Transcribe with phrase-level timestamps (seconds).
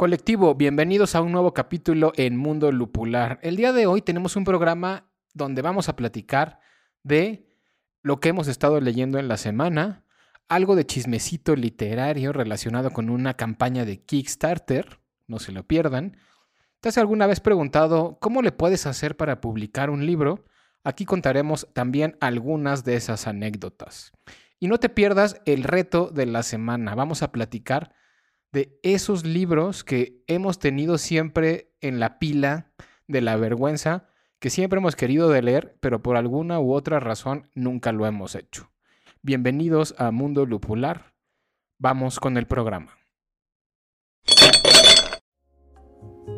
[0.00, 3.38] Colectivo, bienvenidos a un nuevo capítulo en Mundo Lupular.
[3.42, 6.58] El día de hoy tenemos un programa donde vamos a platicar
[7.02, 7.46] de
[8.00, 10.06] lo que hemos estado leyendo en la semana,
[10.48, 16.16] algo de chismecito literario relacionado con una campaña de Kickstarter, no se lo pierdan.
[16.80, 20.46] ¿Te has alguna vez preguntado cómo le puedes hacer para publicar un libro?
[20.82, 24.12] Aquí contaremos también algunas de esas anécdotas.
[24.58, 26.94] Y no te pierdas el reto de la semana.
[26.94, 27.92] Vamos a platicar
[28.52, 32.72] de esos libros que hemos tenido siempre en la pila
[33.06, 34.08] de la vergüenza,
[34.38, 38.70] que siempre hemos querido leer, pero por alguna u otra razón nunca lo hemos hecho.
[39.22, 41.12] Bienvenidos a Mundo Lupular.
[41.78, 42.96] Vamos con el programa.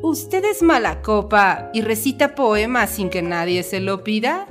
[0.03, 4.49] ¿Usted es mala copa y recita poemas sin que nadie se lo pida?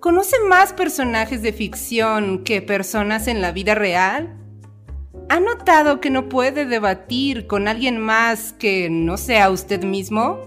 [0.00, 4.41] ¿Conoce más personajes de ficción que personas en la vida real?
[5.28, 10.40] ¿Ha notado que no puede debatir con alguien más que no sea usted mismo?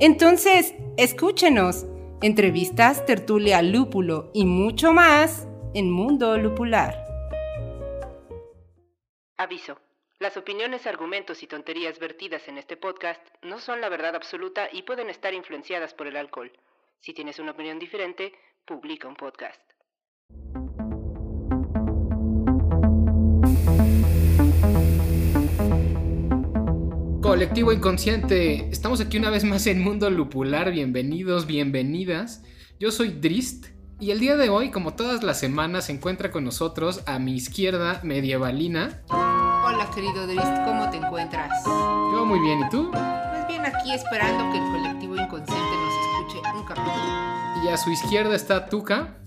[0.00, 1.86] Entonces, escúchenos.
[2.22, 7.04] Entrevistas, tertulia, lúpulo y mucho más en Mundo Lupular.
[9.38, 9.78] Aviso.
[10.18, 14.82] Las opiniones, argumentos y tonterías vertidas en este podcast no son la verdad absoluta y
[14.82, 16.52] pueden estar influenciadas por el alcohol.
[16.98, 18.34] Si tienes una opinión diferente,
[18.66, 19.62] publica un podcast.
[27.30, 32.42] Colectivo Inconsciente, estamos aquí una vez más en Mundo Lupular, bienvenidos, bienvenidas.
[32.80, 33.66] Yo soy Drist
[34.00, 37.36] y el día de hoy, como todas las semanas, se encuentra con nosotros a mi
[37.36, 39.02] izquierda medievalina.
[39.10, 41.52] Hola querido Drist, ¿cómo te encuentras?
[41.66, 42.90] Yo muy bien, ¿y tú?
[42.90, 47.64] Pues bien, aquí esperando que el Colectivo Inconsciente nos escuche un capítulo.
[47.64, 49.18] Y a su izquierda está Tuca.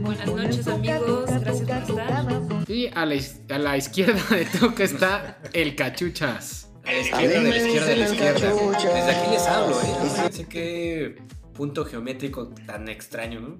[0.00, 2.26] Buenas noches amigos, gracias por estar.
[2.68, 3.14] Y a la,
[3.50, 6.71] a la izquierda de Tuca está el Cachuchas.
[6.84, 8.52] A la izquierda, de la izquierda, de la izquierda.
[8.94, 9.86] Desde aquí les hablo, ¿eh?
[10.02, 11.16] Fíjense qué
[11.54, 13.58] punto geométrico tan extraño, ¿no?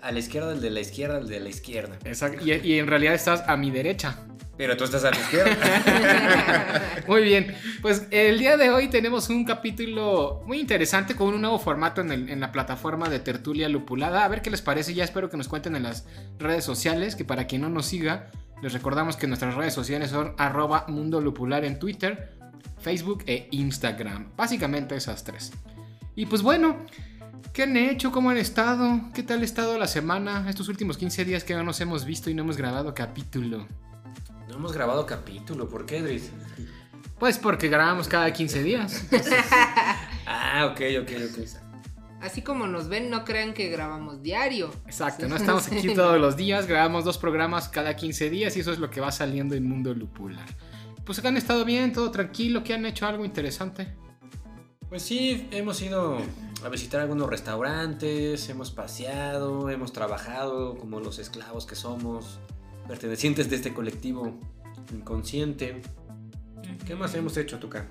[0.00, 1.98] A la izquierda, el de la izquierda, el de la izquierda.
[2.04, 2.44] Exacto.
[2.44, 4.18] Y, y en realidad estás a mi derecha.
[4.56, 6.92] Pero tú estás a la izquierda.
[7.08, 11.58] Muy bien, pues el día de hoy tenemos un capítulo muy interesante con un nuevo
[11.58, 14.24] formato en, el- en la plataforma de Tertulia Lupulada.
[14.24, 16.06] A ver qué les parece, ya espero que nos cuenten en las
[16.38, 18.30] redes sociales, que para quien no nos siga,
[18.62, 22.38] les recordamos que nuestras redes sociales son arroba Mundo Lupular en Twitter,
[22.78, 24.32] Facebook e Instagram.
[24.36, 25.52] Básicamente esas tres.
[26.14, 26.76] Y pues bueno,
[27.52, 28.12] ¿qué han hecho?
[28.12, 29.00] ¿Cómo han estado?
[29.14, 30.48] ¿Qué tal ha estado la semana?
[30.48, 33.66] Estos últimos 15 días que no nos hemos visto y no hemos grabado capítulo.
[34.48, 36.30] No hemos grabado capítulo, ¿por qué, Dris?
[37.18, 39.04] Pues porque grabamos cada 15 días.
[40.26, 41.63] Ah, ok, ok, ok.
[42.24, 44.70] Así como nos ven, no crean que grabamos diario.
[44.86, 48.72] Exacto, no estamos aquí todos los días, grabamos dos programas cada 15 días y eso
[48.72, 50.46] es lo que va saliendo en Mundo Lupular.
[51.04, 53.94] Pues han estado bien, todo tranquilo, que han hecho algo interesante.
[54.88, 56.16] Pues sí, hemos ido
[56.64, 62.38] a visitar algunos restaurantes, hemos paseado, hemos trabajado como los esclavos que somos,
[62.88, 64.40] pertenecientes de este colectivo
[64.94, 65.82] inconsciente.
[66.86, 67.86] ¿Qué más hemos hecho, Tuca?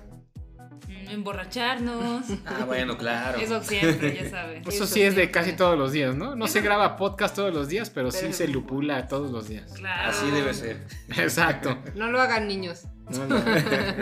[0.88, 2.24] Emborracharnos.
[2.46, 3.38] Ah, bueno, claro.
[3.38, 4.62] Eso siempre, ya sabes.
[4.62, 6.34] Pues eso Eso sí es de casi todos los días, ¿no?
[6.34, 9.72] No se graba podcast todos los días, pero sí se lupula todos los días.
[9.74, 10.10] Claro.
[10.10, 10.86] Así debe ser.
[11.16, 11.78] Exacto.
[11.94, 12.86] No lo hagan niños.
[13.10, 13.36] No, no.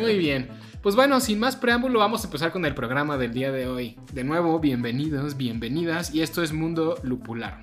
[0.00, 0.48] Muy bien.
[0.82, 3.96] Pues bueno, sin más preámbulo, vamos a empezar con el programa del día de hoy.
[4.12, 7.60] De nuevo, bienvenidos, bienvenidas, y esto es Mundo Lupular.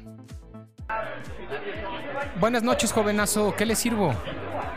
[2.40, 4.16] Buenas noches, jovenazo, ¿qué le sirvo?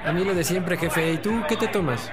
[0.05, 1.13] A mí lo de siempre, jefe.
[1.13, 2.11] ¿Y tú qué te tomas?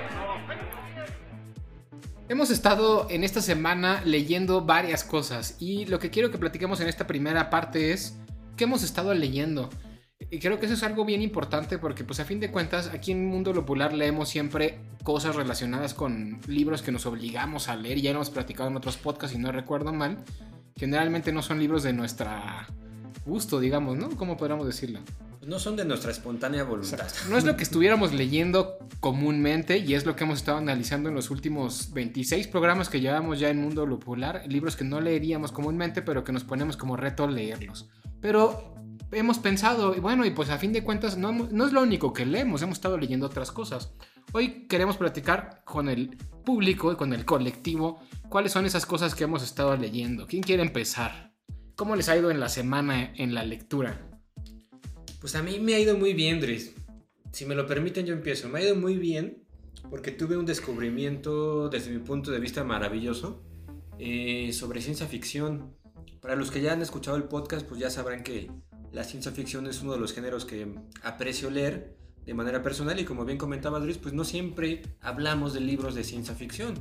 [2.29, 6.88] Hemos estado en esta semana leyendo varias cosas y lo que quiero que platiquemos en
[6.88, 8.19] esta primera parte es
[8.56, 9.72] qué hemos estado leyendo.
[10.29, 13.13] Y creo que eso es algo bien importante porque pues a fin de cuentas aquí
[13.13, 18.00] en Mundo Popular leemos siempre cosas relacionadas con libros que nos obligamos a leer.
[18.00, 20.23] Ya hemos platicado en otros podcasts y no recuerdo mal.
[20.75, 22.67] Generalmente no son libros de nuestra
[23.29, 24.09] gusto, digamos, ¿no?
[24.17, 25.00] ¿Cómo podríamos decirlo?
[25.45, 27.07] No son de nuestra espontánea voluntad.
[27.29, 31.16] No es lo que estuviéramos leyendo comúnmente y es lo que hemos estado analizando en
[31.16, 36.02] los últimos 26 programas que llevamos ya en Mundo Lupular, libros que no leeríamos comúnmente
[36.02, 37.90] pero que nos ponemos como reto leerlos.
[38.20, 38.76] Pero
[39.11, 42.14] hemos pensado, y bueno, y pues a fin de cuentas no, no es lo único
[42.14, 43.93] que leemos, hemos estado leyendo otras cosas.
[44.34, 49.23] Hoy queremos platicar con el público y con el colectivo cuáles son esas cosas que
[49.23, 50.28] hemos estado leyendo.
[50.28, 51.28] ¿Quién quiere empezar?
[51.79, 54.05] ¿Cómo les ha ido en la semana en la lectura?
[55.22, 56.76] Pues a mí me ha ido muy bien, Dris.
[57.31, 58.49] Si me lo permiten, yo empiezo.
[58.49, 59.46] Me ha ido muy bien
[59.90, 63.46] porque tuve un descubrimiento desde mi punto de vista maravilloso
[63.97, 65.73] eh, sobre ciencia ficción.
[66.20, 68.52] Para los que ya han escuchado el podcast, pues ya sabrán que
[68.91, 71.96] la ciencia ficción es uno de los géneros que aprecio leer,
[72.26, 76.03] de manera personal y como bien comentaba Luis, pues no siempre hablamos de libros de
[76.03, 76.73] ciencia ficción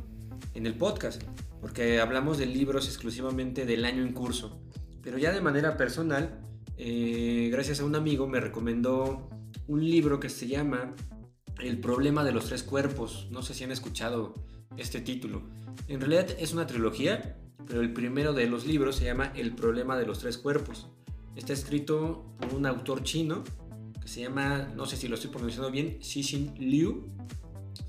[0.55, 1.23] en el podcast,
[1.61, 4.61] porque hablamos de libros exclusivamente del año en curso.
[5.09, 6.39] Pero ya de manera personal,
[6.77, 9.31] eh, gracias a un amigo me recomendó
[9.67, 10.95] un libro que se llama
[11.59, 13.27] El problema de los tres cuerpos.
[13.31, 14.35] No sé si han escuchado
[14.77, 15.45] este título.
[15.87, 19.97] En realidad es una trilogía, pero el primero de los libros se llama El problema
[19.97, 20.91] de los tres cuerpos.
[21.37, 23.45] Está escrito por un autor chino
[24.03, 27.09] que se llama, no sé si lo estoy pronunciando bien, Xixin Liu.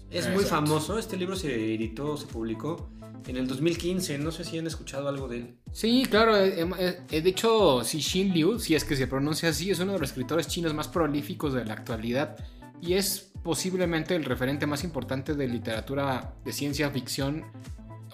[0.09, 0.67] Es muy Exacto.
[0.67, 2.89] famoso, este libro se editó, se publicó
[3.27, 5.57] en el 2015, no sé si han escuchado algo de él.
[5.71, 6.35] Sí, claro.
[6.35, 9.93] eh, eh, eh, de hecho, Xixin Liu, si es que se pronuncia así, es uno
[9.93, 12.37] de los escritores chinos más prolíficos de la actualidad
[12.81, 17.45] y es posiblemente el referente más importante de literatura de ciencia ficción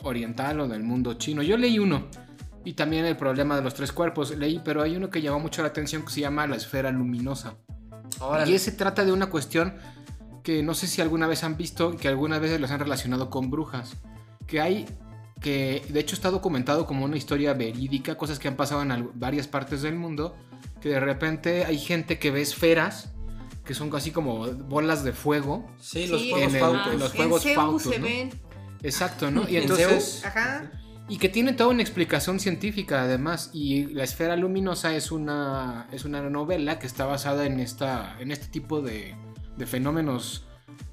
[0.03, 1.41] oriental o del mundo chino.
[1.41, 2.07] Yo leí uno
[2.63, 5.61] y también el problema de los tres cuerpos leí, pero hay uno que llamó mucho
[5.61, 7.55] la atención que se llama la esfera luminosa.
[8.19, 8.51] Órale.
[8.51, 9.75] Y ese trata de una cuestión
[10.43, 13.49] que no sé si alguna vez han visto, que algunas veces los han relacionado con
[13.49, 13.97] brujas.
[14.47, 14.85] Que hay,
[15.41, 19.47] que de hecho está documentado como una historia verídica, cosas que han pasado en varias
[19.47, 20.35] partes del mundo,
[20.81, 23.11] que de repente hay gente que ve esferas,
[23.63, 25.67] que son casi como bolas de fuego.
[25.79, 28.05] Sí, los Sí, juegos en el- en los en juegos CEU Fautos, se ¿no?
[28.05, 28.29] ven.
[28.83, 29.43] Exacto, ¿no?
[29.49, 30.23] Y ¿En entonces...
[30.25, 30.71] Ajá.
[31.07, 33.51] Y que tiene toda una explicación científica además.
[33.53, 38.31] Y La Esfera Luminosa es una, es una novela que está basada en, esta, en
[38.31, 39.15] este tipo de,
[39.55, 40.47] de fenómenos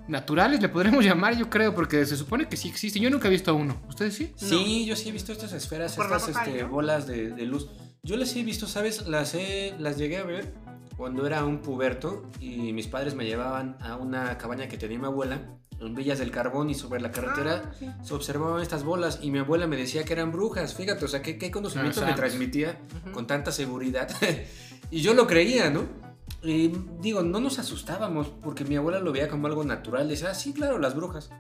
[0.09, 3.01] naturales, le podremos llamar, yo creo, porque se supone que sí existe.
[3.01, 3.81] Yo nunca he visto uno.
[3.89, 4.33] ¿Ustedes sí?
[4.37, 6.69] Sí, yo sí he visto estas esferas, Por estas este, ¿no?
[6.69, 7.69] bolas de, de luz.
[8.03, 9.07] Yo las he visto, ¿sabes?
[9.07, 10.53] Las, he- las llegué a ver
[10.97, 15.07] cuando era un puberto y mis padres me llevaban a una cabaña que tenía mi
[15.07, 15.41] abuela
[15.81, 17.91] en Villas del Carbón y sobre la carretera Ah, sí.
[18.05, 20.75] se observaban estas bolas y mi abuela me decía que eran brujas.
[20.75, 22.79] Fíjate, o sea, qué, qué conocimiento Ah, me transmitía
[23.13, 24.09] con tanta seguridad.
[24.91, 25.87] y yo lo creía, ¿no?
[26.43, 30.09] Y digo, no nos asustábamos porque mi abuela lo veía como algo natural.
[30.09, 31.31] Decía, ah, sí, claro, las brujas.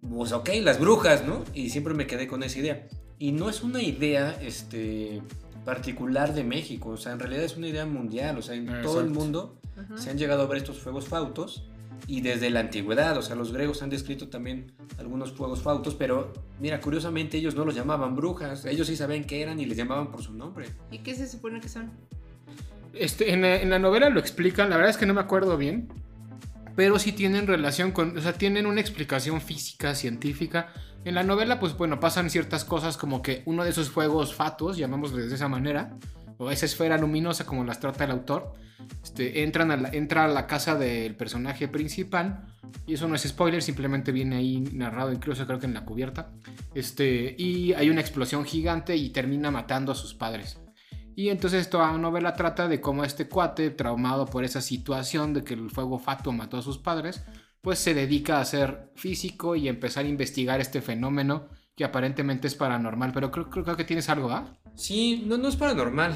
[0.00, 1.44] Pues ok, las brujas, ¿no?
[1.54, 2.88] Y siempre me quedé con esa idea.
[3.18, 5.22] Y no es una idea este,
[5.64, 9.00] particular de México, o sea, en realidad es una idea mundial, o sea, en todo
[9.00, 9.20] el Exacto.
[9.20, 9.98] mundo Ujú.
[9.98, 11.68] se han llegado a ver estos fuegos fautos
[12.08, 16.32] y desde la antigüedad, o sea, los griegos han descrito también algunos fuegos fautos, pero
[16.58, 20.10] mira, curiosamente ellos no los llamaban brujas, ellos sí sabían qué eran y les llamaban
[20.10, 20.66] por su nombre.
[20.90, 21.92] ¿Y qué se supone que son?
[22.94, 25.88] Este, en, la, novela lo explican, la verdad es que no me acuerdo bien,
[26.76, 30.68] pero sí tienen relación con, o sea, tienen una explicación física, científica.
[31.04, 34.76] En la novela, pues bueno, pasan ciertas cosas como que uno de esos fuegos fatuos,
[34.76, 35.96] llamémosles de esa manera,
[36.38, 38.52] o esa esfera luminosa como las trata el autor,
[39.02, 42.44] este, entran a la, entra a la casa del personaje principal,
[42.86, 46.30] y eso no es spoiler, simplemente viene ahí narrado, incluso creo que en la cubierta,
[46.74, 50.58] este, y hay una explosión gigante y termina matando a sus padres.
[51.14, 55.44] Y entonces toda la novela trata de cómo este cuate, traumado por esa situación de
[55.44, 57.22] que el fuego fatuo mató a sus padres,
[57.60, 62.54] pues se dedica a ser físico y empezar a investigar este fenómeno que aparentemente es
[62.54, 63.12] paranormal.
[63.12, 64.58] Pero creo, creo, creo que tienes algo, ¿ah?
[64.74, 66.14] Sí, no, no es paranormal.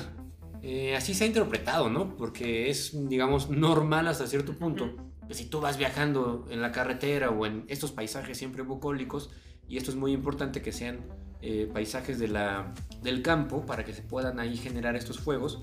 [0.63, 2.17] Eh, así se ha interpretado, ¿no?
[2.17, 4.97] Porque es, digamos, normal hasta cierto punto.
[5.29, 9.31] Que si tú vas viajando en la carretera o en estos paisajes siempre bucólicos,
[9.69, 11.07] y esto es muy importante que sean
[11.43, 12.73] eh, paisajes de la,
[13.03, 15.61] del campo para que se puedan ahí generar estos fuegos,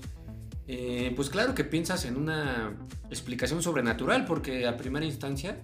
[0.66, 2.72] eh, pues claro que piensas en una
[3.10, 5.58] explicación sobrenatural, porque a primera instancia,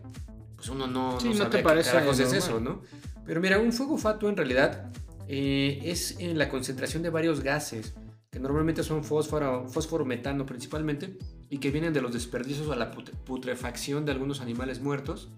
[0.57, 2.83] pues uno no, Sí, no no sabe te qué parece carajos es eso, ¿no?
[3.25, 4.91] Pero mira, un fuego fatuo en realidad
[5.29, 7.95] eh, es en la concentración de varios gases,
[8.31, 11.17] que normalmente son fósforo, fósforo metano principalmente,
[11.49, 15.29] y que vienen de los desperdicios o la put- putrefacción de algunos animales muertos,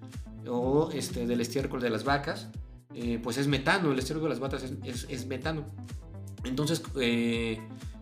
[0.48, 2.48] o este, del estiércol de las vacas,
[2.94, 5.64] eh, pues es metano, el estiércol de las es, es- es metano.
[6.44, 7.60] Entonces, eh,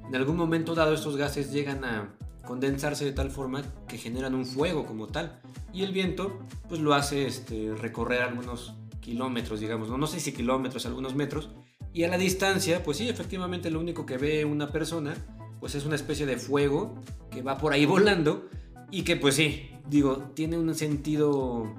[0.08, 2.14] en algún momento dado estos gases llegan a
[2.46, 5.40] condensarse de tal forma que generan un fuego como tal.
[5.72, 9.98] Y el viento, pues lo hace este, recorrer algunos kilómetros, digamos, ¿no?
[9.98, 11.50] no sé si kilómetros, algunos metros.
[11.92, 15.14] Y a la distancia, pues sí, efectivamente lo único que ve una persona,
[15.60, 16.94] pues es una especie de fuego
[17.30, 18.48] que va por ahí volando
[18.90, 21.72] y que pues sí, digo, tiene un sentido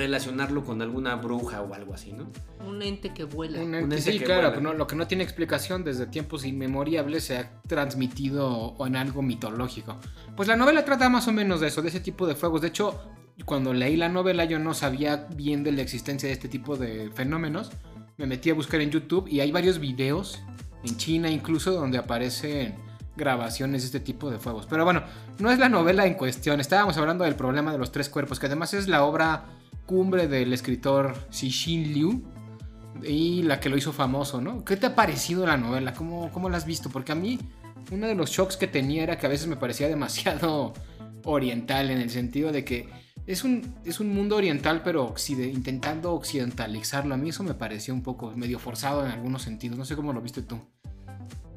[0.00, 2.26] relacionarlo con alguna bruja o algo así, ¿no?
[2.66, 3.58] Un ente que vuela.
[3.60, 4.60] Un Un ente- ente sí, que claro, vuela.
[4.62, 9.22] no- lo que no tiene explicación desde tiempos inmemoriales se ha transmitido o en algo
[9.22, 9.96] mitológico.
[10.36, 12.60] Pues la novela trata más o menos de eso, de ese tipo de fuegos.
[12.62, 12.98] De hecho,
[13.44, 17.10] cuando leí la novela yo no sabía bien de la existencia de este tipo de
[17.14, 17.70] fenómenos.
[18.16, 20.40] Me metí a buscar en YouTube y hay varios videos,
[20.84, 22.74] en China incluso, donde aparecen
[23.16, 24.66] grabaciones de este tipo de fuegos.
[24.66, 25.02] Pero bueno,
[25.38, 26.60] no es la novela en cuestión.
[26.60, 29.44] Estábamos hablando del problema de los tres cuerpos, que además es la obra
[29.90, 32.22] cumbre del escritor Xixin Liu
[33.02, 34.64] y la que lo hizo famoso, ¿no?
[34.64, 35.94] ¿Qué te ha parecido la novela?
[35.94, 36.90] ¿Cómo, cómo la has visto?
[36.90, 37.40] Porque a mí
[37.90, 40.74] uno de los shocks que tenía era que a veces me parecía demasiado
[41.24, 42.88] oriental en el sentido de que
[43.26, 47.12] es un, es un mundo oriental, pero occide- intentando occidentalizarlo.
[47.14, 49.76] A mí eso me pareció un poco medio forzado en algunos sentidos.
[49.76, 50.56] No sé cómo lo viste tú.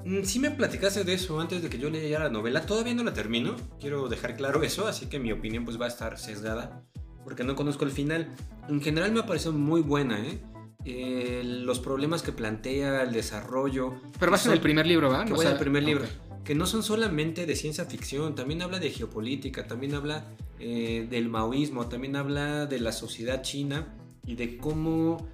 [0.06, 2.66] Mm, Sí me platicaste de eso antes de que yo leyera la novela.
[2.66, 3.56] Todavía no la termino.
[3.80, 6.84] Quiero dejar claro eso, así que mi opinión pues va a estar sesgada
[7.24, 8.28] porque no conozco el final.
[8.70, 10.40] En general me ha parecido muy buena, ¿eh?
[10.86, 13.94] Eh, los problemas que plantea, el desarrollo.
[14.20, 15.26] Pero vas en son- el primer libro, ¿verdad?
[15.26, 16.06] que O voy en sea, el primer libro.
[16.44, 20.26] Que no son solamente de ciencia ficción, también habla de geopolítica, también habla
[20.60, 25.26] eh, del maoísmo, también habla de la sociedad china y de cómo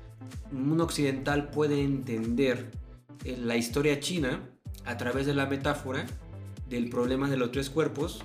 [0.51, 2.71] un occidental puede entender
[3.25, 4.41] eh, la historia china
[4.85, 6.05] a través de la metáfora
[6.69, 8.21] del problema de los tres cuerpos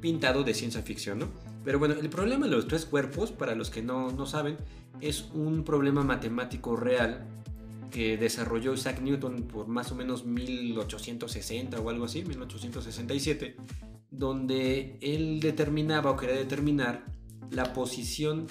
[0.00, 1.28] pintado de ciencia ficción, ¿no?
[1.68, 4.56] Pero bueno, el problema de los tres cuerpos, para los que no, no saben,
[5.02, 7.26] es un problema matemático real
[7.90, 13.56] que desarrolló Isaac Newton por más o menos 1860 o algo así, 1867,
[14.10, 17.04] donde él determinaba o quería determinar
[17.50, 18.46] la posición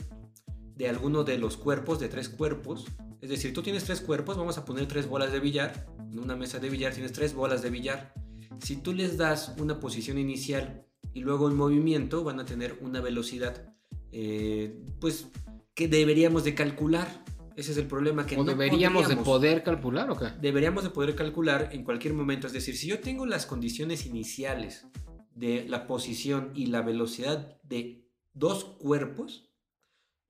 [0.76, 2.86] de alguno de los cuerpos, de tres cuerpos.
[3.20, 5.88] Es decir, tú tienes tres cuerpos, vamos a poner tres bolas de billar.
[6.12, 8.14] En una mesa de billar tienes tres bolas de billar.
[8.60, 13.02] Si tú les das una posición inicial y luego un movimiento, van a tener una
[13.02, 13.74] velocidad,
[14.12, 15.28] eh, pues,
[15.74, 17.24] que deberíamos de calcular.
[17.56, 20.28] Ese es el problema que ¿O no deberíamos de poder calcular o qué?
[20.40, 22.46] deberíamos de poder calcular en cualquier momento.
[22.46, 24.86] Es decir, si yo tengo las condiciones iniciales
[25.34, 29.50] de la posición y la velocidad de dos cuerpos,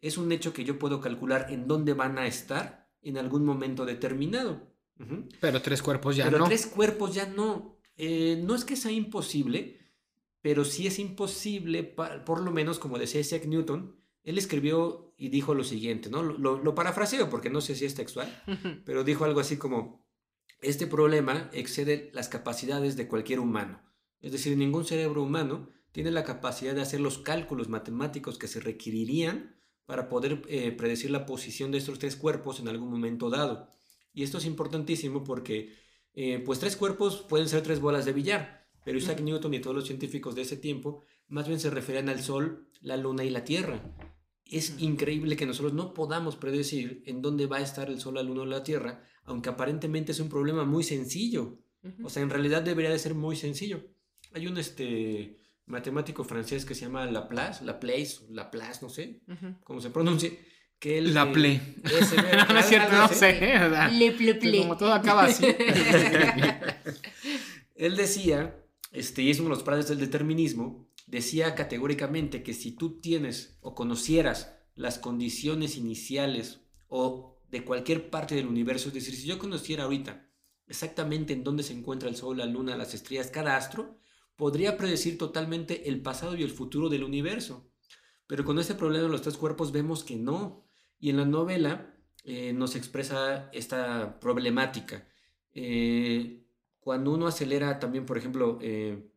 [0.02, 3.86] es un hecho que yo puedo calcular en dónde van a estar en algún momento
[3.86, 4.68] determinado.
[5.40, 6.46] Pero tres cuerpos ya pero no.
[6.46, 7.78] tres cuerpos ya no.
[7.98, 9.77] Eh, no es que sea imposible,
[10.42, 15.54] pero sí es imposible, por lo menos como decía Isaac Newton, él escribió y dijo
[15.54, 16.22] lo siguiente, ¿no?
[16.24, 18.28] Lo, lo- lo parafraseo porque no sé si es textual,
[18.86, 20.06] pero dijo algo así como,
[20.62, 23.82] este problema excede las capacidades de cualquier humano.
[24.22, 28.60] Es decir, ningún cerebro humano tiene la capacidad de hacer los cálculos matemáticos que se
[28.60, 33.72] requerirían para poder eh, predecir la posición de estos tres cuerpos en algún momento dado.
[34.14, 35.76] Y esto es importantísimo porque,
[36.14, 38.57] eh, pues tres cuerpos pueden ser tres bolas de billar,
[38.88, 42.22] pero Isaac Newton y todos los científicos de ese tiempo más bien se referían al
[42.22, 43.82] Sol, la Luna y la Tierra.
[44.46, 48.24] Es increíble que nosotros no podamos predecir en dónde va a estar el Sol, la
[48.24, 51.60] Luna o la Tierra, aunque aparentemente es un problema muy sencillo.
[52.02, 53.84] O sea, en realidad debería de ser muy sencillo.
[54.32, 59.20] Hay un este, matemático francés que se llama Laplace, Laplace, Laplace, no sé
[59.66, 60.40] cómo se pronuncie,
[60.80, 61.14] que él...
[61.14, 61.62] La eh, ple.
[61.84, 62.16] ese,
[62.54, 63.38] no es cierto, no sé.
[63.38, 63.92] ¿verdad?
[63.92, 64.60] Le ple ple.
[64.60, 65.46] Como todo acaba así.
[67.76, 68.56] Él decía,
[68.92, 73.58] este, y es uno de los padres del determinismo, decía categóricamente que si tú tienes
[73.62, 79.40] o conocieras las condiciones iniciales o de cualquier parte del universo, es decir, si yo
[79.40, 80.30] conociera ahorita
[80.68, 84.00] exactamente en dónde se encuentra el Sol, la Luna, las estrellas, cada astro,
[84.36, 87.72] podría predecir totalmente el pasado y el futuro del universo.
[88.28, 90.66] Pero con este problema de los tres cuerpos vemos que no.
[91.00, 95.08] Y en la novela eh, nos expresa esta problemática.
[95.54, 96.47] Eh,
[96.88, 99.10] cuando uno acelera también, por ejemplo, eh,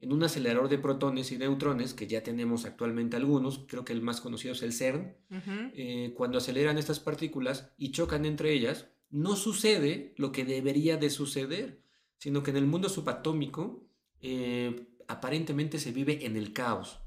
[0.00, 4.02] en un acelerador de protones y neutrones, que ya tenemos actualmente algunos, creo que el
[4.02, 5.14] más conocido es el CERN,
[5.76, 11.10] eh, cuando aceleran estas partículas y chocan entre ellas, no sucede lo que debería de
[11.10, 11.80] suceder,
[12.18, 13.86] sino que en el mundo subatómico
[14.20, 16.98] eh, aparentemente se vive en el caos.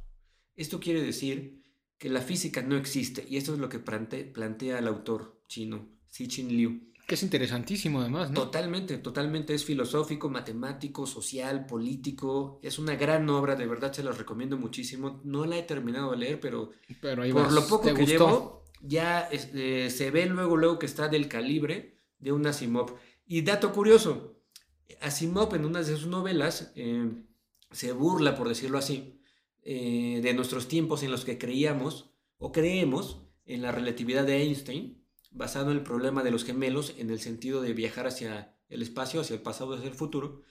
[0.56, 1.62] Esto quiere decir
[1.98, 5.90] que la física no existe, y esto es lo que plante- plantea el autor chino,
[6.10, 6.94] Xi Liu.
[7.08, 8.42] Que es interesantísimo además, ¿no?
[8.42, 12.60] Totalmente, totalmente es filosófico, matemático, social, político.
[12.64, 15.22] Es una gran obra, de verdad se las recomiendo muchísimo.
[15.24, 16.72] No la he terminado de leer, pero
[17.02, 17.54] Pero ahí por vas.
[17.54, 18.28] lo poco ¿Te que gustó?
[18.28, 22.96] llevo, ya este, se ve luego, luego que está del calibre de un Asimov.
[23.28, 24.40] Y dato curioso,
[25.02, 27.08] Asimov en una de sus novelas eh,
[27.72, 29.20] se burla, por decirlo así,
[29.64, 35.05] eh, de nuestros tiempos en los que creíamos o creemos en la relatividad de Einstein,
[35.36, 39.22] basado en el problema de los gemelos en el sentido de viajar hacia el espacio,
[39.22, 40.42] hacia el pasado, hacia el futuro.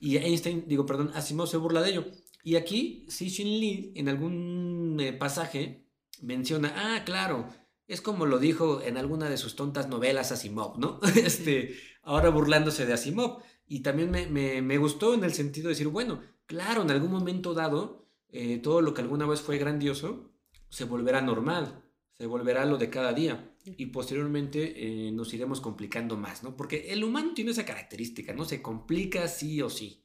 [0.00, 2.04] Y Einstein, digo, perdón, Asimov se burla de ello.
[2.44, 5.86] Y aquí, Xi Lee, en algún eh, pasaje,
[6.22, 7.48] menciona, ah, claro,
[7.86, 11.00] es como lo dijo en alguna de sus tontas novelas Asimov, ¿no?
[11.16, 13.42] este, ahora burlándose de Asimov.
[13.66, 17.10] Y también me, me- me gustó en el sentido de decir, bueno, claro, en algún
[17.10, 20.30] momento dado, eh, todo lo que alguna vez fue grandioso
[20.68, 21.82] se volverá normal,
[22.18, 23.52] se volverá lo de cada día.
[23.64, 26.56] Y posteriormente eh, nos iremos complicando más, ¿no?
[26.56, 28.44] Porque el humano tiene esa característica, ¿no?
[28.44, 30.04] Se complica sí o sí.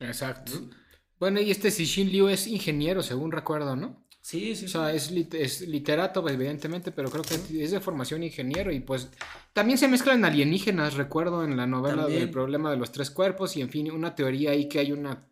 [0.00, 0.52] Exacto.
[0.60, 0.70] ¿no?
[1.18, 4.02] Bueno, y este Cixin Liu es ingeniero, según recuerdo, ¿no?
[4.20, 4.68] Sí, sí, O sí.
[4.68, 9.10] sea, es, lit- es literato, evidentemente, pero creo que es de formación ingeniero y pues
[9.52, 12.20] también se mezclan alienígenas, recuerdo en la novela También.
[12.20, 15.28] del problema de los tres cuerpos y en fin, una teoría ahí que hay una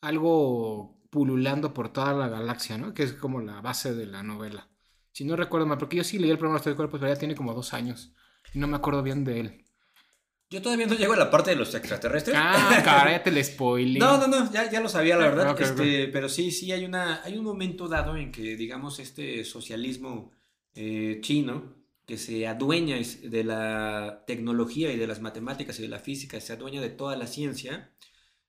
[0.00, 2.94] algo pululando por toda la galaxia, ¿no?
[2.94, 4.68] Que es como la base de la novela.
[5.12, 7.34] Si no recuerdo mal, porque yo sí leí el programa de cuerpos, pero ya tiene
[7.34, 8.12] como dos años.
[8.54, 9.64] Y no me acuerdo bien de él.
[10.52, 12.36] Yo todavía no llego a la parte de los extraterrestres.
[12.38, 13.98] Ah, caray, ya te le spoilé.
[13.98, 15.52] No, no, no, ya, ya lo sabía, la verdad.
[15.52, 19.44] Ok, este, Pero sí, sí, hay, una, hay un momento dado en que, digamos, este
[19.44, 20.30] socialismo
[20.74, 21.74] eh, chino,
[22.06, 26.52] que se adueña de la tecnología y de las matemáticas y de la física, se
[26.52, 27.90] adueña de toda la ciencia,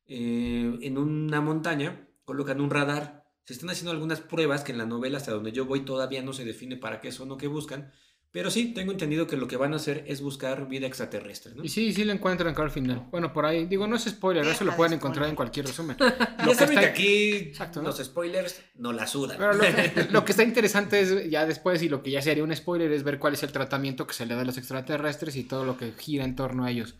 [0.05, 3.22] eh, en una montaña colocan un radar.
[3.45, 6.33] Se están haciendo algunas pruebas que en la novela, hasta donde yo voy, todavía no
[6.33, 7.91] se define para qué son o qué buscan.
[8.31, 11.63] Pero sí, tengo entendido que lo que van a hacer es buscar vida extraterrestre, ¿no?
[11.63, 13.07] Y sí, sí lo encuentran claro al final.
[13.11, 15.97] Bueno, por ahí, digo, no es spoiler, eso lo pueden de encontrar en cualquier resumen.
[15.99, 17.89] Ya Lo que saben está- que aquí Exacto, ¿no?
[17.89, 19.37] los spoilers no la sudan.
[19.37, 19.63] Pero lo,
[20.11, 23.03] lo que está interesante es ya después, y lo que ya sería un spoiler, es
[23.03, 25.77] ver cuál es el tratamiento que se le da a los extraterrestres y todo lo
[25.77, 26.95] que gira en torno a ellos.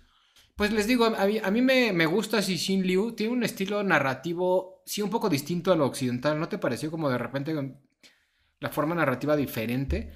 [0.56, 3.44] Pues les digo, a mí, a mí me, me gusta si Xin Liu tiene un
[3.44, 6.40] estilo narrativo, sí, un poco distinto a lo occidental.
[6.40, 7.54] ¿No te pareció como de repente
[8.60, 10.14] la forma narrativa diferente?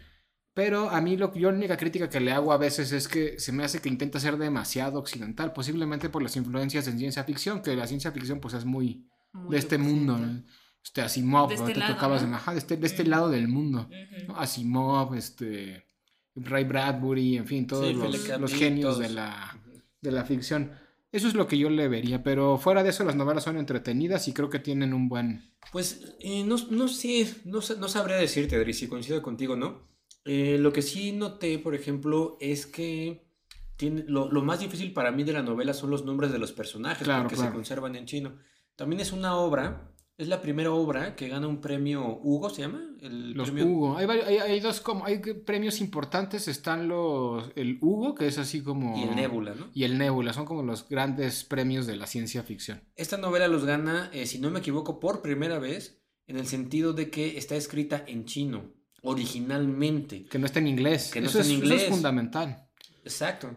[0.54, 3.08] Pero a mí lo que yo la única crítica que le hago a veces es
[3.08, 7.24] que se me hace que intenta ser demasiado occidental, posiblemente por las influencias en ciencia
[7.24, 10.18] ficción, que la ciencia ficción pues es muy Muy de este mundo.
[10.18, 10.44] ¿no?
[10.84, 12.30] este Asimov, este te lado, tocabas ¿no?
[12.30, 13.90] de, ajá, de este, de este lado del mundo.
[14.36, 15.86] Asimov, este
[16.36, 19.58] Ray Bradbury, en fin, todos Sí, los, los genios de la,
[20.02, 20.72] de la ficción.
[21.12, 24.28] Eso es lo que yo le vería, pero fuera de eso las novelas son entretenidas
[24.28, 25.54] y creo que tienen un buen...
[25.72, 29.88] Pues eh, no, no sé, no, no sabría decirte, Adri, si coincido contigo, ¿no?
[30.26, 33.26] Eh, lo que sí noté, por ejemplo, es que
[33.78, 36.52] tiene, lo, lo más difícil para mí de la novela son los nombres de los
[36.52, 37.52] personajes, Claro, porque claro.
[37.52, 38.38] se conservan en chino.
[38.76, 42.84] También es una obra, es la primera obra que gana un premio Hugo, ¿se llama?
[43.02, 43.68] El Los premio...
[43.72, 43.98] Hugo.
[43.98, 45.06] Hay, hay, hay dos como...
[45.06, 46.48] Hay premios importantes.
[46.48, 47.52] Están los...
[47.56, 48.98] El Hugo, que es así como...
[48.98, 49.70] Y el Nebula, ¿no?
[49.76, 50.34] Y el Nebula.
[50.34, 52.82] Son como los grandes premios de la ciencia ficción.
[52.96, 56.94] Esta novela los gana, eh, si no me equivoco, por primera vez, en el sentido
[56.94, 60.26] de que está escrita en chino, originalmente.
[60.26, 61.12] Que no está en inglés.
[61.14, 61.90] Que no eso, está en es, eso es inglés.
[61.92, 62.68] fundamental.
[63.04, 63.56] Exacto.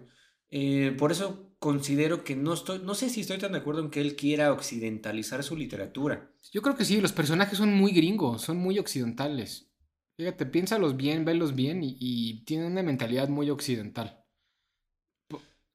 [0.50, 3.90] Eh, por eso considero que no estoy, no sé si estoy tan de acuerdo en
[3.90, 6.32] que él quiera occidentalizar su literatura.
[6.50, 9.70] Yo creo que sí, los personajes son muy gringos, son muy occidentales.
[10.16, 14.24] Fíjate, piénsalos bien, velos bien y, y tienen una mentalidad muy occidental.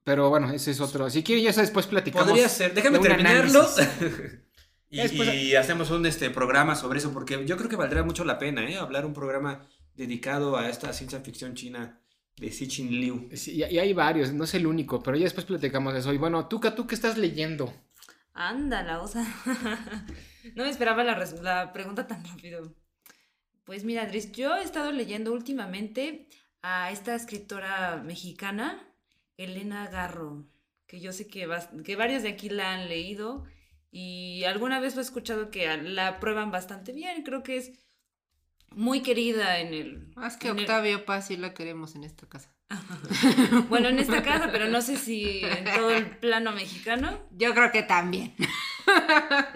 [0.03, 1.09] Pero bueno, ese es otro.
[1.09, 2.27] Si quieren, ya eso después platicamos.
[2.29, 3.61] Podría ser, déjame de terminarlo.
[4.91, 8.37] después- y hacemos un este, programa sobre eso, porque yo creo que valdría mucho la
[8.37, 8.77] pena, ¿eh?
[8.77, 12.01] Hablar un programa dedicado a esta ciencia ficción china
[12.37, 13.29] de Xixin Liu.
[13.33, 16.13] Sí, y, hay varios, no es el único, pero ya después platicamos de eso.
[16.13, 17.73] Y bueno, Tuca, ¿tú qué estás leyendo?
[18.33, 19.25] Ándala, o sea.
[20.55, 22.75] no me esperaba la, la pregunta tan rápido.
[23.63, 26.27] Pues mira, Andrés, yo he estado leyendo últimamente
[26.61, 28.87] a esta escritora mexicana,
[29.37, 30.47] Elena Garro,
[30.87, 31.47] que yo sé que,
[31.83, 33.45] que varios de aquí la han leído
[33.91, 37.23] y alguna vez lo he escuchado que la aprueban bastante bien.
[37.23, 37.71] Creo que es
[38.75, 40.07] muy querida en el...
[40.15, 42.51] Más que en el- Octavio Paz sí la queremos en esta casa.
[43.69, 47.19] bueno, en esta casa, pero no sé si en todo el plano mexicano.
[47.31, 48.35] Yo creo que también.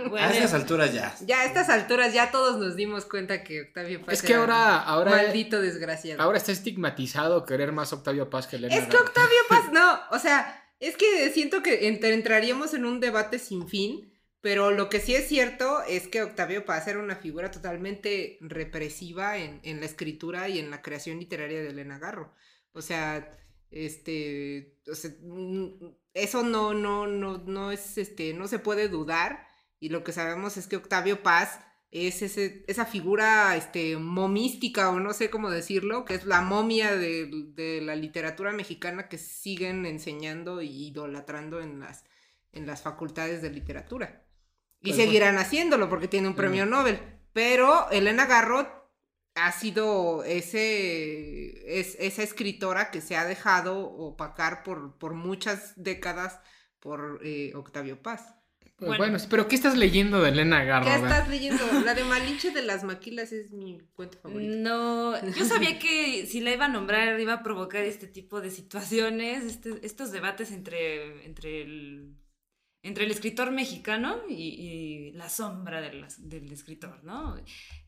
[0.10, 1.14] Bueno, a estas alturas ya.
[1.24, 4.42] Ya a estas alturas ya todos nos dimos cuenta que Octavio Paz Es que era
[4.42, 6.20] ahora, ahora, maldito desgraciado.
[6.24, 8.98] ahora está estigmatizado querer más Octavio Paz que Elena Es que.
[8.98, 13.68] Octavio Paz, no, o sea, es que siento que ent- entraríamos en un debate sin
[13.70, 14.09] fin,
[14.42, 19.38] pero lo que sí es cierto es que Octavio Paz era una figura totalmente represiva
[19.38, 22.34] en, en la escritura y en la creación literaria de Elena Garro.
[22.72, 23.38] O sea,
[23.72, 25.12] este, o sea,
[26.14, 29.48] eso no, no, no, no es, este, no se puede dudar.
[29.80, 31.60] Y lo que sabemos es que Octavio Paz
[31.92, 36.96] es ese, esa figura este, momística, o no sé cómo decirlo, que es la momia
[36.96, 42.06] de, de la literatura mexicana que siguen enseñando y idolatrando en las,
[42.52, 44.29] en las facultades de literatura.
[44.82, 47.00] Y Pues, seguirán haciéndolo porque tiene un premio Nobel.
[47.34, 48.68] Pero Elena Garrot
[49.36, 56.40] ha sido ese, es, esa escritora que se ha dejado opacar por, por muchas décadas
[56.80, 58.36] por eh, Octavio Paz.
[58.78, 58.98] Pues Bueno.
[59.12, 60.86] bueno, pero ¿qué estás leyendo de Elena Garro?
[60.86, 61.62] ¿Qué estás leyendo?
[61.86, 64.56] La de Malinche de las Maquilas es mi cuento favorito.
[64.58, 68.52] No, yo sabía que si la iba a nombrar iba a provocar este tipo de
[68.52, 72.16] situaciones, este- estos debates entre, entre, el,
[72.82, 77.36] entre el escritor mexicano y, y la sombra de las- del escritor, ¿no?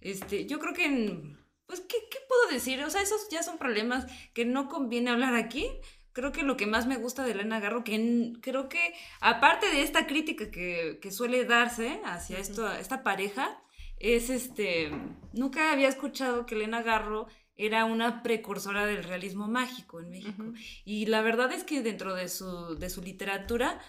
[0.02, 2.84] Este, yo creo que, en- pues, ¿qué, qué puedo decir?
[2.84, 5.66] O sea, esos ya son problemas que no conviene hablar aquí.
[6.14, 9.68] Creo que lo que más me gusta de Elena Garro, que en- creo que aparte
[9.70, 13.64] de esta crítica que, que suele darse hacia esto, esta pareja,
[13.98, 14.92] es este,
[15.32, 20.44] nunca había escuchado que Elena Garro era una precursora del realismo mágico en México.
[20.44, 20.54] Ujú.
[20.84, 23.80] Y la verdad es que dentro de su, de su literatura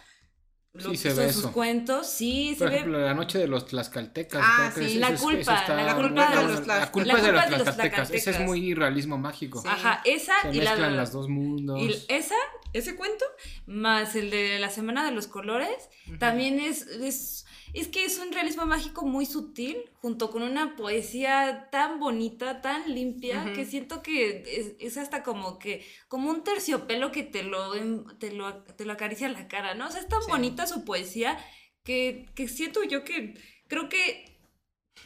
[0.74, 1.52] lo Sí, se ve sus eso.
[1.52, 4.42] cuentos, sí, se Por ve ejemplo, la noche de los tlaxcaltecas.
[4.42, 7.18] Ah, creo que sí, ese- la culpa, está la culpa de los La culpa la
[7.18, 8.08] es de los tlaxcaltecas.
[8.08, 8.46] Ese es tlaxcaltecas.
[8.46, 9.60] muy realismo mágico.
[9.60, 9.68] Sí.
[9.70, 11.78] Ajá, esa Se y la mezclan los dos mundos.
[11.78, 12.36] Y esa,
[12.72, 13.24] ese cuento,
[13.66, 18.32] más el de la Semana de los Colores, también es, es, es que es un
[18.32, 24.42] realismo mágico muy sutil, junto con una poesía tan bonita, tan limpia, que siento que
[24.46, 27.72] es, es hasta como que, como un terciopelo que te lo,
[28.18, 29.86] te lo, te lo acaricia la cara, ¿no?
[29.88, 30.30] O sea, es tan Sí.
[30.30, 31.38] bonita su poesía
[31.84, 33.34] que, que siento yo que,
[33.68, 34.38] creo que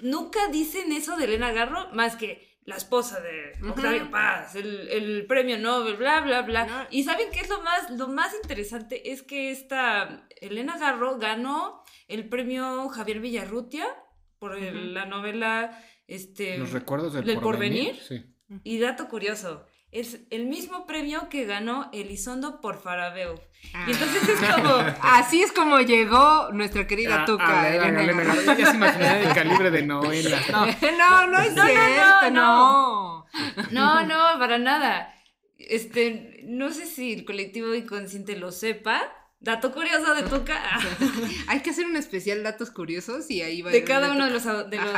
[0.01, 3.53] nunca dicen eso de Elena Garro más que la esposa de.
[3.69, 6.67] Octavio Paz, el, el premio Nobel, bla, bla, bla.
[6.67, 6.87] No.
[6.91, 9.11] Y ¿saben qué es lo más, lo más interesante?
[9.13, 13.87] Es que esta Elena Garro ganó el premio Javier Villarrutia
[14.39, 17.97] por el- la novela este, Los recuerdos del, ¿Del porvenir.
[17.97, 18.03] porvenir?
[18.03, 18.61] Sí.
[18.63, 23.35] Y dato curioso, es el mismo premio que ganó Elizondo por Farabeo.
[23.87, 24.75] Y entonces es como...
[25.03, 27.63] Así es como llegó nuestra querida Ah, Tuca.
[27.63, 28.43] ah, Elena Elena Garro.
[28.45, 28.59] Garro.
[28.59, 30.39] Ya se imaginé el calibre de novela.
[30.51, 33.27] No, No, no es No, no, cierto, no, no.
[33.71, 35.13] No, no, para nada.
[35.59, 39.03] Este, no sé si el colectivo inconsciente lo sepa.
[39.41, 40.61] Dato curioso de Tuca.
[41.49, 44.31] Hay que hacer un especial datos curiosos y ahí va a De cada uno de
[44.31, 44.93] los, de los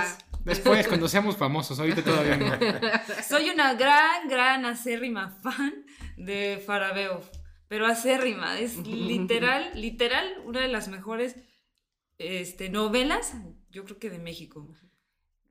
[0.44, 2.58] después, cuando seamos famosos, ahorita todavía no.
[3.28, 5.84] Soy una gran, gran acérrima fan
[6.16, 7.22] de Farabeo.
[7.68, 11.36] Pero acérrima, es literal, literal, una de las mejores
[12.16, 13.34] este, novelas,
[13.68, 14.74] yo creo que de México.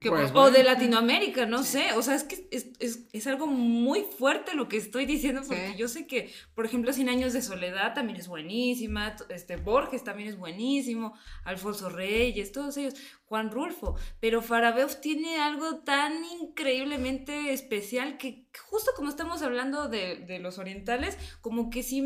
[0.00, 0.30] Pues.
[0.32, 1.92] O de Latinoamérica, no sé.
[1.94, 5.72] O sea, es que es, es- es algo muy fuerte lo que estoy diciendo, porque
[5.72, 5.76] Sí.
[5.76, 10.28] yo sé que, por ejemplo, Cien Años de Soledad también es buenísima, este Borges también
[10.28, 13.96] es buenísimo, Alfonso Reyes, todos ellos, Juan Rulfo.
[14.20, 20.58] Pero Farabeuf tiene algo tan increíblemente especial que, justo como estamos hablando de, de los
[20.58, 22.02] orientales, como que sí.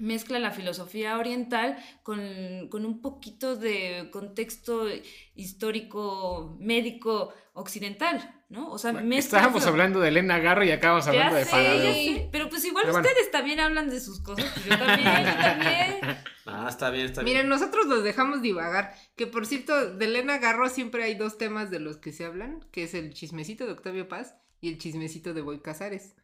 [0.00, 4.86] Mezcla la filosofía oriental con, con un poquito de contexto
[5.34, 8.70] histórico, médico, occidental, ¿no?
[8.70, 9.70] O sea, mezcla Estábamos eso.
[9.70, 12.94] hablando de Elena Garro y acabamos Ya hablando de ya sé, Pero pues igual Pero
[12.94, 13.08] bueno.
[13.08, 16.00] ustedes también hablan de sus cosas, pues yo también, yo también.
[16.52, 17.34] Ah, está bien, está bien.
[17.36, 18.92] Miren, nosotros los dejamos divagar.
[19.14, 22.64] Que por cierto, de Elena Garro siempre hay dos temas de los que se hablan,
[22.72, 26.16] que es el chismecito de Octavio Paz y el chismecito de Boy Casares.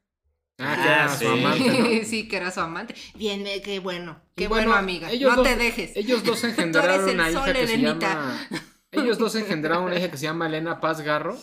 [0.59, 1.27] Ah, que era su sí.
[1.27, 2.05] amante, ¿no?
[2.05, 2.95] sí, que era su amante.
[3.15, 4.21] Bien, eh, qué bueno.
[4.35, 5.09] Qué bueno, bueno, amiga.
[5.21, 5.97] no dos- te dejes.
[5.97, 8.49] Ellos dos engendraron una hija que se llama...
[8.93, 11.37] Ellos dos engendraron una hija que se llama Elena Paz Garro,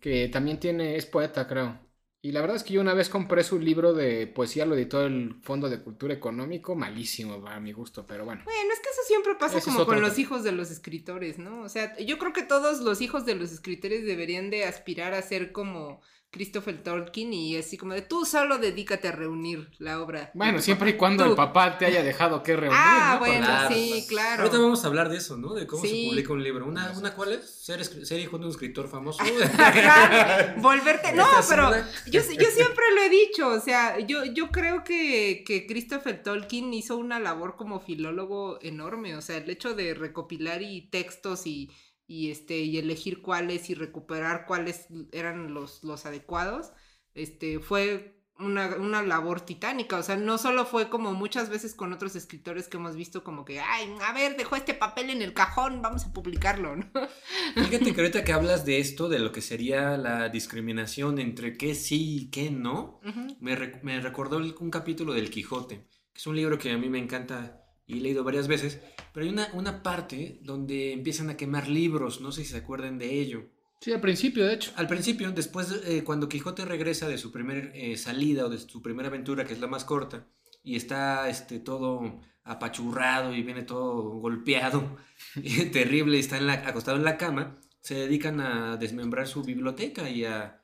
[0.00, 1.78] que también tiene, es poeta, creo.
[2.20, 5.04] Y la verdad es que yo una vez compré su libro de poesía, lo editó
[5.04, 8.42] el Fondo de Cultura Económico, malísimo para mi gusto, pero bueno.
[8.44, 11.60] Bueno, es que eso siempre pasa como con los hijos de los escritores, ¿no?
[11.60, 15.20] O sea, yo creo que todos los hijos de los escritores deberían de aspirar a
[15.20, 16.00] ser como
[16.34, 20.32] Christopher Tolkien y así como de tú solo dedícate a reunir la obra.
[20.34, 21.30] Bueno, siempre y cuando Tú.
[21.30, 23.18] el papá te haya dejado que reunir, Ah, ¿no?
[23.20, 24.42] bueno, Claro, sí, pues, claro.
[24.42, 25.54] Ahorita vamos a hablar de eso, ¿no?
[25.54, 25.88] De cómo Sí.
[26.06, 26.66] se publica un libro.
[26.66, 27.48] ¿Una, una cuál es?
[27.48, 29.22] Ser, ser hijo de un escritor famoso.
[30.58, 31.12] Volverte.
[31.12, 31.70] No, pero
[32.06, 33.48] yo, yo siempre lo he dicho.
[33.48, 39.16] O sea, yo, yo creo que, que Christopher Tolkien hizo una labor como filólogo enorme.
[39.16, 41.70] O sea, el hecho de recopilar y textos y,
[42.06, 46.72] y este, y elegir cuáles y recuperar cuáles eran los, los adecuados,
[47.14, 49.96] este, fue una, una labor titánica.
[49.96, 53.44] O sea, no solo fue como muchas veces con otros escritores que hemos visto como
[53.44, 56.90] que, ay, a ver, dejó este papel en el cajón, vamos a publicarlo, ¿no?
[57.54, 61.74] Fíjate que ahorita que hablas de esto, de lo que sería la discriminación entre qué
[61.74, 63.00] sí y qué no,
[63.40, 66.98] me, me recordó un capítulo del Quijote, que es un libro que a mí me
[66.98, 68.80] encanta y he leído varias veces,
[69.12, 72.98] pero hay una, una parte donde empiezan a quemar libros, no sé si se acuerdan
[72.98, 73.44] de ello.
[73.80, 74.72] Sí, al principio, de hecho.
[74.76, 79.08] Al principio, después, eh, cuando Quijote regresa de su primera salida o de su primera
[79.08, 80.26] aventura, que es la más corta,
[80.62, 84.96] y está este, todo apachurrado y viene todo golpeado,
[85.36, 89.42] y terrible, y está en la- acostado en la cama, se dedican a desmembrar su
[89.42, 90.62] biblioteca y a,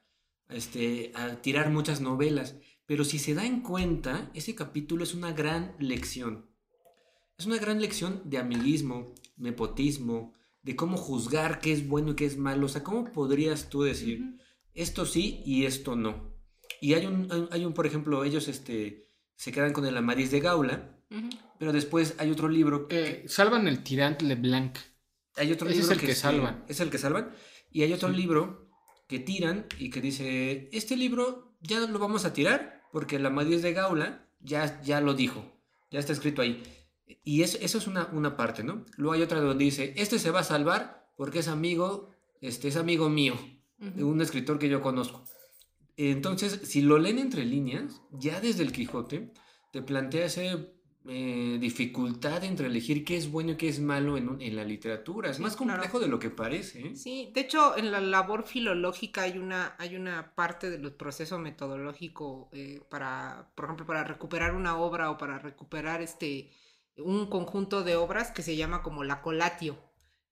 [0.48, 2.56] este, a tirar muchas novelas.
[2.87, 6.50] Pero si se dan cuenta, ese capítulo es una gran lección.
[7.40, 12.26] Es una gran lección de amiguismo, nepotismo, de cómo juzgar qué es bueno y qué
[12.26, 12.66] es malo.
[12.66, 14.37] O sea, ¿cómo podrías tú decir
[14.74, 16.35] esto sí y esto no?
[16.83, 20.31] Y hay un, hay- hay un por ejemplo, ellos este, se quedan con el Amadís
[20.31, 20.98] de Gaula,
[21.59, 24.76] pero después hay otro libro, Eh, salvan el tirante Leblanc.
[25.37, 26.64] hay otro ese libro es el que salvan.
[26.68, 27.31] Es el que salvan.
[27.70, 28.16] Y hay otro Sí.
[28.16, 28.68] libro
[29.09, 33.62] que tiran y que dice, este libro ya lo vamos a tirar porque el Amadís
[33.62, 35.42] de Gaula ya, ya lo dijo,
[35.90, 36.62] ya está escrito ahí.
[37.25, 38.85] Y eso, eso es una, una parte, ¿no?
[38.96, 42.77] Luego hay otra donde dice, este se va a salvar porque es amigo, este es
[42.77, 43.35] amigo mío,
[43.79, 45.25] de un escritor que yo conozco.
[45.96, 49.33] Entonces, si lo leen entre líneas, ya desde el Quijote,
[49.73, 50.73] te plantea ese
[51.09, 54.64] eh, dificultad entre elegir qué es bueno y qué es malo en, un- en la
[54.64, 55.31] literatura.
[55.31, 55.73] Es Sí, más claro.
[55.73, 56.88] complejo de lo que parece.
[56.88, 56.96] ¿eh?
[56.96, 62.49] Sí, de hecho, en la labor filológica hay una, hay una parte del proceso metodológico
[62.53, 66.51] eh, para, por ejemplo, para recuperar una obra o para recuperar este
[66.96, 69.79] un conjunto de obras que se llama como la colatio.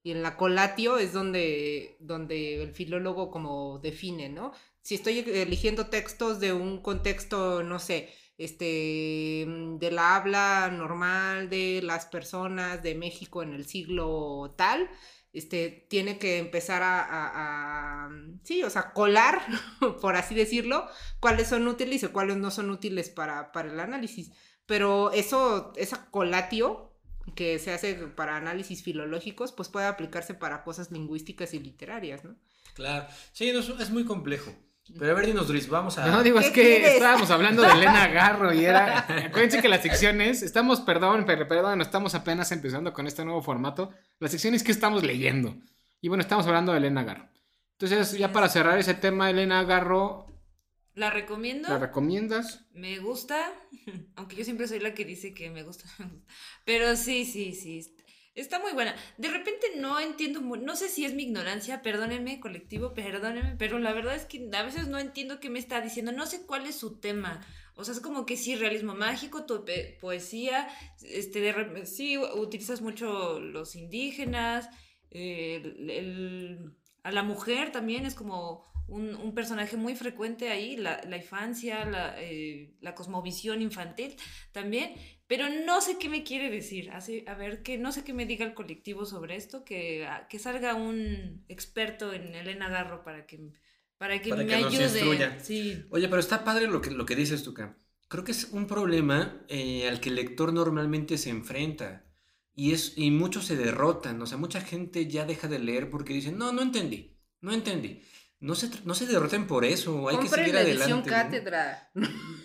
[0.02, 4.52] Y en la colatio es donde, donde el filólogo como define, ¿no?
[4.80, 11.50] Si estoy eligiendo textos de un contexto, no sé, este, mm, de la habla normal
[11.50, 14.88] de las personas de México en el siglo tal,
[15.32, 18.10] este, tiene que empezar a, a,
[18.44, 19.40] sí, o sea, colar,
[20.00, 20.86] por así decirlo,
[21.20, 24.32] cuáles son útiles y cuáles no son útiles para, para el análisis.
[24.68, 26.92] Pero eso, esa colatio
[27.34, 32.36] que se hace para análisis filológicos, pues puede aplicarse para cosas lingüísticas y literarias, ¿no?
[32.74, 33.06] Claro.
[33.32, 34.52] Sí, no, es, muy complejo.
[34.98, 36.06] Pero a ver, dinos, Dries, vamos a.
[36.06, 36.94] No, digo, es ¿Qué que quieres?
[36.96, 38.98] estábamos hablando de Elena Garro y era.
[39.26, 43.90] Acuérdense que las secciones, estamos, perdón, pero perdón, estamos apenas empezando con este nuevo formato.
[44.18, 45.56] La sección es que estamos leyendo.
[46.02, 47.26] Y bueno, estamos hablando de Elena Garro.
[47.80, 50.27] Entonces, ya para cerrar ese tema, Elena Garro,
[50.98, 51.68] La recomiendo.
[51.68, 52.66] ¿la recomiendas?
[52.72, 53.52] Me gusta,
[54.16, 55.84] aunque yo siempre soy la que dice que me gusta.
[56.64, 57.94] Pero sí, sí, sí.
[58.34, 58.94] Está muy buena.
[59.16, 63.92] De repente no entiendo, no sé si es mi ignorancia, perdónenme, colectivo, perdónenme, pero la
[63.92, 66.76] verdad es que a veces no entiendo qué me está diciendo, no sé cuál es
[66.76, 67.44] su tema.
[67.74, 69.64] O sea, es como que sí, realismo mágico, tu
[70.00, 70.68] poesía,
[71.02, 74.68] este, de sí, utilizas mucho los indígenas,
[75.10, 80.76] eh, el- el- a la mujer también es como un, un personaje muy frecuente ahí,
[80.76, 84.16] la, la infancia, la, eh, la cosmovisión infantil
[84.52, 84.94] también,
[85.26, 86.90] pero no sé qué me quiere decir.
[86.90, 90.26] Así, a ver, que no sé qué me diga el colectivo sobre esto, que, ah,
[90.28, 93.38] que salga un experto en Elena Garro para que,
[93.98, 95.40] para que Para me que ayude.
[95.40, 95.84] Sí.
[95.90, 97.76] Oye, pero está padre lo que, lo que dices tú, Cam.
[98.08, 102.04] Creo que es un problema eh, al que el lector normalmente se enfrenta.
[102.54, 104.20] Y, es, y muchos se derrotan.
[104.22, 107.16] O sea, mucha gente ya deja de leer porque dicen, no, no entendí.
[107.40, 108.02] No entendí.
[108.40, 110.08] No se, tr- no se derroten por eso.
[110.08, 110.82] Hay que seguir la adelante.
[110.84, 111.06] edición ¿no?
[111.06, 111.90] cátedra.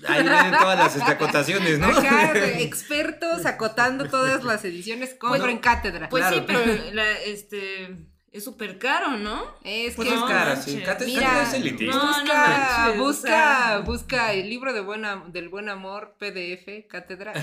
[0.08, 1.88] Ahí vienen todas las este, acotaciones, ¿no?
[1.98, 6.10] Acá, expertos acotando todas las ediciones, compren cátedra.
[6.10, 6.38] Pues Claro.
[6.38, 6.60] sí, pero
[6.94, 9.44] la- este, es súper caro, ¿no?
[9.64, 10.66] es Pues que es no cara, manches.
[10.66, 10.72] sí.
[10.78, 11.96] Mira, cátedra es elitista.
[11.96, 17.34] no, busca, busca, busca el libro de buena, del buen amor, PDF, cátedra,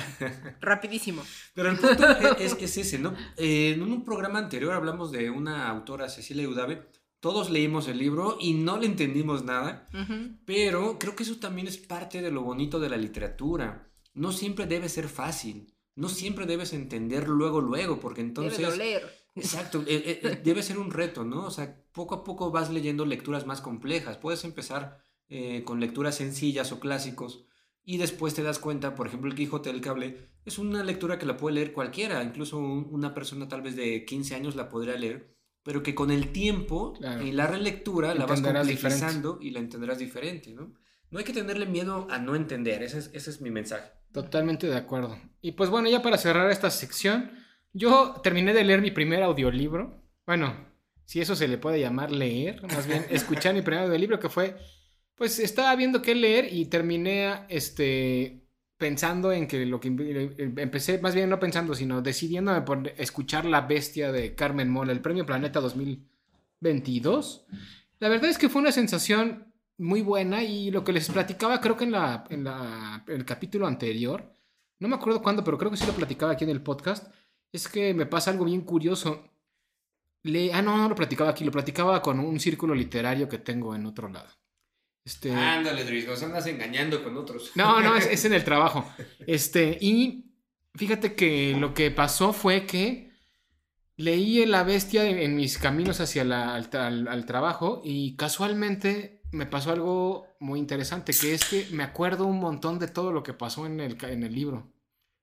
[0.61, 1.23] rapidísimo.
[1.55, 2.05] Pero el punto
[2.41, 3.15] es, es ese, ¿no?
[3.37, 6.83] Eh, en un programa anterior hablamos de una autora, Cecilia Udave.
[7.21, 9.87] Todos leímos el libro y no le entendimos nada.
[10.47, 13.91] Pero creo que eso también es parte de lo bonito de la literatura.
[14.15, 15.75] No siempre debe ser fácil.
[15.95, 18.59] No siempre debes entender luego, luego, porque entonces...
[18.59, 19.21] Debe doler.
[19.37, 21.47] Exacto, eh, eh, eh, debe ser un reto, ¿no?
[21.47, 24.17] O sea, poco a poco vas leyendo lecturas más complejas.
[24.17, 27.45] Puedes empezar eh, con lecturas sencillas o clásicos
[27.85, 31.27] y después te das cuenta, por ejemplo, el Quijote del Cable es una lectura que
[31.27, 34.97] la puede leer cualquiera, incluso un- una persona tal vez de 15 años la podría
[34.97, 37.23] leer, pero que con el tiempo Claro.
[37.27, 38.73] y la relectura la vas diferente.
[38.73, 40.75] complejizando y la entenderás diferente, ¿no?
[41.11, 43.91] No hay que tenerle miedo a no entender, ese es, ese es mi mensaje.
[44.13, 45.19] Totalmente de acuerdo.
[45.41, 47.31] Y pues bueno, ya para cerrar esta sección,
[47.73, 50.03] yo terminé de leer mi primer audiolibro.
[50.27, 50.55] Bueno,
[51.05, 54.57] si eso se le puede llamar leer, más bien escuchar mi primer audiolibro que fue,
[55.17, 58.47] pues estaba viendo qué leer y terminé este
[58.81, 63.45] pensando en que lo que em- empecé, más bien no pensando, sino decidiéndome por escuchar
[63.45, 67.47] La Bestia de Carmen Mola, el Premio Planeta 2022.
[68.01, 71.77] La verdad es que fue una sensación muy buena y lo que les platicaba creo
[71.77, 74.33] que en, la, en, la, el capítulo anterior,
[74.79, 77.13] no me acuerdo cuándo, pero creo que sí lo platicaba aquí en el podcast,
[77.53, 79.25] es que me pasa algo bien curioso.
[80.23, 83.75] Le, ah, no, no lo platicaba aquí, lo platicaba con un círculo literario que tengo
[83.75, 84.40] en otro lado.
[85.11, 87.51] Este, Ándale, Dries, nos andas engañando con otros.
[87.57, 88.89] no, no, es, es en el trabajo.
[89.27, 90.27] Este, y
[90.77, 93.11] fíjate que lo que pasó fue que
[93.97, 99.21] leí La Bestia en, en mis caminos hacia la- al, al- al trabajo y casualmente
[99.33, 103.25] me pasó algo muy interesante, que es que me acuerdo un montón de todo lo
[103.25, 104.73] que pasó en el, en el libro.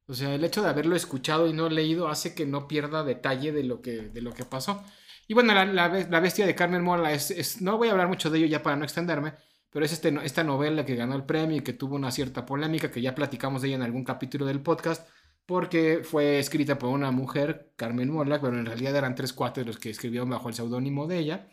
[0.05, 3.53] O sea, el hecho de haberlo escuchado y no leído hace que no pierda detalle
[3.53, 4.83] de lo que, de lo que pasó.
[5.29, 7.91] Y bueno, la, la be- la bestia de Carmen Mola es, es- No voy a
[7.91, 9.33] hablar mucho de ello ya para no extenderme,
[9.71, 12.91] pero es este, esta novela que ganó el premio y que tuvo una cierta polémica,
[12.91, 15.07] que ya platicamos de ella en algún capítulo del podcast,
[15.45, 19.77] porque fue escrita por una mujer, Carmen Mola, pero en realidad eran tres cuates los
[19.77, 21.49] que escribieron bajo el seudónimo de ella.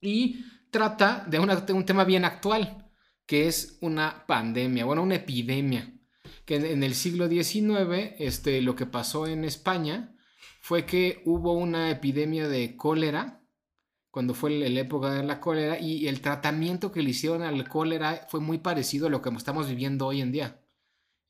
[0.00, 2.90] Y trata de un tema bien actual,
[3.26, 5.92] que es una pandemia, bueno, una epidemia.
[6.46, 10.16] Que en, en el siglo XIX, este, lo que pasó en España
[10.60, 13.39] fue que hubo una epidemia de cólera,
[14.10, 18.26] cuando fue la época de la cólera, y el tratamiento que le hicieron al cólera
[18.28, 20.60] fue muy parecido a lo que estamos viviendo hoy en día.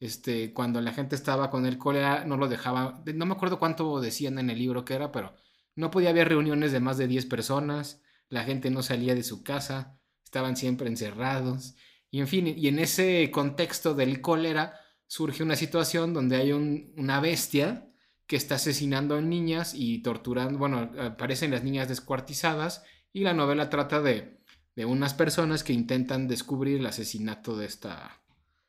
[0.00, 4.00] este, cuando la gente estaba con el cólera, no lo dejaba, no me acuerdo cuánto
[4.00, 5.34] decían en el libro que era, pero
[5.76, 9.42] no podía haber reuniones de más de 10 personas, la gente no salía de su
[9.42, 11.76] casa, estaban siempre encerrados,
[12.10, 14.74] y en fin, y en ese contexto del cólera
[15.06, 17.89] surge una situación donde hay una bestia
[18.30, 23.70] que está asesinando a niñas y torturando, bueno, aparecen las niñas descuartizadas y la novela
[23.70, 24.38] trata de,
[24.76, 28.20] de unas personas que intentan descubrir el asesinato de esta,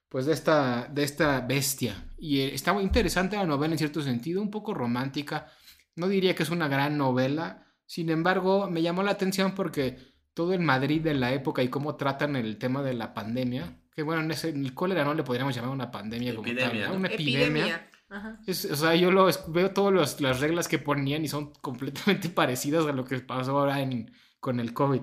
[0.09, 2.07] pues de esta, de esta bestia.
[2.17, 5.51] Y eh, está muy interesante la novela en cierto sentido, un poco romántica.
[5.95, 9.99] No diría que es una gran novela, sin embargo, me llamó la atención porque
[10.33, 14.01] todo el Madrid de la época y cómo tratan el tema de la pandemia, que
[14.01, 17.90] bueno, en, ese, el cólera no le podríamos llamar una pandemia como tal, una epidemia.
[18.11, 22.91] O sea, yo lo, veo todas las reglas que ponían y son completamente parecidas a
[22.91, 23.77] lo que pasó ahora
[24.39, 25.01] con el COVID.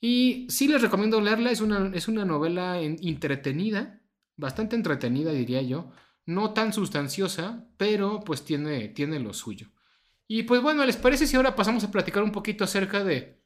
[0.00, 4.00] Y sí les recomiendo leerla, es una, es una novela entretenida,
[4.36, 5.90] bastante entretenida, diría yo.
[6.26, 9.68] No tan sustanciosa, pero pues tiene, tiene lo suyo.
[10.26, 13.42] Y pues bueno, ¿les parece si ahora pasamos a platicar un poquito acerca de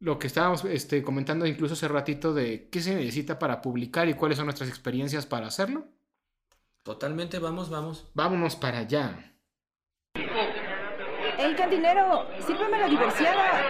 [0.00, 4.14] lo que estábamos este, comentando incluso hace ratito de qué se necesita para publicar y
[4.14, 5.88] cuáles son nuestras experiencias para hacerlo?
[6.86, 8.06] Totalmente, vamos, vamos.
[8.14, 9.34] Vámonos para allá.
[10.14, 12.28] ¡El cantinero!
[12.46, 13.62] ¡Sírveme la diversiada!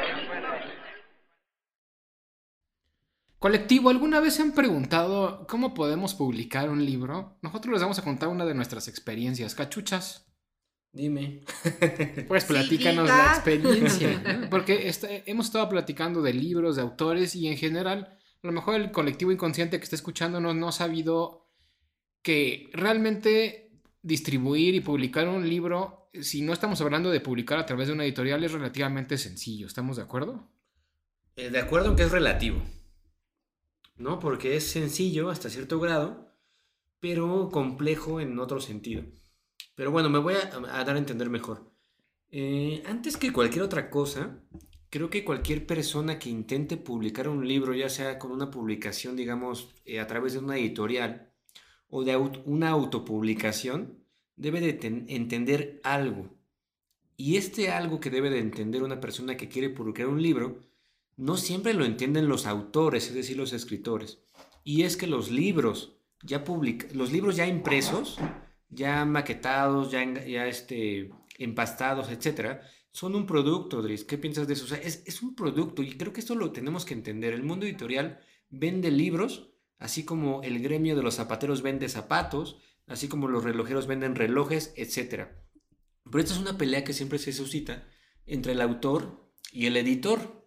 [3.39, 7.39] Colectivo, ¿alguna vez se han preguntado cómo podemos publicar un libro?
[7.41, 9.55] Nosotros les vamos a contar una de nuestras experiencias.
[9.55, 10.31] Cachuchas.
[10.93, 11.41] Dime.
[12.29, 14.47] Pues platícanos la experiencia.
[14.51, 18.75] Porque este, hemos estado platicando de libros, de autores y en general, a lo mejor
[18.75, 21.46] el colectivo inconsciente que está escuchándonos no ha sabido
[22.27, 23.71] que realmente
[24.03, 28.03] distribuir y publicar un libro, si no estamos hablando de publicar a través de una
[28.03, 29.69] editorial, es relativamente sencillo.
[29.69, 30.51] ¿Estamos de acuerdo?
[31.37, 32.61] Eh, de acuerdo que es relativo.
[33.97, 34.19] ¿no?
[34.19, 36.35] Porque es sencillo hasta cierto grado,
[36.99, 39.05] pero complejo en otro sentido.
[39.77, 40.49] Pero bueno, me voy a,
[40.83, 41.71] dar a entender mejor.
[42.33, 44.43] Eh, antes que cualquier otra cosa,
[44.91, 49.77] creo que cualquier persona que intente publicar un libro, ya sea con una publicación, digamos,
[49.85, 51.26] eh, a través de una editorial
[51.89, 54.05] o de una autopublicación,
[54.37, 56.31] debe de entender algo.
[57.17, 60.61] Y este algo que debe de entender una persona que quiere publicar un libro
[61.17, 64.21] no siempre lo entienden los autores, es decir, los escritores.
[64.65, 66.45] Y es que los libros ya
[66.93, 68.19] los libros ya impresos,
[68.69, 74.05] ya maquetados, ya, ya este, empastados, etcétera, son un producto, Dris.
[74.05, 74.75] ¿Qué piensas de eso?
[74.75, 77.33] es, es un producto y creo que esto lo tenemos que entender.
[77.33, 78.21] El mundo editorial
[78.51, 83.87] vende libros, así como el gremio de los zapateros vende zapatos, así como los relojeros
[83.87, 85.45] venden relojes, etcétera.
[86.05, 87.89] Pero esta es una pelea que siempre se suscita
[88.27, 90.47] entre el autor y el editor.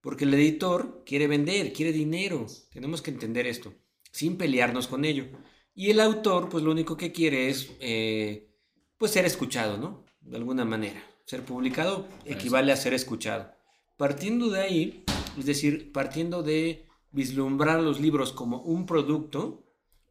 [0.00, 2.46] Porque el editor quiere vender, quiere dinero.
[2.70, 3.74] Tenemos que entender esto,
[4.12, 5.26] sin pelearnos con ello.
[5.74, 8.54] Y el autor, pues lo único que quiere es, eh,
[8.98, 10.06] pues ser escuchado, ¿no?
[10.20, 11.02] De alguna manera.
[11.24, 13.52] Ser publicado equivale a ser escuchado.
[13.96, 15.04] Partiendo de ahí,
[15.38, 19.64] es decir, partiendo de vislumbrar los libros como un producto,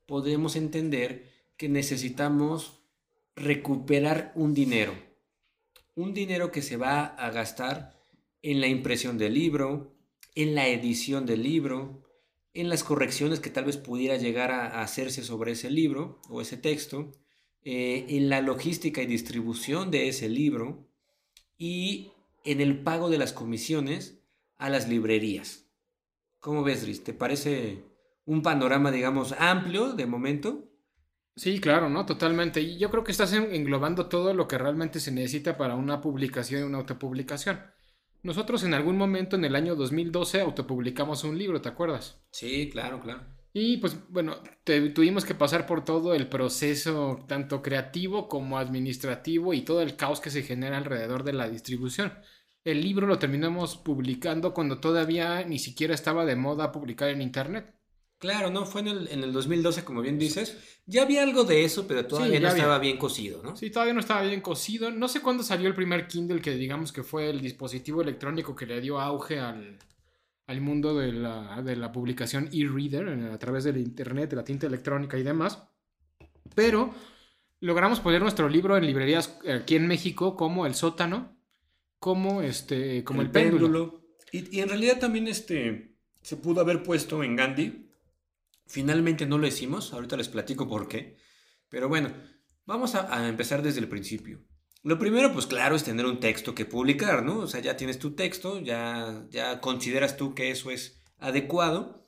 [0.06, 2.82] podemos entender que necesitamos
[3.36, 4.94] recuperar un dinero.
[5.96, 8.00] Un dinero que se va a gastar
[8.42, 9.96] en la impresión del libro,
[10.36, 12.04] en la edición del libro,
[12.54, 16.58] en las correcciones que tal vez pudiera llegar a, hacerse sobre ese libro o ese
[16.58, 17.12] texto,
[17.64, 20.88] eh, en la logística y distribución de ese libro
[21.58, 22.12] y
[22.44, 24.20] en el pago de las comisiones
[24.58, 25.65] a las librerías.
[26.46, 27.04] ¿Cómo ves, Dris?
[27.04, 27.84] ¿Te parece
[28.26, 30.70] un panorama, digamos, amplio de momento?
[31.36, 32.06] Sí, claro, ¿no?
[32.06, 32.62] Totalmente.
[32.62, 36.62] Y yo creo que estás englobando todo lo que realmente se necesita para una publicación
[36.62, 37.62] y una autopublicación.
[38.22, 42.22] Nosotros en algún momento en el año 2012 autopublicamos un libro, ¿te acuerdas?
[42.30, 43.24] Sí, claro, claro.
[43.52, 44.36] Y pues bueno,
[44.94, 50.20] tuvimos que pasar por todo el proceso, tanto creativo como administrativo y todo el caos
[50.20, 52.14] que se genera alrededor de la distribución.
[52.66, 57.76] El libro lo terminamos publicando cuando todavía ni siquiera estaba de moda publicar en Internet.
[58.18, 60.58] Claro, no, fue en el, en el 2012, como bien dices.
[60.88, 63.56] Ya había algo de eso, pero todavía no estaba bien cocido, ¿no?
[63.56, 64.90] Sí, todavía no estaba bien cocido.
[64.90, 68.66] No sé cuándo salió el primer Kindle, que digamos que fue el dispositivo electrónico que
[68.66, 69.78] le dio auge al,
[70.60, 75.20] mundo de la, de la publicación e-reader a través del Internet, de la tinta electrónica
[75.20, 75.62] y demás.
[76.56, 76.96] Pero
[77.60, 81.35] logramos poner nuestro libro en librerías aquí en México como El Sótano,
[82.00, 84.02] como, este, como el, péndulo.
[84.32, 87.86] Y, y, en realidad también este, se pudo haber puesto en Gandhi
[88.68, 91.18] Finalmente no lo hicimos, ahorita les platico por qué.
[91.70, 92.12] Pero bueno,
[92.66, 94.44] vamos a, empezar desde el principio.
[94.84, 97.40] Lo primero, pues claro, es tener un texto que publicar, ¿no?
[97.40, 102.08] O sea, ya tienes tu texto, ya, ya consideras tú que eso es adecuado.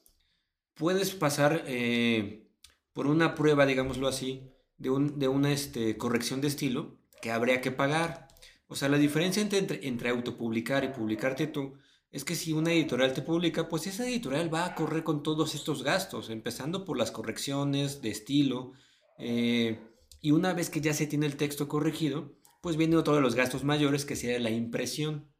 [0.73, 2.47] Puedes pasar eh,
[2.93, 7.61] por una prueba, digámoslo así, de, un, de una este, corrección de estilo que habría
[7.61, 8.26] que pagar.
[8.67, 11.77] O sea, la diferencia entre, entre, entre autopublicar y publicarte tú
[12.11, 15.55] es que si una editorial te publica, pues esa editorial va a correr con todos
[15.55, 18.73] estos gastos, empezando por las correcciones de estilo.
[19.19, 19.79] eh,
[20.21, 23.63] y una vez que ya se tiene el texto corregido, pues vienen todos los gastos
[23.63, 25.31] mayores, que sería la impresión.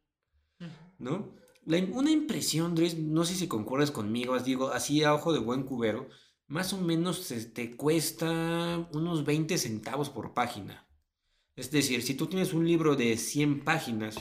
[0.98, 1.34] ¿No?
[1.64, 5.64] La una impresión, Dres, no sé si concuerdas conmigo, digo, así a ojo de buen
[5.64, 6.08] cubero,
[6.46, 10.87] más o menos se- te cuesta unos 20 centavos por página.
[11.58, 14.14] Es decir, si tú tienes un libro de 100 páginas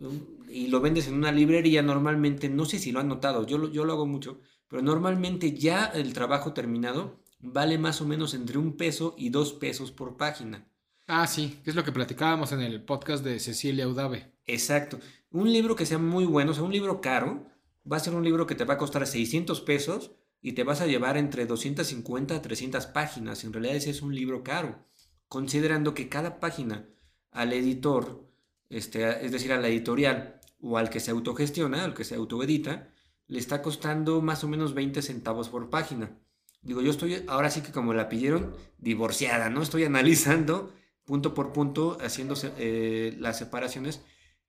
[0.00, 3.58] um, y lo vendes en una librería, normalmente, no sé si lo han notado, yo
[3.58, 8.32] lo, yo lo hago mucho, pero normalmente ya el trabajo terminado vale más o menos
[8.32, 10.66] entre un peso y dos pesos por página.
[11.06, 14.32] Ah, sí, que es lo que platicábamos en el podcast de Cecilia Udave.
[14.46, 14.98] Exacto.
[15.32, 17.46] Un libro que sea muy bueno, o sea, un libro caro,
[17.90, 20.80] va a ser un libro que te va a costar 600 pesos y te vas
[20.80, 23.44] a llevar entre 250 a 300 páginas.
[23.44, 24.82] En realidad ese es un libro caro,
[25.28, 26.88] considerando que cada página
[27.30, 28.28] al editor,
[28.68, 32.88] este, es decir, a la editorial o al que se autogestiona, al que se autoedita,
[33.26, 36.18] le está costando más o menos 20 centavos por página.
[36.62, 39.62] Digo, yo estoy ahora sí que como la pidieron, divorciada, ¿no?
[39.62, 40.72] Estoy analizando
[41.04, 44.02] punto por punto, haciendo eh, las separaciones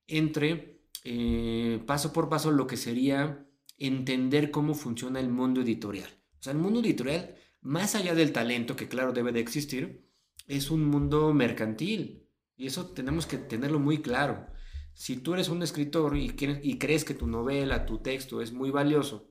[0.07, 3.45] entre eh, paso por paso lo que sería
[3.77, 6.09] entender cómo funciona el mundo editorial.
[6.39, 10.04] O sea, el mundo editorial, más allá del talento que claro debe de existir,
[10.47, 12.29] es un mundo mercantil.
[12.57, 14.47] Y eso tenemos que tenerlo muy claro.
[14.93, 18.71] Si tú eres un escritor y, y crees que tu novela, tu texto es muy
[18.71, 19.29] valioso,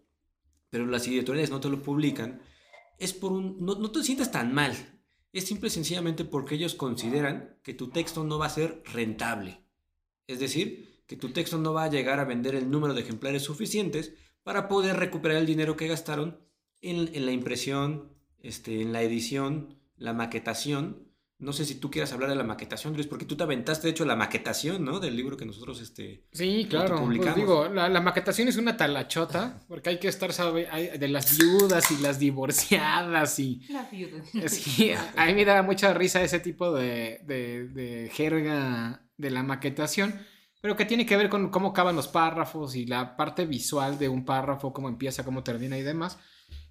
[0.69, 2.43] pero las editoriales no te lo publican,
[2.99, 3.57] es por un...
[3.65, 4.75] No, no te sientas tan mal.
[5.33, 9.65] Es simple y sencillamente porque ellos consideran que tu texto no va a ser rentable.
[10.27, 13.43] Es decir, que tu texto no va a llegar a vender el número de ejemplares
[13.43, 16.41] suficientes para poder recuperar el dinero que gastaron
[16.83, 21.09] en, en la impresión, este, en la edición, la maquetación.
[21.37, 23.91] No sé si tú quieras hablar de la maquetación, Luis, porque tú te aventaste, de
[23.91, 25.01] hecho, la maquetación, ¿no?
[25.01, 26.25] Del libro que nosotros, este...
[26.33, 26.97] Sí, claro.
[26.97, 27.35] publicamos.
[27.35, 31.09] Pues digo, la, la maquetación es una talachota, porque hay que estar, sabe, hay- de
[31.09, 33.61] las viudas y las divorciadas y...
[33.69, 34.23] La viuda.
[34.49, 39.43] Sí, a mí me da mucha risa ese tipo de, de- de jerga de la
[39.43, 40.15] maquetación,
[40.63, 44.09] pero que tiene que ver con cómo acaban los párrafos y la parte visual de
[44.09, 46.17] un párrafo, cómo empieza, cómo termina y demás.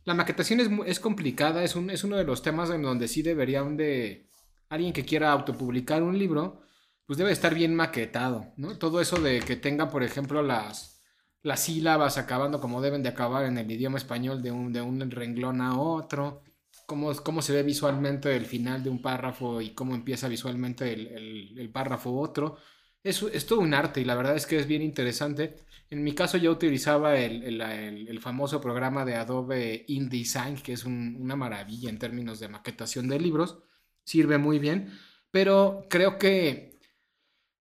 [0.06, 3.22] La maquetación es, es complicada, es, un, es uno de los temas en donde sí
[3.22, 4.28] deberían de...
[4.70, 6.62] Alguien que quiera autopublicar un libro,
[7.06, 8.78] pues debe estar bien maquetado, ¿no?
[8.78, 11.04] Todo eso de que tenga, por ejemplo, las,
[11.44, 15.12] las sílabas acabando como deben de acabar en el idioma español de un, de un
[15.12, 16.42] renglón a otro,
[16.88, 21.08] cómo, cómo se ve visualmente el final de un párrafo y cómo empieza visualmente el,
[21.08, 22.58] el- el párrafo otro.
[23.04, 25.56] Es, todo un arte y la verdad es que es bien interesante.
[25.90, 27.62] En mi caso yo utilizaba el, el-
[28.08, 33.10] el- famoso programa de Adobe InDesign, que es un- una maravilla en términos de maquetación
[33.10, 33.60] de libros.
[34.06, 34.90] Sirve muy bien,
[35.32, 36.80] pero creo que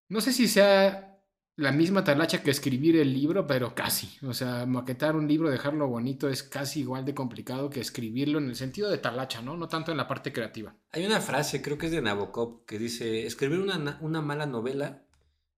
[0.09, 1.09] no sé si sea
[1.57, 4.09] la misma talacha que escribir el libro, pero casi.
[4.27, 8.49] O sea, maquetar un libro, dejarlo bonito es casi igual de complicado que escribirlo en
[8.49, 9.57] el sentido de talacha, ¿no?
[9.57, 10.75] No tanto en la parte creativa.
[10.93, 14.47] Hay una frase, creo que es de Nabokov, que dice, escribir una, na- una mala
[14.47, 15.05] novela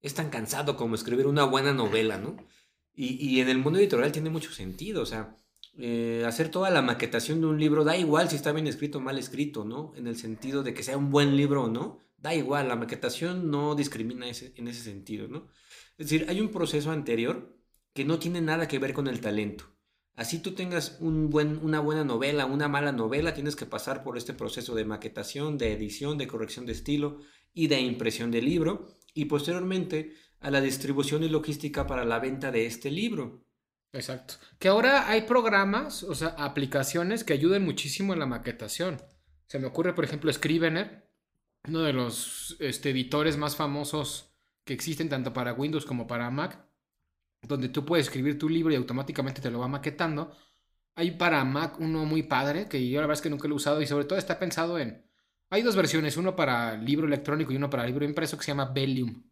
[0.05, 2.36] es tan cansado como escribir una buena novela, ¿no?
[2.94, 5.34] Y, y en el mundo editorial tiene mucho sentido, o sea,
[5.76, 9.00] eh, hacer toda la maquetación de un libro da igual si está bien escrito o
[9.00, 9.92] mal escrito, ¿no?
[9.96, 13.50] En el sentido de que sea un buen libro o no, da igual, la maquetación
[13.50, 15.48] no discrimina ese- en ese sentido, ¿no?
[15.98, 17.57] Es decir, hay un proceso anterior
[17.94, 19.64] que no tiene nada que ver con el talento.
[20.16, 24.16] Así tú tengas un buen, una buena novela, una mala novela, tienes que pasar por
[24.16, 27.18] este proceso de maquetación, de edición, de corrección de estilo
[27.52, 32.50] y de impresión del libro y posteriormente a la distribución y logística para la venta
[32.50, 33.46] de este libro.
[33.92, 34.34] Exacto.
[34.58, 39.00] Que ahora hay programas, o sea, aplicaciones que ayudan muchísimo en la maquetación.
[39.46, 41.08] Se me ocurre, por ejemplo, Scrivener,
[41.68, 44.34] uno de los este, editores más famosos
[44.64, 46.66] que existen tanto para Windows como para Mac,
[47.42, 50.36] donde tú puedes escribir tu libro y automáticamente te lo va maquetando.
[50.96, 53.56] Hay para Mac uno muy padre, que yo la verdad es que nunca lo he
[53.56, 55.03] usado y sobre todo está pensado en...
[55.55, 58.72] Hay dos versiones, uno para libro electrónico y uno para libro impreso que se llama
[58.74, 59.22] Velium.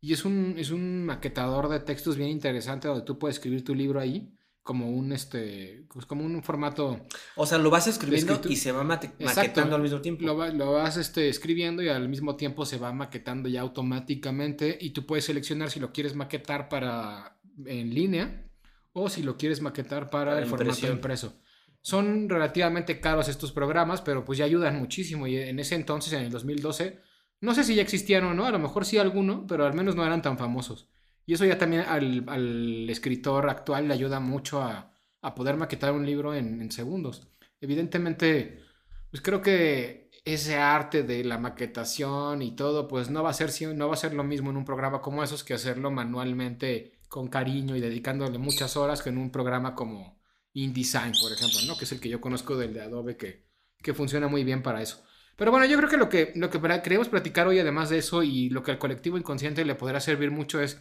[0.00, 3.72] Y es un, es un maquetador de textos bien interesante donde tú puedes escribir tu
[3.72, 4.34] libro ahí
[4.64, 7.06] como un este pues como un formato
[7.36, 9.40] O sea, lo vas escribiendo y se va mate- Exacto.
[9.40, 10.24] maquetando al mismo tiempo.
[10.24, 14.76] lo, va- lo vas este, escribiendo y al mismo tiempo se va maquetando ya automáticamente
[14.80, 18.48] y tú puedes seleccionar si lo quieres maquetar para en línea
[18.92, 21.34] o si lo quieres maquetar para, Para el formato impreso.
[21.82, 26.22] Son relativamente caros estos programas, pero pues ya ayudan muchísimo y en ese entonces, en
[26.22, 27.00] el 2012,
[27.40, 29.96] no sé si ya existían o no, a lo mejor sí alguno, pero al menos
[29.96, 30.88] no eran tan famosos.
[31.26, 35.92] Y eso ya también al, al escritor actual le ayuda mucho a, a poder maquetar
[35.92, 37.28] un libro en, segundos.
[37.60, 38.60] Evidentemente,
[39.10, 43.50] pues creo que ese arte de la maquetación y todo, pues no va a ser,
[43.74, 47.28] no va a ser lo mismo en un programa como esos que hacerlo manualmente con
[47.28, 50.20] cariño y dedicándole muchas horas que en un programa como
[50.54, 51.76] InDesign, por ejemplo, ¿no?
[51.76, 53.46] Que es el que yo conozco del de Adobe que,
[53.82, 55.02] que funciona muy bien para eso.
[55.36, 58.22] Pero bueno, yo creo que lo que, lo que queremos platicar hoy, además de eso,
[58.22, 60.80] y lo que al colectivo inconsciente le podrá servir mucho es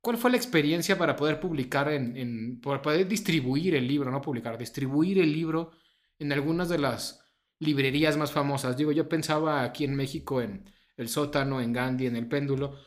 [0.00, 4.20] cuál fue la experiencia para poder publicar en, en para poder distribuir el libro, no
[4.20, 5.72] publicar, distribuir el libro
[6.18, 7.24] en algunas de las
[7.58, 8.76] librerías más famosas.
[8.76, 12.78] Digo, yo pensaba aquí en México en El Sótano, en Gandhi, en El Péndulo,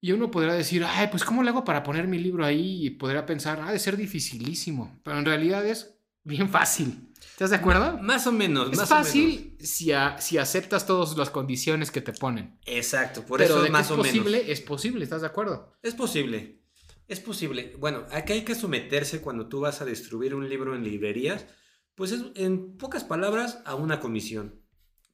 [0.00, 2.86] y uno podrá decir, ay, pues ¿cómo le hago para poner mi libro ahí?
[2.86, 5.94] Y podrá pensar, ha de ser dificilísimo, pero en realidad es
[6.24, 7.08] bien fácil.
[7.30, 7.98] ¿Estás de acuerdo?
[7.98, 8.70] Más o menos.
[8.70, 9.06] Es más o menos.
[9.06, 12.58] fácil si, a- si aceptas todas las condiciones que te ponen.
[12.66, 14.48] Exacto, por Pero eso de que más es o posible, menos.
[14.50, 15.72] es posible, ¿estás de acuerdo?
[15.82, 16.62] Es posible.
[17.08, 17.74] Es posible.
[17.78, 21.46] Bueno, aquí hay que someterse cuando tú vas a distribuir un libro en librerías,
[21.94, 24.60] pues es, en pocas palabras, a una comisión.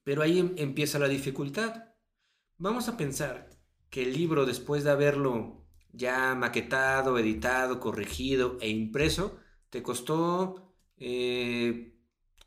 [0.02, 1.84] Pero ahí em- empieza la dificultad.
[2.58, 3.48] Vamos a pensar
[3.94, 9.38] que el libro, después de haberlo ya maquetado, editado, corregido e impreso,
[9.70, 11.96] te costó eh,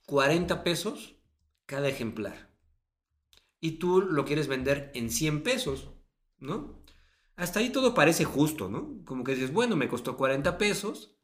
[0.07, 1.15] 40 pesos
[1.65, 2.53] cada ejemplar.
[3.61, 5.89] Y tú lo quieres vender en 100 pesos,
[6.37, 6.83] ¿no?
[7.37, 9.01] Hasta ahí todo parece justo, ¿no?
[9.05, 11.16] Como que dices, bueno, me costó 40 pesos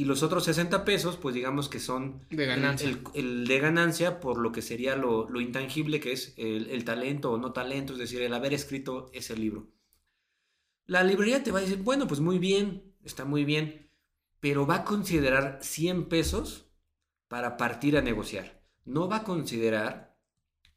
[0.00, 2.88] y los otros 60 pesos, pues digamos que son De el- ganancia.
[2.88, 6.84] El, el de ganancia por lo que sería lo, lo intangible que es el, el
[6.84, 9.68] talento o no talento, es decir, el haber escrito ese libro.
[10.86, 13.90] La librería te va a decir, bueno, pues muy bien, está muy bien,
[14.40, 16.70] pero va a considerar 100 pesos
[17.28, 18.62] para partir a negociar.
[18.84, 20.16] No va a considerar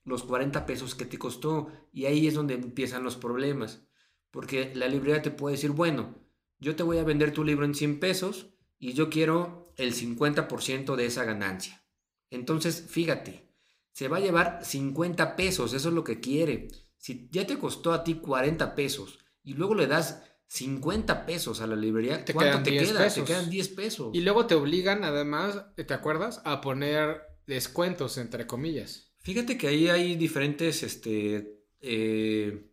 [0.03, 3.83] los 40 pesos que te costó y ahí es donde empiezan los problemas.
[4.31, 6.15] Porque la librería te puede decir, bueno,
[6.59, 8.50] yo te voy a vender tu libro en 100 pesos
[8.81, 11.85] y yo quiero el 50% de esa ganancia.
[12.31, 13.47] Entonces, fíjate,
[13.93, 16.67] se va a llevar 50 pesos, eso es lo que quiere.
[16.97, 21.67] Si ya te costó a ti 40 pesos y luego le das 50 pesos a
[21.67, 22.99] la librería, Te ¿cuánto quedan te 10 queda?
[23.03, 23.25] pesos.
[23.25, 24.09] Te quedan 10 pesos.
[24.13, 26.41] Y luego te obligan, además, ¿te acuerdas?
[26.43, 29.11] A poner descuentos, entre comillas.
[29.19, 32.67] Fíjate que ahí hay diferentes este, eh,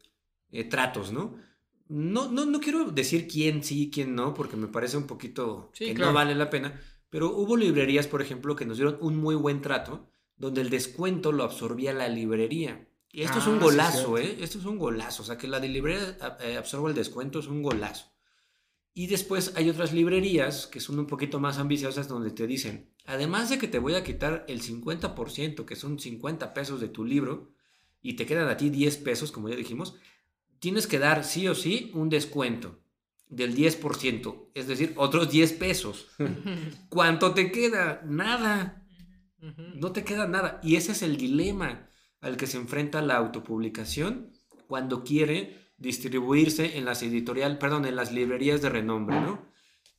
[0.50, 1.36] eh, tratos, ¿no?
[1.88, 5.86] No, no, no quiero decir quién sí quién no, porque me parece un poquito Sí,
[5.86, 6.10] que claro.
[6.12, 6.80] no vale la pena,
[7.10, 11.32] pero hubo librerías, por ejemplo, que nos dieron un muy buen trato, donde el descuento
[11.32, 12.88] lo absorbía la librería.
[13.10, 14.18] Y esto es Ah, un sí, golazo, cierto.
[14.18, 14.36] ¿eh?
[14.44, 17.46] Esto es un golazo, o sea, que la de librería eh, absorba el descuento es
[17.46, 18.12] un golazo.
[18.94, 23.48] Y después hay otras librerías que son un poquito más ambiciosas donde te dicen, además
[23.48, 27.52] de que te voy a quitar el 50%, que son 50 pesos de tu libro,
[28.02, 29.94] y te quedan a ti 10 pesos, como ya dijimos,
[30.58, 32.80] tienes que dar sí o sí un descuento
[33.28, 36.08] del 10%, es decir, otros 10 pesos.
[36.88, 38.02] ¿Cuánto te queda?
[38.06, 38.86] Nada.
[39.74, 40.60] No te queda nada.
[40.62, 41.88] Y ese es el dilema
[42.20, 44.32] al que se enfrenta la autopublicación
[44.66, 49.46] cuando quiere distribuirse en las editorial, perdón, en las librerías de renombre, ¿no?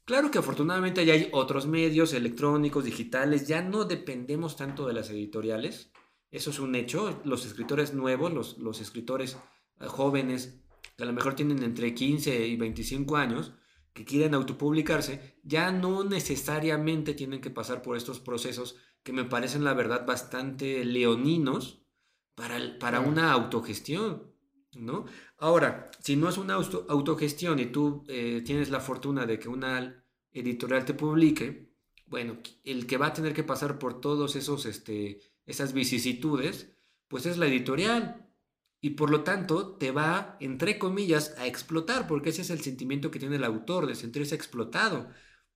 [0.04, 5.10] Claro que afortunadamente ya hay otros medios electrónicos, digitales, ya no dependemos tanto de las
[5.12, 5.92] editoriales.
[6.32, 7.22] Eso es un hecho.
[7.24, 9.38] Los escritores nuevos, los, los escritores
[9.88, 10.60] jóvenes,
[10.98, 13.54] que a lo mejor tienen entre 15 y 25 años,
[13.94, 19.64] que quieren autopublicarse, ya no necesariamente tienen que pasar por estos procesos que me parecen,
[19.64, 21.84] la verdad, bastante leoninos
[22.36, 24.32] para, para una autogestión,
[24.76, 25.06] ¿no?
[25.38, 29.50] Ahora, si no es una auto- autogestión y tú eh, tienes la fortuna de que
[29.50, 31.70] una editorial te publique,
[32.06, 36.76] bueno, el que va a tener que pasar por todos esos, este, esas vicisitudes,
[37.08, 38.29] pues es la editorial.
[38.82, 43.12] Y por lo tanto te va, entre comillas, a explotar, porque ese es el sentimiento
[43.12, 45.10] que tiene el autor, de sentirse explotado.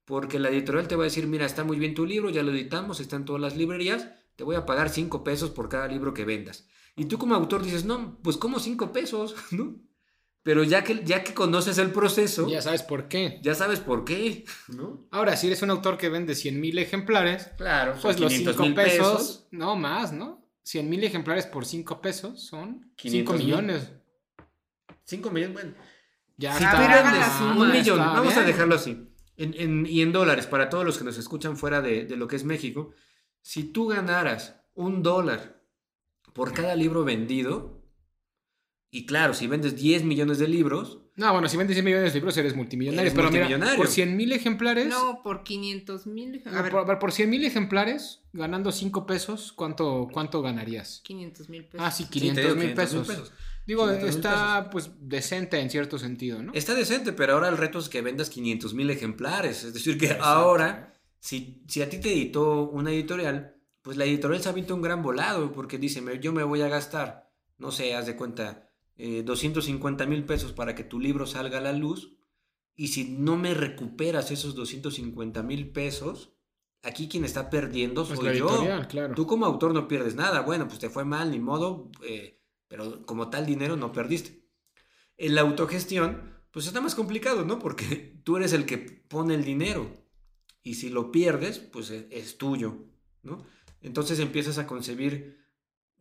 [0.05, 2.51] Porque la editorial te va a decir, mira, está muy bien tu libro, ya lo
[2.51, 6.13] editamos, está en todas las librerías, te voy a pagar 5 pesos por cada libro
[6.13, 6.67] que vendas.
[6.97, 9.77] Y tú como autor dices, no, pues como 5 pesos, ¿no?
[10.43, 13.39] Pero ya que, ya que conoces el proceso, Ya ya, sabes por qué.
[13.55, 15.07] sabes por qué, ¿no?
[15.09, 18.73] Ahora, si eres un autor que vende 100 mil ejemplares, Claro, pues los 5 mil
[18.73, 20.42] pesos, no más, ¿no?
[20.63, 23.45] 100 mil ejemplares por 5 pesos son 5 500 mil.
[23.45, 23.91] millones.
[25.05, 25.73] 5 millones, bueno.
[26.37, 26.77] Ya Si está.
[26.83, 27.61] hagan vendes la suma.
[27.65, 29.07] un millón, Está vamos a dejarlo así.
[29.37, 32.27] En- en- y en dólares, para todos los que nos escuchan fuera de, de lo
[32.27, 32.93] que es México,
[33.41, 35.61] si tú ganaras un dólar
[36.33, 37.83] por cada libro vendido,
[38.89, 42.19] y claro, si vendes 10 millones de libros, No, bueno, si vendes 100 millones de
[42.19, 43.01] libros eres multimillonario.
[43.01, 43.77] Eres pero mira, multimillonario.
[43.77, 44.87] por 100 mil ejemplares.
[44.87, 46.41] No, por 500 mil.
[46.47, 50.41] A a ver, por, a ver, por 100 mil ejemplares, ganando 5 pesos, ¿cuánto, ¿cuánto
[50.41, 51.01] ganarías?
[51.03, 51.85] 500 mil pesos.
[51.85, 53.33] Ah, sí, sí, te 500 digo, mil 500 pesos.
[53.67, 56.51] Digo, 500 mil está pues decente en cierto sentido, ¿no?
[56.53, 59.63] Está decente, pero ahora el reto es que vendas 500 mil ejemplares.
[59.63, 64.41] Es decir, que ahora, si, si a ti te editó una editorial, pues la editorial
[64.41, 67.93] se avienta un gran volado porque dice, "Me- yo me voy a gastar, no sé,
[67.95, 68.69] haz de cuenta,
[69.05, 72.15] eh, 250 mil pesos para que tu libro salga a la luz
[72.73, 76.37] y si no me recuperas esos 250 mil pesos,
[76.83, 78.47] aquí quien está perdiendo soy yo.
[78.87, 79.13] claro.
[79.13, 82.39] Tú como autor no pierdes nada, bueno, pues te fue mal, ni modo, eh,
[82.69, 84.47] pero como tal dinero no perdiste.
[85.17, 87.59] En la autogestión, pues está más complicado, ¿no?
[87.59, 89.91] Porque tú eres el que pone el dinero
[90.63, 92.85] y si lo pierdes, pues e- es tuyo,
[93.21, 93.43] ¿no?
[93.81, 95.42] Entonces empiezas a concebir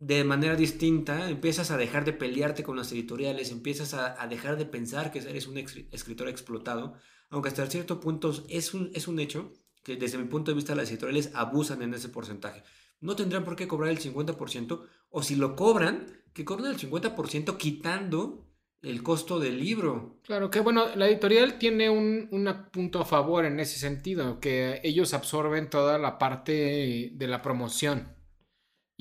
[0.05, 4.65] de manera distinta, empiezas a dejar de pelearte con las editoriales, empiezas a, dejar de
[4.65, 6.95] pensar que eres un escritor explotado,
[7.29, 10.75] aunque hasta cierto punto es un, es un hecho que desde mi punto de vista
[10.75, 12.63] las editoriales abusan en ese porcentaje.
[12.99, 17.55] No tendrán por qué cobrar el 50%, o si lo cobran, que cobren el 50%
[17.55, 18.45] quitando
[18.81, 20.19] el costo del libro.
[20.23, 24.81] Claro, que bueno, la editorial tiene un, un punto a favor en ese sentido, que
[24.83, 28.12] ellos absorben toda la parte de la promoción.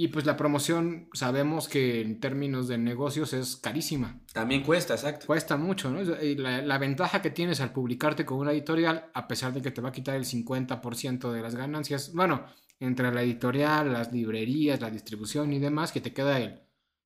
[0.03, 4.19] Y pues la promoción sabemos que en términos de negocios es carísima.
[4.33, 5.29] También cuesta, exacto.
[5.29, 6.03] Cuesta mucho, ¿no?
[6.21, 9.71] Y La, la ventaja que tienes al publicarte con una editorial, a pesar de que
[9.71, 12.47] te va a quitar el 50% de las ganancias, bueno,
[12.81, 16.63] entre la editorial, las librerías, la distribución y demás, que te queda el,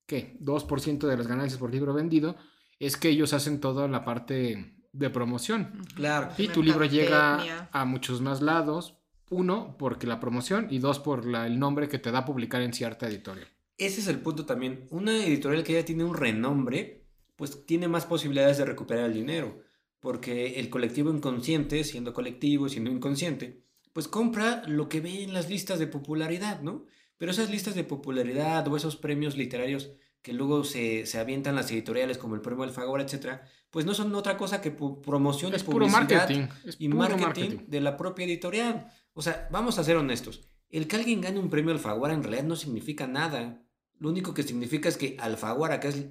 [0.07, 0.35] ¿qué?
[0.41, 2.35] 2% de las ganancias por libro vendido,
[2.79, 5.83] es que ellos hacen toda la parte de promoción.
[5.93, 6.31] Claro.
[6.39, 8.97] Y tu libro llega a muchos más lados,
[9.29, 12.73] uno, porque la promoción, y dos, por la- el nombre que te da publicar en
[12.73, 13.47] cierta editorial.
[13.77, 14.87] Ese es el punto también.
[14.89, 17.03] Una editorial que ya tiene un renombre,
[17.35, 19.61] pues tiene más posibilidades de recuperar el dinero.
[19.99, 23.61] Porque el colectivo inconsciente, siendo colectivo, siendo inconsciente,
[23.93, 26.85] pues compra lo que ve en las listas de popularidad, ¿no?
[27.17, 31.71] Pero esas listas de popularidad o esos premios literarios que luego se, se avientan las
[31.71, 35.65] editoriales como el premio Alfaguara, etcétera, pues no son otra cosa que promoción Es y
[35.65, 36.47] puro publicidad marketing.
[36.65, 38.87] Es y puro marketing, de la propia editorial.
[39.17, 40.47] O sea, vamos a ser honestos.
[40.69, 43.65] El que alguien gane un premio Alfaguara en realidad no significa nada.
[43.97, 46.05] Lo único que significa es que Alfaguara, que es,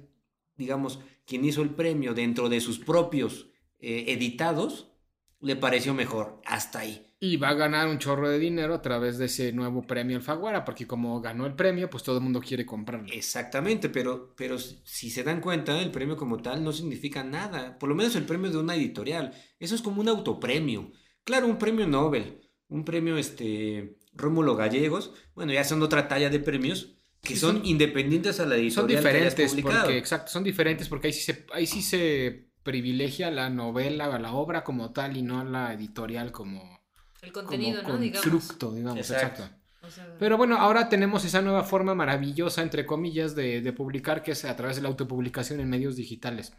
[0.57, 3.47] digamos, quien hizo el premio dentro de sus propios
[3.79, 4.91] eh, editados,
[5.39, 6.41] le pareció mejor.
[6.45, 7.15] Hasta ahí.
[7.21, 10.65] Y va a ganar un chorro de dinero a través de ese nuevo premio Alfaguara,
[10.65, 13.07] porque como ganó el premio, pues todo el mundo quiere comprarlo.
[13.13, 17.79] Exactamente, pero, pero si si se dan cuenta, el premio como tal no significa nada.
[17.79, 19.33] Por lo menos el premio de una editorial.
[19.59, 20.91] Eso es como un autopremio.
[21.23, 26.39] Claro, un premio Nobel, un premio este Rómulo Gallegos, bueno, ya son otra talla de
[26.39, 29.83] premios que Sí, son, son- independientes a la Son editorial que hayas diferentes, publicado.
[29.83, 34.33] porque, exacto, son diferentes porque ahí sí se, ahí sí se privilegia la novela, la
[34.33, 36.81] obra como tal y no la editorial como,
[37.21, 37.97] El como contenido, ¿no?
[37.97, 38.27] Digamos.
[38.27, 39.43] constructo, digamos, Exacto.
[39.43, 39.57] exacto.
[39.87, 44.21] O sea, Pero bueno, ahora tenemos esa nueva forma maravillosa, entre comillas, de, de publicar,
[44.21, 46.51] que es a través de la autopublicación en medios digitales.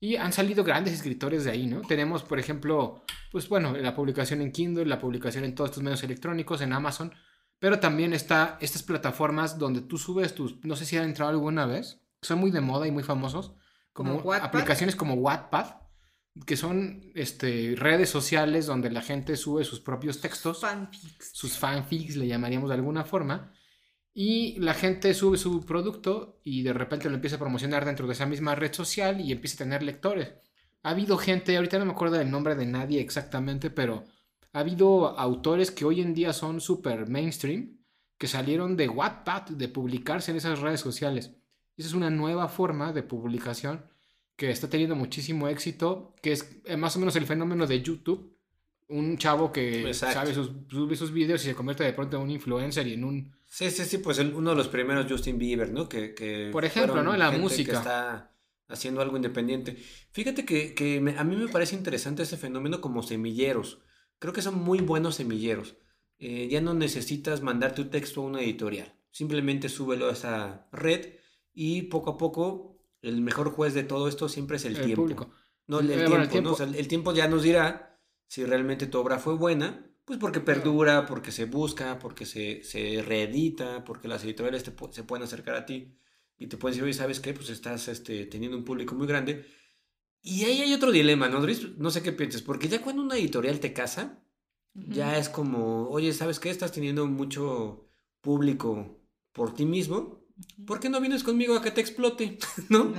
[0.00, 1.82] Y han salido grandes escritores de ahí, ¿no?
[1.82, 6.02] Tenemos, por ejemplo, pues bueno, la publicación en Kindle, la publicación en todos estos medios
[6.02, 7.12] electrónicos, en Amazon,
[7.58, 11.66] pero también está estas plataformas donde tú subes tus, no sé si han entrado alguna
[11.66, 13.54] vez, son muy de moda y muy famosos,
[13.92, 15.74] como aplicaciones como Wattpad,
[16.46, 21.32] que son este, redes sociales donde la gente sube sus propios textos Fanfics.
[21.34, 23.52] sus fanfics, le llamaríamos de alguna forma,
[24.12, 28.12] y la gente sube su producto y de repente lo empieza a promocionar dentro de
[28.12, 30.32] esa misma red social y empieza a tener lectores.
[30.82, 34.04] Ha habido gente, ahorita no me acuerdo del nombre de nadie exactamente, pero
[34.52, 37.78] ha habido autores que hoy en día son súper mainstream,
[38.18, 41.32] que salieron de Wattpad, de publicarse en esas redes sociales.
[41.76, 43.84] Esa es una nueva forma de publicación
[44.36, 48.36] que está teniendo muchísimo éxito, que es eh, más o menos el fenómeno de YouTube.
[48.88, 50.14] Un chavo que Exacto.
[50.14, 53.04] sabe sus, sube sus videos y se convierte de pronto en un influencer y en
[53.04, 53.32] un...
[53.52, 55.88] Sí, sí, sí, pues el- uno de los primeros Justin Bieber, ¿no?
[55.88, 57.16] Que, que Por ejemplo, ¿no?
[57.16, 57.72] La música.
[57.72, 58.36] Que está
[58.68, 59.76] haciendo algo independiente.
[60.12, 63.80] Fíjate que, que me- a mí me parece interesante ese fenómeno como semilleros.
[64.20, 65.76] Creo que son muy buenos semilleros.
[66.18, 68.94] Eh, ya no necesitas mandar tu texto a una editorial.
[69.10, 71.14] Simplemente súbelo a esa red
[71.52, 75.02] y poco a poco el mejor juez de todo esto siempre es el, El tiempo.
[75.02, 75.30] público.
[75.66, 76.54] No, el, el Eh, bueno, el tiempo, ¿no?
[76.54, 76.72] O tiempo.
[76.74, 77.98] sea, el tiempo ya nos dirá
[78.28, 83.02] si realmente tu obra fue buena, pues porque perdura, porque se busca, porque se, se
[83.02, 85.96] reedita, porque las editoriales te se pueden acercar a ti
[86.40, 87.34] y te pueden decir, oye, ¿sabes qué?
[87.34, 89.44] Pues estás este, teniendo un público muy grande.
[90.22, 91.40] Y ahí hay otro dilema, ¿no?
[91.78, 94.22] No sé qué piensas, porque ya cuando una editorial te casa,
[94.74, 96.50] ya es como, oye, ¿sabes qué?
[96.50, 97.88] Estás teniendo mucho
[98.20, 99.00] público
[99.32, 100.20] por ti mismo.
[100.66, 102.38] ¿Por qué no vienes conmigo a que te explote?
[102.68, 102.94] ¿No?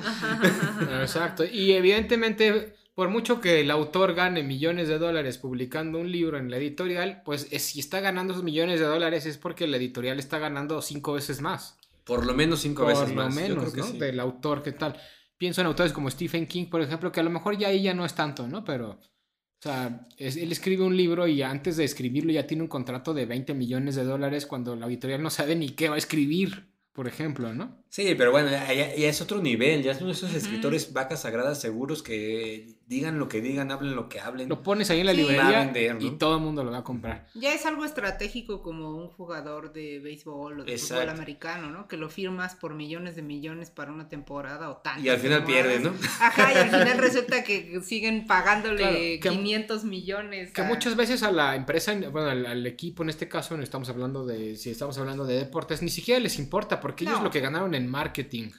[1.01, 1.43] Exacto.
[1.43, 6.51] Y evidentemente, por mucho que el autor gane millones de dólares publicando un libro en
[6.51, 10.19] la editorial, pues es- si está ganando esos millones de dólares es porque la editorial
[10.19, 11.77] está ganando cinco veces más.
[12.03, 13.33] Por lo menos cinco por veces lo más.
[13.35, 13.87] Yo menos, creo que ¿no?
[13.87, 13.97] sí.
[13.99, 14.99] Del autor, ¿qué tal?
[15.37, 17.93] Pienso en autores como Stephen King, por ejemplo, que a lo mejor ya ahí ya
[17.93, 18.63] no es tanto, ¿no?
[18.63, 18.99] Pero
[19.59, 23.13] O sea, es- él escribe un libro y antes de escribirlo ya tiene un contrato
[23.13, 26.73] de 20 millones de dólares cuando la editorial no sabe ni qué va a escribir,
[26.93, 27.80] por ejemplo, ¿no?
[27.93, 32.01] Sí, pero bueno, ya, ya- es otro nivel, ya son esos escritores vacas sagradas seguros
[32.01, 34.47] que digan lo que digan, hablen lo que hablen.
[34.47, 35.23] Lo pones ahí en la Sí.
[35.23, 36.01] Va a librería vender, ¿no?
[36.07, 37.27] y todo el mundo lo va a comprar.
[37.35, 41.11] Ya es algo estratégico como un jugador de béisbol o de fútbol Exacto.
[41.11, 41.89] americano, ¿no?
[41.89, 45.01] Que lo firmas por millones de millones para una temporada o tanto.
[45.03, 45.93] Y al final pierde, ¿no?
[46.21, 50.53] Ajá, y al final resulta que siguen pagándole Claro, que- 500 millones.
[50.53, 53.63] Que a- muchas veces a la empresa, bueno, al, al equipo en este caso, no
[53.63, 57.25] estamos hablando de, si estamos hablando de deportes, ni siquiera les importa, porque ellos No.
[57.25, 58.51] lo que ganaron en marketing,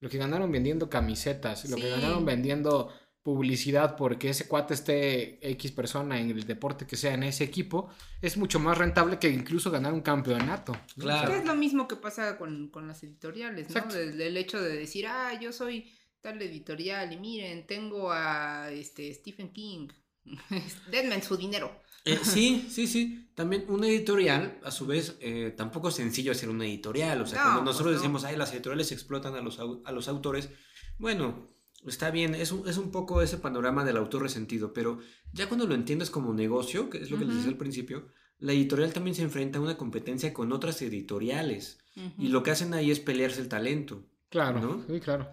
[0.00, 5.72] lo que ganaron vendiendo camisetas, lo que ganaron vendiendo publicidad porque ese cuate esté X
[5.72, 7.90] persona en el deporte que sea en ese equipo,
[8.22, 10.72] es mucho más rentable que incluso ganar un campeonato.
[10.96, 11.02] ¿no?
[11.02, 11.34] Claro.
[11.34, 13.92] Es lo mismo que pasa con, con las editoriales, ¿no?
[13.92, 19.12] Del, del hecho de decir, ah, yo soy tal editorial y miren, tengo a este
[19.12, 19.88] Stephen King.
[20.90, 21.82] Denme su dinero.
[22.04, 23.30] Eh, sí, sí, sí.
[23.34, 27.20] También una editorial, a su vez, eh, tampoco es sencillo hacer una editorial.
[27.22, 28.00] O sea, No, cuando pues nosotros no.
[28.00, 30.48] decimos, ay, las editoriales explotan a los, a los autores,
[30.98, 31.46] bueno,
[31.86, 34.98] está bien, es un, es un poco ese panorama del autor resentido, pero
[35.32, 38.08] ya cuando lo entiendes como negocio, que es lo que les decía al principio,
[38.40, 41.78] la editorial también se enfrenta a una competencia con otras editoriales.
[42.16, 44.04] Y lo que hacen ahí es pelearse el talento.
[44.28, 44.84] Claro, ¿No?
[44.94, 45.28] sí, claro.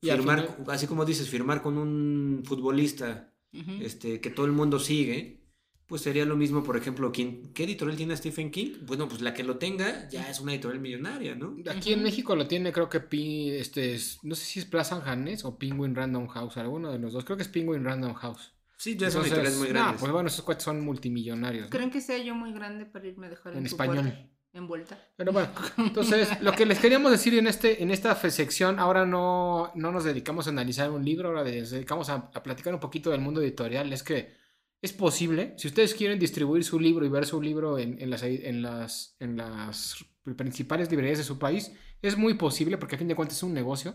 [0.00, 3.34] Y Firmar, final- así como dices, firmar con un futbolista
[3.80, 5.37] este, que todo el mundo sigue,
[5.88, 8.74] pues sería lo mismo, por ejemplo, ¿quién, ¿qué editorial tiene Stephen King?
[8.82, 11.56] Bueno, pues la que lo tenga ya es una editorial millonaria, ¿no?
[11.70, 12.02] Aquí en.
[12.02, 12.98] México lo tiene, creo que
[13.58, 17.12] este es- no sé si es Plaza Hannes o Penguin Random House, alguno de los
[17.14, 17.24] dos.
[17.24, 18.52] Creo que es Penguin Random House.
[18.76, 20.00] Sí, ya son editoriales muy no, grandes.
[20.00, 21.64] pues bueno, esos cuates son multimillonarios.
[21.64, 21.70] ¿no?
[21.70, 23.96] ¿Creen que sea yo muy grande para irme a dejar en, En español.
[24.04, 24.28] puerta?
[24.52, 24.98] Envuelta.
[25.16, 29.72] Pero bueno, entonces lo que les queríamos decir en este en esta sección, ahora no,
[29.74, 33.10] no nos dedicamos a analizar un libro, ahora nos dedicamos a, a platicar un poquito
[33.10, 33.92] del mundo editorial.
[33.92, 34.32] Es que
[34.82, 38.22] es posible, si ustedes quieren distribuir su libro y ver su libro en, en las,
[38.22, 39.96] en, las, en las
[40.36, 41.72] principales librerías de su país,
[42.02, 43.94] es muy posible porque a fin de cuentas es un negocio.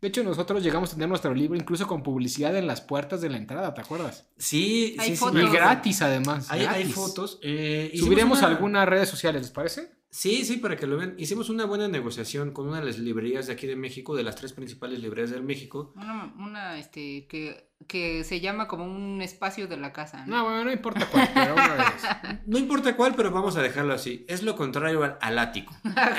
[0.00, 3.30] De hecho, nosotros llegamos a tener nuestro libro incluso con publicidad en las puertas de
[3.30, 4.28] la entrada, ¿te acuerdas?
[4.36, 5.16] Sí, Hay sí, sí.
[5.18, 5.40] fotos.
[5.42, 6.50] Y gratis además.
[6.50, 7.38] Hay, hay fotos.
[7.42, 9.92] eh, Subiremos una- algunas redes sociales, ¿les parece?
[10.16, 11.16] Sí, sí, para que lo vean.
[11.18, 14.36] Hicimos una buena negociación con una de las librerías de aquí de México, de las
[14.36, 15.92] tres principales librerías del México.
[15.96, 20.24] Una, una este, que, que se llama como un espacio de la casa.
[20.24, 20.36] ¿no?
[20.36, 21.94] No, bueno, no importa cuál, pero una.
[22.46, 24.24] No importa cuál, pero vamos a dejarlo así.
[24.28, 25.74] Es lo contrario al, al ático.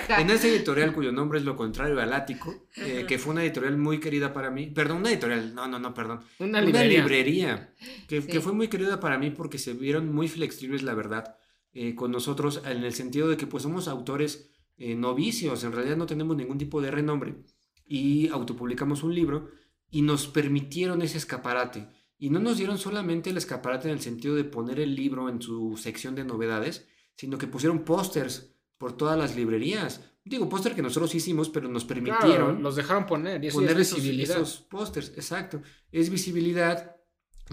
[0.09, 3.77] En esa editorial cuyo nombre es lo contrario al ático, eh, que fue una editorial
[3.77, 4.67] muy querida para mí.
[4.67, 6.19] Perdón, una editorial, no, no, no, perdón.
[6.39, 6.99] Una Una librería.
[6.99, 7.73] librería,
[8.09, 8.27] que, Sí.
[8.27, 11.37] que fue muy querida para mí porque se vieron muy flexibles, la verdad,
[11.75, 15.97] eh, con nosotros, en el sentido de que pues somos autores eh, novicios, en realidad
[15.97, 17.43] no tenemos ningún tipo de renombre,
[17.85, 19.51] y autopublicamos un libro
[19.91, 21.87] y nos permitieron ese escaparate.
[22.17, 25.41] Y no nos dieron solamente el escaparate en el sentido de poner el libro en
[25.41, 30.01] su sección de novedades, sino que pusieron pósters por todas las librerías.
[30.23, 33.79] Digo, póster que nosotros hicimos, pero nos Claro, permitieron los dejaron poner y eso poner
[33.79, 34.37] es esos, visibilidad.
[34.37, 35.61] esos pósters, exacto.
[35.91, 36.94] Es visibilidad,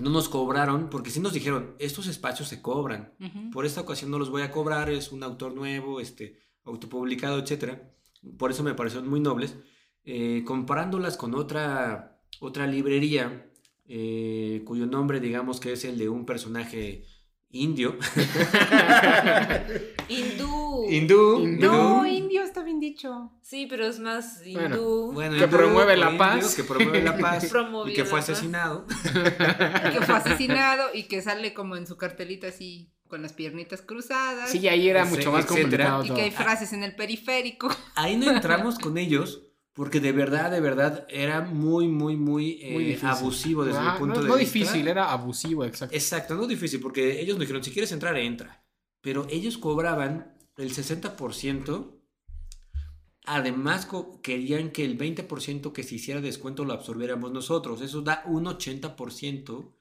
[0.01, 3.12] no nos cobraron, porque sí nos dijeron, estos espacios se cobran.
[3.53, 7.93] Por esta ocasión no los voy a cobrar, es un autor nuevo, este, autopublicado, etcétera.
[8.38, 9.57] Por eso me parecieron muy nobles.
[10.05, 13.51] Eh, comparándolas con otra, otra librería,
[13.86, 17.05] eh, cuyo nombre digamos que es el de un personaje
[17.53, 17.96] indio.
[20.09, 20.86] Hindú.
[20.88, 21.40] Hindú.
[21.40, 21.72] Hindú.
[21.72, 23.30] No, indio está bien dicho.
[23.42, 25.12] Sí, pero es más hindú.
[25.12, 26.55] Bueno, Que hindú promueve la indio, paz.
[26.55, 27.46] Que promueve la paz.
[27.50, 28.86] Promovió y que fue asesinado.
[29.92, 34.50] Que fue asesinado y que sale como en su cartelita así con las piernitas cruzadas.
[34.50, 35.90] Sí, ahí era Sí, mucho más etcétera.
[35.98, 37.70] complicado y que hay frases en el periférico.
[37.94, 39.42] Ahí no entramos con ellos
[39.74, 43.98] porque de verdad, de verdad era muy, muy, muy, eh, Muy abusivo desde Ajá, mi
[43.98, 44.58] punto no, de no vista.
[44.58, 45.94] difícil, era abusivo, exacto.
[45.94, 48.64] Exacto, no difícil porque ellos nos dijeron, si quieres entrar, entra.
[49.00, 51.98] Pero ellos cobraban el 60%.
[53.24, 53.88] Además,
[54.22, 57.80] querían que el 20% que se hiciera descuento lo absorbiéramos nosotros.
[57.80, 59.72] Eso da un 80%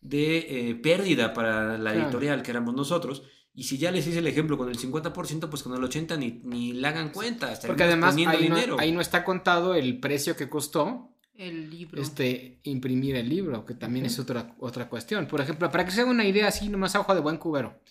[0.00, 2.06] de eh, pérdida para la Claro.
[2.06, 3.22] editorial, que éramos nosotros.
[3.58, 6.40] Y si ya les hice el ejemplo con el 50%, pues con el 80% ni,
[6.44, 7.52] ni le hagan cuenta.
[7.66, 12.00] Porque además ahí no, ahí no está contado el precio que costó El libro.
[12.00, 15.26] este, imprimir el libro, que también es otra, otra cuestión.
[15.26, 17.82] Por ejemplo, para que se haga una idea así, nomás a ojo de buen cubero.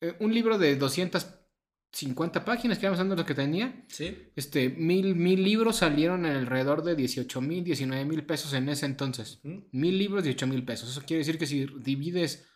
[0.00, 4.16] Eh, un libro de 250 páginas, que de lo que tenía, Sí.
[4.34, 8.86] este, mil, mil libros salieron en alrededor de 18 mil, 19 mil pesos en ese
[8.86, 9.38] entonces.
[9.70, 10.90] Mil libros, 18 mil pesos.
[10.90, 12.48] Eso quiere decir que si divides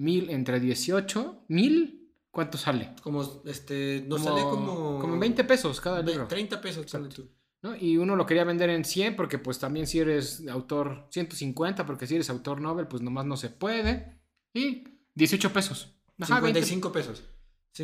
[0.00, 2.94] mil entre 18, mil, ¿cuánto sale?
[3.02, 4.98] Como, este, nos Como- salía como...
[4.98, 6.26] como 20 pesos cada libro.
[6.26, 7.28] 30 pesos, sale tú.
[7.62, 7.76] ¿no?
[7.76, 12.06] Y uno lo quería vender en 100 porque pues también si eres autor 150, porque
[12.06, 14.18] si eres autor Nobel pues nomás no se puede.
[14.54, 14.84] Y
[15.14, 15.94] 18 pesos.
[16.18, 16.62] Ajá, 20.
[16.62, 17.22] 55 pesos.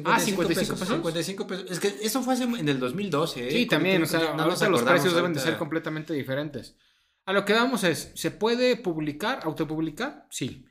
[0.04, 0.88] Ah, 55 pesos.
[0.88, 1.70] 55 pesos.
[1.70, 3.50] Es que eso fue hace- en el 2012, ¿eh?
[3.50, 6.76] Sí, también, o sea, no nos ahorita los acordamos precios deben de ser completamente diferentes.
[7.26, 10.26] A lo que vamos es, ¿se puede publicar, autopublicar?
[10.30, 10.64] Sí.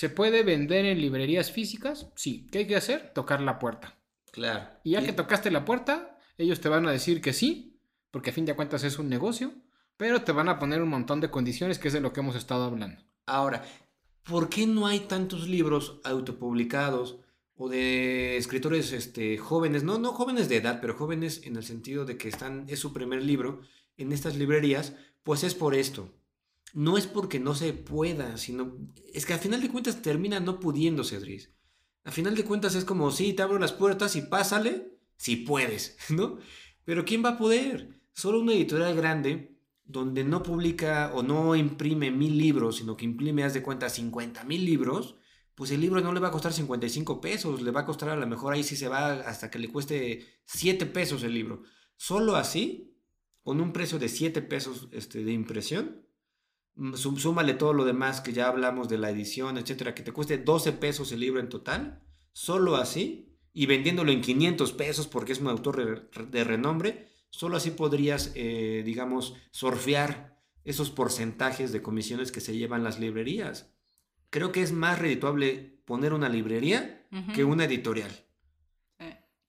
[0.00, 2.10] ¿Se puede vender en librerías físicas?
[2.16, 2.46] Sí.
[2.50, 3.12] ¿Qué hay que hacer?
[3.12, 3.98] Tocar la puerta.
[4.32, 4.66] Claro.
[4.82, 7.78] Y ya que tocaste la puerta, ellos te van a decir que sí,
[8.10, 9.52] porque a fin de cuentas es un negocio,
[9.98, 12.34] pero te van a poner un montón de condiciones, que es de lo que hemos
[12.34, 13.02] estado hablando.
[13.26, 13.62] Ahora,
[14.22, 17.18] ¿por qué no hay tantos libros autopublicados
[17.54, 19.84] o de escritores este, jóvenes?
[19.84, 22.94] No, no jóvenes de edad, pero jóvenes en el sentido de que están, es su
[22.94, 23.60] primer libro
[23.98, 24.94] en estas librerías,
[25.24, 26.10] pues es por esto.
[26.74, 28.76] No es porque no se pueda, sino
[29.12, 31.50] es que al final de cuentas termina no pudiéndose, Dries.
[32.04, 35.96] Al final de cuentas es como, sí, te abro las puertas y pásale, si puedes,
[36.10, 36.38] ¿no?
[36.84, 38.00] Pero ¿quién va a poder?
[38.12, 43.44] Solo una editorial grande donde no publica o no imprime mil libros, sino que imprime,
[43.44, 45.16] haz de cuenta, 50 mil libros,
[45.54, 48.16] pues el libro no le va a costar 55 pesos, le va a costar a
[48.16, 51.62] lo mejor ahí sí se va hasta que le cueste 7 pesos el libro.
[51.96, 52.96] Solo así,
[53.42, 56.06] con un precio de 7 pesos este, de impresión,
[56.94, 60.72] súmale todo lo demás que ya hablamos de la edición, etcétera, que te cueste 12
[60.72, 62.02] pesos el libro en total,
[62.32, 67.70] solo así, y vendiéndolo en 500 pesos porque es un autor de renombre, solo así
[67.70, 73.72] podrías, eh, digamos, surfear esos porcentajes de comisiones que se llevan las librerías.
[74.30, 78.10] Creo que es más redituable poner una librería que una editorial.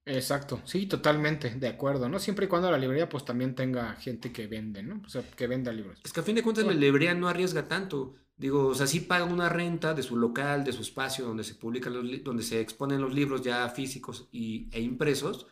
[0.04, 2.18] Exacto, sí, totalmente, de acuerdo, ¿no?
[2.18, 5.00] Siempre y cuando la librería pues también tenga gente que vende, ¿no?
[5.06, 6.00] O sea, que venda libros.
[6.04, 8.16] Es que a fin de cuentas la librería no arriesga tanto.
[8.36, 11.54] Digo, o sea, sí paga una renta de su local, de su espacio donde se
[11.54, 15.46] publican los donde se exponen los libros ya físicos y, e impresos.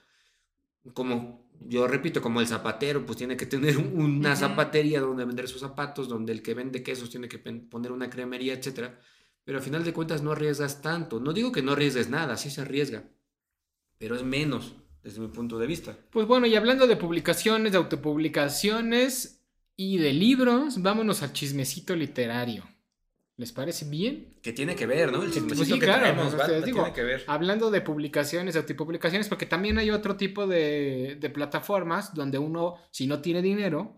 [0.94, 5.48] Como yo repito, como el zapatero, pues tiene que tener un- una zapatería donde vender
[5.48, 9.00] sus zapatos, donde el que vende quesos tiene que poner una cremería, etcétera.
[9.44, 11.20] Pero a final de cuentas no arriesgas tanto.
[11.20, 13.10] No digo que no arriesgues nada, sí se arriesga,
[14.00, 14.74] pero es menos
[15.04, 15.96] desde mi punto de vista.
[16.10, 19.42] Pues bueno, y hablando de publicaciones, de autopublicaciones
[19.76, 22.64] y de libros, vámonos al chismecito literario.
[23.38, 24.36] ¿Les parece bien?
[24.42, 25.20] Que tiene que ver, ¿no?
[25.24, 27.24] El Pues chismecito sí, que claro, traemos, o va- sea, va- digo, tiene que ver.
[27.28, 32.76] Hablando de publicaciones, de autopublicaciones, porque también hay otro tipo de, de plataformas donde uno,
[32.92, 33.96] si no tiene dinero,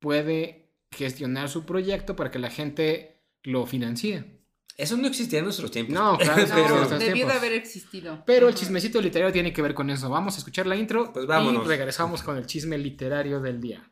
[0.00, 4.39] puede gestionar su proyecto para que la gente lo financie.
[4.80, 5.94] Eso no existía en nuestros tiempos.
[5.94, 7.32] No, claro, no, pero- estos debió tiempos.
[7.32, 8.22] de haber existido.
[8.26, 10.08] Pero el chismecito literario tiene que ver con eso.
[10.08, 13.90] Vamos a escuchar la intro Pues y regresamos con el chisme literario del día.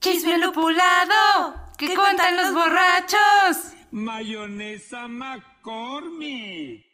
[0.00, 1.70] ¡Chisme lupulado!
[1.78, 3.72] ¿Qué cuentan los borrachos?
[3.92, 6.86] Mayonesa McCormick.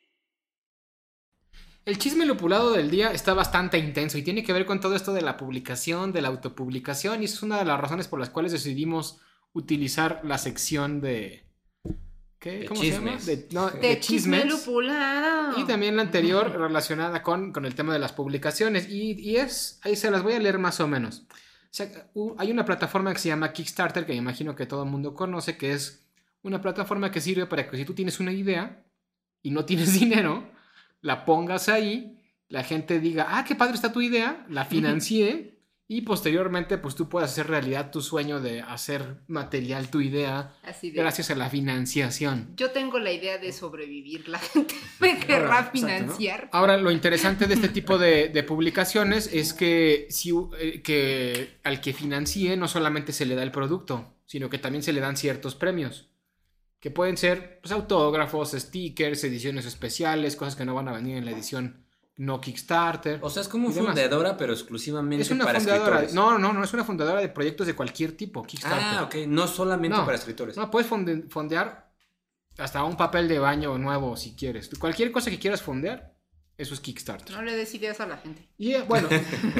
[1.86, 5.14] El chisme lupulado del día está bastante intenso y tiene que ver con todo esto
[5.14, 8.52] de la publicación, de la autopublicación, y es una de las razones por las cuales
[8.52, 9.20] decidimos
[9.54, 11.47] utilizar la sección de.
[12.38, 12.60] ¿Qué?
[12.60, 13.16] De ¿Cómo se llama?
[13.16, 13.26] chismes.
[13.26, 14.66] De, no, De, de chisme chismes.
[14.66, 15.58] lupulado.
[15.60, 18.88] Y también la anterior relacionada con, con el tema de las publicaciones.
[18.88, 21.26] Y, y es, ahí se las voy a leer más o menos.
[21.30, 21.90] O sea,
[22.38, 25.56] hay una plataforma que se llama Kickstarter, que me imagino que todo el mundo conoce,
[25.58, 26.06] que es
[26.42, 28.84] una plataforma que sirve para que si tú tienes una idea
[29.42, 30.48] y no tienes dinero,
[31.00, 35.57] la pongas ahí, la gente diga, ah, qué padre está tu idea, la financie
[35.90, 40.90] y posteriormente pues tú puedas hacer realidad tu sueño de hacer material tu idea Así
[40.90, 41.00] de.
[41.00, 42.52] gracias a la financiación.
[42.56, 44.28] Yo tengo la idea de sobrevivir.
[44.28, 45.86] La gente me querrá Exacto, ¿no?
[45.86, 46.50] financiar.
[46.52, 51.80] Ahora, lo interesante de este tipo de, de publicaciones es que, si, eh, que al
[51.80, 55.16] que financie no solamente se le da el producto, sino que también se le dan
[55.16, 56.10] ciertos premios.
[56.80, 61.24] Que pueden ser pues, autógrafos, stickers, ediciones especiales, cosas que no van a venir en
[61.24, 61.87] la edición
[62.18, 63.18] no Kickstarter.
[63.22, 66.02] O sea, es como fundadora, pero exclusivamente Es una para fundadora.
[66.02, 66.14] escritores.
[66.14, 68.42] No, no, no es una fundadora de proyectos de cualquier tipo.
[68.42, 68.78] Kickstarter.
[68.82, 69.14] Ah, ok.
[69.28, 70.04] No solamente No.
[70.04, 70.56] para escritores.
[70.56, 71.90] No, puedes fonde- fondear
[72.58, 74.68] hasta un papel de baño nuevo si quieres.
[74.78, 76.14] Cualquier cosa que quieras fondear,
[76.56, 77.36] eso es Kickstarter.
[77.36, 78.48] No le des ideas a la gente.
[78.58, 79.08] Y eh, bueno,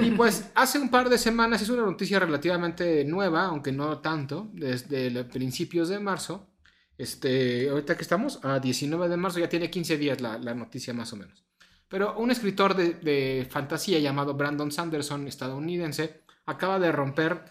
[0.03, 4.51] y pues hace un par de semanas es una noticia relativamente nueva, aunque no tanto,
[4.53, 6.51] desde principios de marzo.
[6.97, 10.93] Este, ahorita que estamos, a 19 de marzo, ya tiene 15 días la, la noticia
[10.93, 11.45] más o menos.
[11.89, 17.45] Pero un escritor de, de fantasía llamado Brandon Sanderson, estadounidense, acaba de romper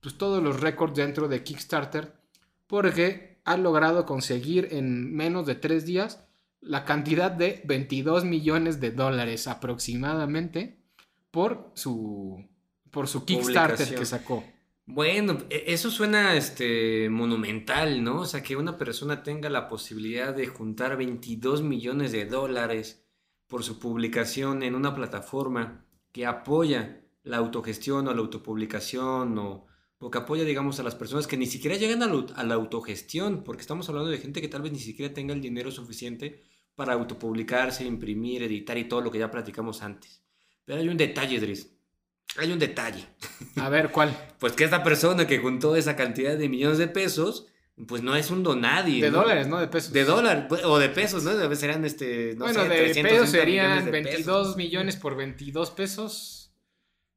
[0.00, 2.14] pues, todos los récords dentro de Kickstarter
[2.66, 6.24] porque ha logrado conseguir en menos de tres días
[6.60, 10.78] la cantidad de 22 millones de dólares aproximadamente
[11.30, 12.44] por su,
[12.90, 14.44] por su Kickstarter que sacó.
[14.86, 18.20] Bueno, e- eso suena este monumental, ¿no?
[18.20, 23.04] O sea, que una persona tenga la posibilidad de juntar 22 millones de dólares
[23.52, 29.66] por su publicación en una plataforma que apoya la autogestión o la autopublicación o
[29.98, 33.44] porque apoya, digamos, a las personas que ni siquiera llegan a, au- a la autogestión,
[33.44, 36.42] porque estamos hablando de gente que tal vez ni siquiera tenga el dinero suficiente
[36.74, 40.22] para autopublicarse, imprimir, editar y todo lo que ya platicamos antes.
[40.64, 41.76] Pero hay un detalle, Dries.
[42.38, 43.04] Hay un detalle.
[43.56, 44.16] A ver, ¿cuál?
[44.40, 47.46] Pues que esta persona que juntó esa cantidad de millones de pesos,
[47.86, 49.02] pues no es un donadie.
[49.02, 49.18] De ¿no?
[49.18, 49.58] dólares, ¿no?
[49.58, 49.92] De pesos.
[49.92, 51.30] De dólar, o de pesos, ¿no?
[51.30, 54.56] A veces serían, este, no bueno, sé, de 360 pesos serían millones de 22 pesos.
[54.56, 56.38] millones por 22 pesos.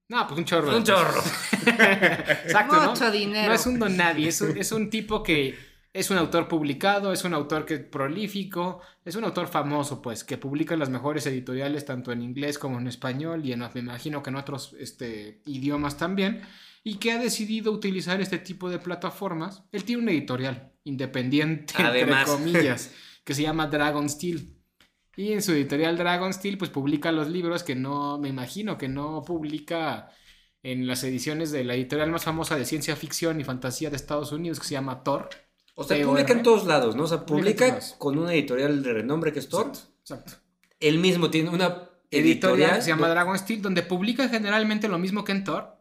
[0.08, 0.72] No, pues un chorro.
[0.72, 1.20] de Un chorro.
[1.66, 2.92] Exacto, ¿no?
[2.92, 3.50] Mucho dinero.
[3.50, 5.56] No es un don nadie, es un, es un tipo que
[5.96, 10.38] es un autor publicado, es un autor que prolífico, es un autor famoso, pues, que
[10.38, 14.22] publica en las mejores editoriales tanto en inglés como en español y en, me imagino
[14.22, 16.42] que en otros este, idiomas también,
[16.88, 19.64] y que ha decidido utilizar este tipo de plataformas.
[19.72, 22.30] Él tiene una editorial independiente, Además.
[22.30, 22.92] entre comillas,
[23.26, 24.56] que se llama Dragon Steel.
[25.18, 28.88] Y en su editorial Dragon Steel, pues publica los libros que no, me imagino que
[28.88, 30.12] no publica
[30.62, 34.32] en las ediciones de la editorial más famosa de ciencia ficción y fantasía de Estados
[34.32, 35.30] Unidos, que se llama Thor.
[35.74, 37.06] O sea, publica en todos lados, ¿no?
[37.06, 39.68] O sea, Publica con una editorial de renombre que es Thor.
[39.68, 40.34] Exacto, exacto.
[40.80, 42.76] Él mismo tiene una Editorial editorial.
[42.76, 45.75] que se llama Dragon Steel, donde publica generalmente lo mismo que en Thor.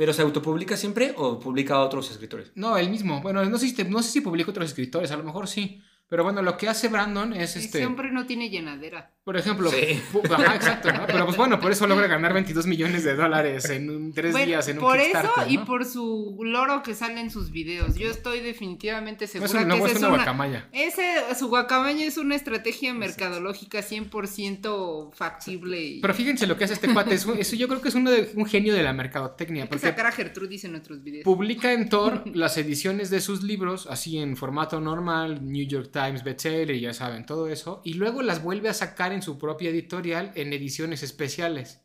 [0.00, 2.52] ¿Pero se autopublica siempre o publica a otros escritores?
[2.54, 3.20] No, el mismo.
[3.20, 5.82] Bueno, no sé si, te- no sé si publica otros escritores, a lo mejor sí.
[6.08, 7.84] Pero bueno, lo que hace Brandon es este.
[7.84, 9.12] hombre no tiene llenadera.
[9.30, 10.02] Por ejemplo, Sí.
[10.12, 11.06] pu- ajá, exacto, ¿no?
[11.06, 14.46] Pero pues bueno, por eso logra ganar 22 millones de dólares en un- tres Bueno,
[14.48, 15.64] días en un por eso y ¿no?
[15.64, 17.94] por su loro que sale en sus videos.
[17.94, 20.68] Yo estoy definitivamente No segura es un- no, que es esa es una una, guacamaya.
[20.72, 21.04] ese,
[21.38, 25.80] su guacamaña es una estrategia mercadológica 100% factible.
[25.80, 27.14] Y Pero fíjense lo que hace este cuate.
[27.14, 29.62] Es un- eso yo creo que es uno de- un genio de la mercadotecnia.
[29.62, 31.24] hay que Porque sacar a Gertrudis en nuestros videos.
[31.24, 36.24] publica en Tor las ediciones de sus libros, así en formato normal, New York Times
[36.24, 37.80] bestseller, ya saben, todo eso.
[37.84, 41.82] Y luego las vuelve a sacar en su propia editorial en ediciones especiales.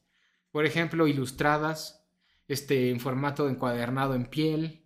[0.51, 2.05] Por ejemplo, ilustradas,
[2.47, 4.85] este, en formato encuadernado en piel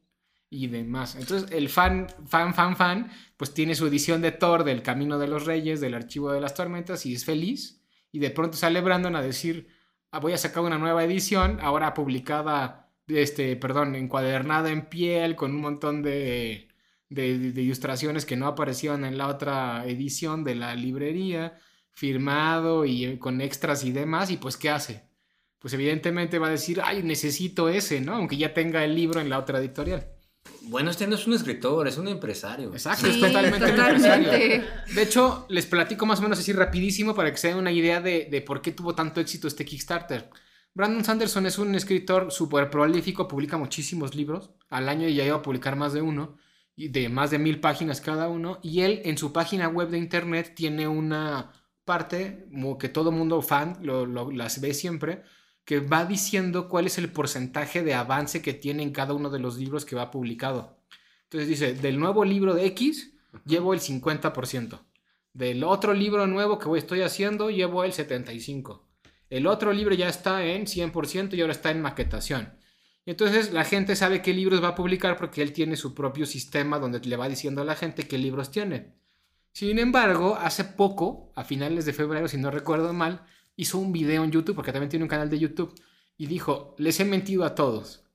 [0.49, 1.15] y demás.
[1.15, 5.27] Entonces, el fan, fan, fan, fan, pues tiene su edición de Thor del Camino de
[5.27, 7.83] los Reyes, del Archivo de las Tormentas, y es feliz.
[8.11, 9.67] Y de pronto sale Brandon a decir,
[10.11, 15.51] "Ah, voy a sacar una nueva edición, ahora publicada, este, perdón, encuadernada en piel, con
[15.51, 16.69] un montón de,
[17.09, 21.59] de, de ilustraciones que no aparecieron en la otra edición de la librería,
[21.93, 25.03] firmado y con extras y demás, y pues, ¿qué hace?
[25.59, 28.15] Pues evidentemente va a decir, ay, necesito ese, ¿no?
[28.15, 30.07] Aunque ya tenga el libro en la otra editorial.
[30.61, 32.71] Bueno, este no es un escritor, es un empresario.
[32.71, 34.31] Exacto, Sí, es totalmente un empresario.
[34.93, 37.99] De hecho, les platico más o menos así rapidísimo para que se den una idea
[37.99, 40.29] de, de por qué tuvo tanto éxito este Kickstarter.
[40.73, 44.51] Brandon Sanderson es un escritor súper prolífico, publica muchísimos libros.
[44.69, 46.37] Al año ya iba a publicar más de uno,
[46.79, 48.59] y de más de mil páginas cada uno.
[48.63, 51.51] Y él en su página web de internet tiene una
[51.91, 52.47] parte
[52.79, 55.23] que todo mundo fan lo, lo- las ve siempre,
[55.65, 59.39] que va diciendo cuál es el porcentaje de avance que tiene en cada uno de
[59.39, 60.59] los libros que va publicado.
[61.25, 63.13] Entonces dice, del nuevo libro de X,
[63.45, 64.79] llevo el 50%.
[65.33, 68.81] Del otro libro nuevo que estoy haciendo, llevo el 75%.
[69.29, 72.53] El otro libro ya está en 100% y ahora está en maquetación.
[73.05, 76.79] Entonces la gente sabe qué libros va a publicar porque él tiene su propio sistema
[76.79, 78.98] donde le va diciendo a la gente qué libros tiene.
[79.51, 83.25] Sin embargo, hace poco, a finales de febrero, si no recuerdo mal,
[83.55, 85.73] hizo un video en YouTube, porque también tiene un canal de YouTube,
[86.17, 88.05] y dijo, les he mentido a todos.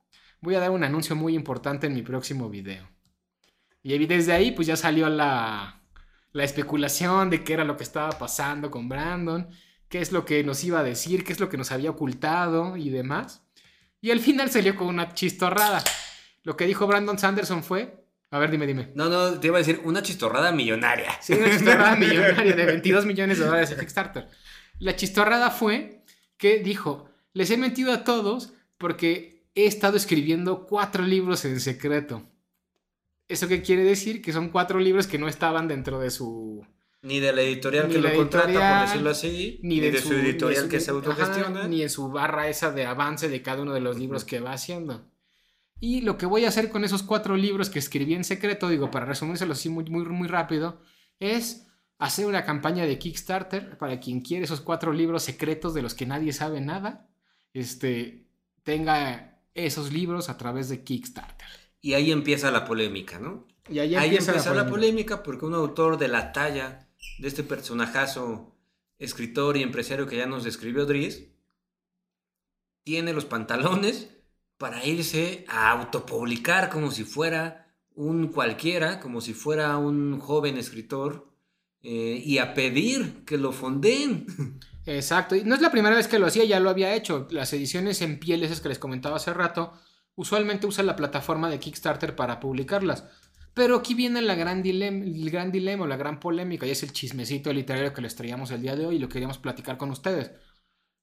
[0.41, 2.89] Voy a dar un anuncio muy importante en mi próximo video.
[3.83, 5.83] Y desde ahí, pues ya salió la,
[6.33, 9.49] la especulación de qué era lo que estaba pasando con Brandon,
[9.89, 12.77] qué es lo que nos iba a decir, qué es lo que nos había ocultado
[12.77, 13.47] y demás.
[14.01, 15.83] Y al final salió con una chistorrada.
[16.43, 18.04] Lo que dijo Brandon Sanderson fue...
[18.35, 18.91] A ver, dime, dime.
[18.97, 21.13] No, no, te iba a decir una chistorrada millonaria.
[21.21, 24.29] Sí, una chistorrada millonaria de 22 millones de dólares en Kickstarter.
[24.81, 26.03] La chistorrada fue
[26.37, 32.29] que dijo, les he mentido a todos porque he estado escribiendo cuatro libros en secreto.
[33.29, 34.21] ¿Eso qué quiere decir?
[34.21, 36.67] Que son cuatro libros que no estaban dentro de su...
[37.03, 39.61] Ni de la editorial Ni que la lo contrata, por decirlo así.
[39.63, 41.61] Ni, Ni, de, su, editorial ni de que su- se autogestiona.
[41.61, 44.41] ajá, ni en su barra esa de avance de cada uno de los libros que
[44.41, 45.07] va haciendo.
[45.81, 48.91] Y lo que voy a hacer con esos cuatro libros que escribí en secreto, digo,
[48.91, 50.81] para resumírselos así muy, muy, muy rápido,
[51.19, 51.67] es
[51.99, 56.07] hacer una campaña de Kickstarter para quien quiere esos cuatro libros secretos de los que
[56.07, 57.09] nadie sabe nada,
[57.53, 58.29] este,
[58.63, 61.47] tenga esos libros a través de Kickstarter.
[61.81, 63.47] Y ahí empieza la polémica, ¿no?
[63.69, 64.71] Y ahí, Ahí empieza, la, polémica.
[64.71, 68.57] polémica porque un autor de la talla de este personajazo,
[68.99, 71.29] escritor y empresario que ya nos describió Dries,
[72.85, 74.14] tiene los pantalones
[74.65, 81.29] para irse a autopublicar como si fuera un cualquiera, como si fuera un joven escritor,
[81.83, 84.25] eh, y a pedir que lo fonden.
[84.87, 87.29] Exacto, y no es la primera vez que lo hacía, ya lo había hecho.
[87.31, 89.75] Las ediciones en piel, esas que les comentaba hace rato,
[90.15, 93.05] usualmente usa la plataforma de Kickstarter para publicarlas.
[93.53, 96.95] Pero aquí viene la gran dilema, el gran dilema, la gran polémica, y es el
[96.95, 100.31] chismecito literario que les traíamos el día de hoy y lo queríamos platicar con ustedes.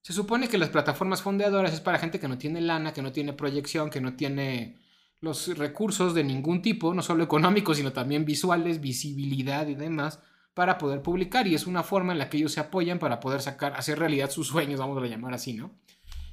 [0.02, 3.12] Se supone que las plataformas fondeadoras es para gente que no tiene lana, que no
[3.12, 4.78] tiene proyección, que no tiene
[5.20, 10.20] los recursos de ningún tipo, no solo económicos, sino también visuales, visibilidad y demás,
[10.54, 11.46] para poder publicar.
[11.46, 14.30] Y es una forma en la que ellos se apoyan para poder sacar, hacer realidad
[14.30, 15.70] sus sueños, vamos a llamar así, ¿no?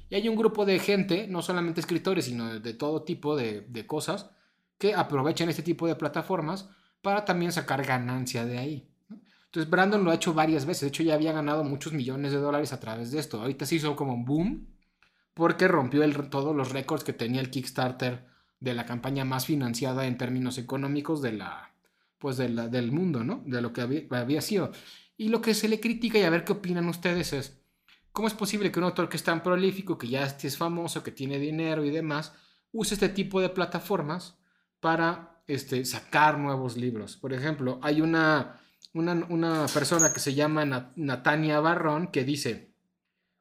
[0.08, 4.30] Y hay un grupo de gente, no solamente escritores, sino de, todo tipo de cosas,
[4.78, 6.68] que aprovechan este tipo de plataformas
[7.02, 8.89] para también sacar ganancia de ahí.
[9.50, 12.38] Entonces Brandon lo ha hecho varias veces, de hecho ya había ganado muchos millones de
[12.38, 13.40] dólares a través de esto.
[13.40, 14.68] Ahorita se hizo como un boom
[15.34, 18.26] porque rompió todos los récords que tenía el Kickstarter
[18.60, 21.74] de la campaña más financiada en términos económicos de la,
[22.18, 23.42] pues del mundo, ¿no?
[23.44, 24.70] De lo que había, había sido.
[25.16, 27.60] Y lo que se le critica y a ver qué opinan ustedes es,
[28.12, 31.10] ¿cómo es posible que un autor que es tan prolífico, que ya es famoso, que
[31.10, 32.32] tiene dinero y demás,
[32.70, 34.38] use este tipo de plataformas
[34.78, 37.16] para este, sacar nuevos libros?
[37.16, 38.60] Por ejemplo, hay una,
[38.92, 42.70] una, una persona que se llama Na- Natania Barrón que dice,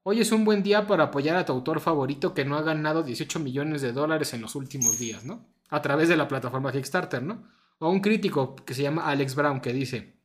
[0.03, 3.03] Hoy es un buen día para apoyar a tu autor favorito que no ha ganado
[3.03, 5.45] 18 millones de dólares en los últimos días, ¿no?
[5.69, 7.43] A través de la plataforma Kickstarter, ¿no?
[7.79, 10.17] O un crítico que se llama Alex Brown que dice,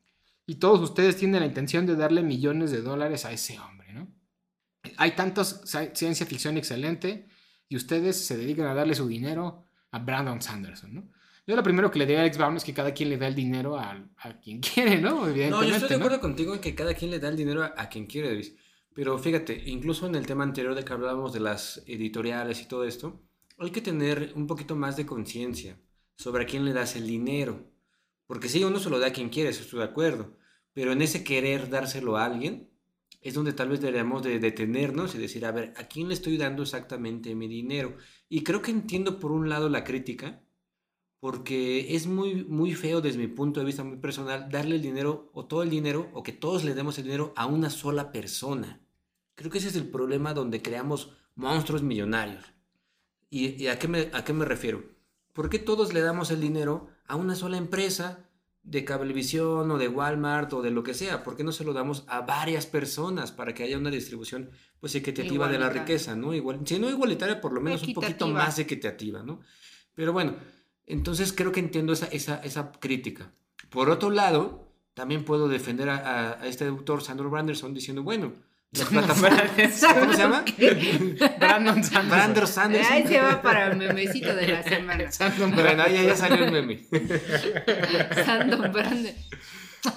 [0.47, 4.09] y todos ustedes tienen la intención de darle millones de dólares a ese hombre, ¿no?
[4.97, 7.27] Hay tantos ci- ciencia ficción excelente
[7.68, 11.09] y ustedes se dedican a darle su dinero a Brandon Sanderson, ¿no?
[11.47, 13.26] Yo lo primero que le diría a Alex Brown es que cada quien le da
[13.26, 15.11] el dinero a, a quien quiere, ¿no?
[15.11, 16.05] No, Evidentemente, yo estoy de ¿no?
[16.05, 18.55] acuerdo contigo en que cada quien le da el dinero a, a quien quiere, Luis.
[18.95, 22.84] Pero fíjate, incluso en el tema anterior de que hablábamos de las editoriales y todo
[22.84, 23.20] esto,
[23.59, 25.80] hay que tener un poquito más de conciencia
[26.16, 27.70] sobre a quién le das el dinero.
[28.26, 30.36] Porque sí, uno se lo da a quien quiere, eso estoy de acuerdo.
[30.72, 32.70] Pero en ese querer dárselo a alguien,
[33.20, 36.36] es donde tal vez deberíamos de detenernos y decir, a ver, ¿a quién le estoy
[36.36, 37.97] dando exactamente mi dinero?
[38.28, 40.43] Y creo que entiendo por un lado la crítica,
[41.20, 45.30] porque es muy, muy feo desde mi punto de vista muy personal darle el dinero
[45.32, 48.80] o todo el dinero o que todos le demos el dinero a una sola persona.
[49.34, 52.44] Creo que ese es el problema donde creamos monstruos millonarios.
[53.30, 54.84] ¿Y, y a, qué me, a qué me refiero?
[55.32, 58.28] ¿Por qué todos le damos el dinero a una sola empresa
[58.62, 61.24] de cablevisión o de Walmart o de lo que sea?
[61.24, 64.94] ¿Por qué no se lo damos a varias personas para que haya una distribución pues
[64.94, 66.34] equitativa de la riqueza, ¿no?
[66.34, 68.38] Igual, si no igualitaria, por lo menos un poquito Equitativa.
[68.44, 69.40] más equitativa, ¿no?
[69.94, 70.36] Pero bueno,
[70.87, 73.30] entonces creo que entiendo esa, esa, esa crítica.
[73.70, 78.32] Por otro lado, también puedo defender a, a- a este autor, Sandro Branderson, diciendo, bueno,
[78.72, 79.43] las plataformas...
[79.99, 80.45] ¿Cómo se llama?
[81.39, 82.09] Brandon Sanderson.
[82.11, 82.93] Brandon Sanderson.
[82.93, 85.05] Ahí se va para el memecito de la semana.
[85.55, 86.85] Bueno, ahí ya salió el meme.
[88.24, 89.14] Sandon Brande.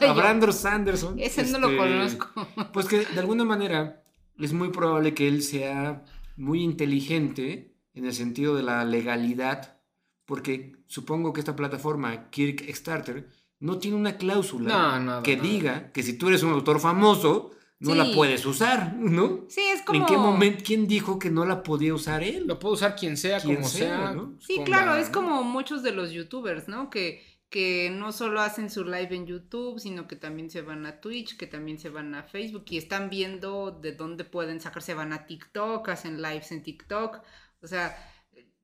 [0.01, 1.19] A Brandon Sanderson.
[1.19, 2.47] Ese no lo este, conozco.
[2.73, 4.03] Pues que de alguna manera
[4.39, 6.03] es muy probable que él sea
[6.35, 9.77] muy inteligente en el sentido de la legalidad,
[10.25, 13.29] porque supongo que esta plataforma, Kickstarter,
[13.59, 15.47] no tiene una cláusula No, nada, que nada.
[15.49, 17.97] diga que si tú eres un autor famoso, no Sí.
[17.97, 19.45] la puedes usar, ¿no?
[19.49, 19.99] Sí, es como.
[19.99, 22.45] ¿En qué momento, quién dijo que no la podía usar él?
[22.47, 24.13] Lo puede usar quien sea, Quien como sea, sea.
[24.13, 24.35] ¿no?
[24.39, 26.89] Sí, con claro, la- es como muchos de los youtubers, ¿no?
[26.89, 30.99] Que, que no solo hacen su live en YouTube, sino que también se van a
[30.99, 34.93] Twitch, que también se van a Facebook y están viendo de dónde pueden sacar, se
[34.95, 37.19] van a TikTok, hacen lives en TikTok.
[37.61, 37.95] O sea,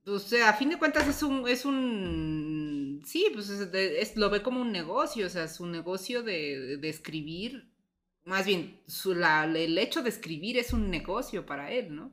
[0.05, 4.29] o sea, a fin de cuentas es un, es un, sí, pues es, es- lo
[4.29, 7.69] ve como un negocio, o sea, su negocio de, de escribir,
[8.25, 12.11] más bien, su, el hecho de escribir es un negocio para él, ¿no?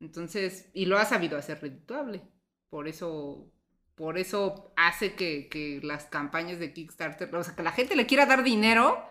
[0.00, 2.22] Entonces, y lo ha sabido hacer redituable.
[2.70, 3.50] Por eso,
[3.94, 8.06] por eso hace que, que las campañas de Kickstarter, o sea, que la gente le
[8.06, 9.02] quiera dar dinero,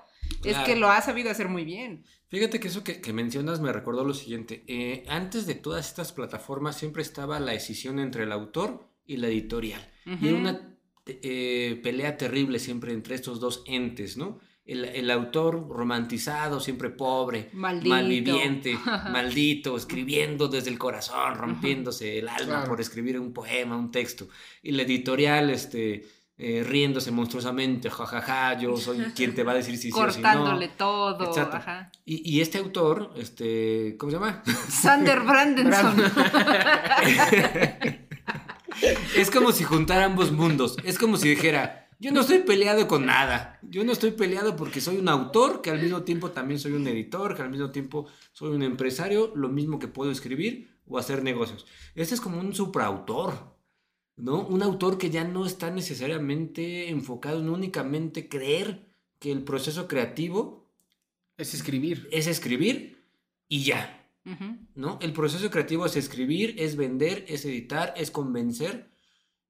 [0.44, 2.04] es que lo ha sabido hacer muy bien.
[2.30, 4.64] Fíjate que eso que, que mencionas me recordó lo siguiente.
[4.68, 9.28] Eh, antes de todas estas plataformas siempre estaba la decisión entre el autor y la
[9.28, 9.90] editorial.
[10.06, 14.40] Y era una eh, pelea terrible siempre entre estos dos entes, ¿no?
[14.66, 17.96] El, el autor romantizado, siempre pobre, Maldito.
[17.96, 18.78] malviviente,
[19.10, 22.68] maldito, escribiendo desde el corazón, rompiéndose el alma Claro.
[22.70, 24.28] por escribir un poema, un texto.
[24.62, 26.06] Y la editorial, este,
[26.40, 30.22] eh, riéndose monstruosamente, jajaja, yo soy quien te va a decir si sí o si
[30.22, 30.28] no.
[30.28, 31.36] Cortándole todo.
[31.36, 31.92] Ajá.
[32.06, 34.44] Y, y este autor, este, ¿cómo se llama?
[34.70, 35.96] Sander Brandenson.
[39.16, 40.78] es como si juntara ambos mundos.
[40.84, 43.60] Es como si dijera, yo no estoy peleado con nada.
[43.64, 46.88] Yo no estoy peleado porque soy un autor, que al mismo tiempo también soy un
[46.88, 51.24] editor, que al mismo tiempo soy un empresario, lo mismo que puedo escribir o hacer
[51.24, 51.66] negocios.
[51.96, 53.57] Este es como un supraautor,
[54.18, 54.46] ¿no?
[54.46, 58.86] Un autor que ya no está necesariamente enfocado en únicamente creer
[59.20, 60.68] que el proceso creativo
[61.38, 62.08] Es escribir.
[62.12, 63.04] es escribir
[63.48, 63.94] y ya.
[64.76, 65.00] ¿no?
[65.02, 68.92] El proceso creativo es escribir, es vender, es editar, es convencer.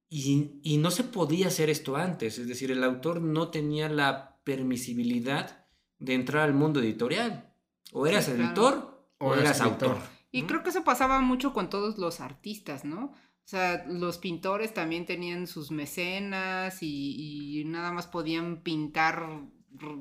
[0.10, 2.38] Y, y no se podía hacer esto antes.
[2.38, 5.66] Es decir, el autor no tenía la permisibilidad
[6.00, 7.52] de entrar al mundo editorial.
[7.92, 8.46] O eras Sí, claro.
[8.46, 9.98] editor o, O eras autor.
[10.32, 10.48] Y ¿no?
[10.48, 13.14] creo que eso pasaba mucho con todos los artistas, ¿no?
[13.48, 19.26] O sea, los pintores también tenían sus mecenas y, nada más podían pintar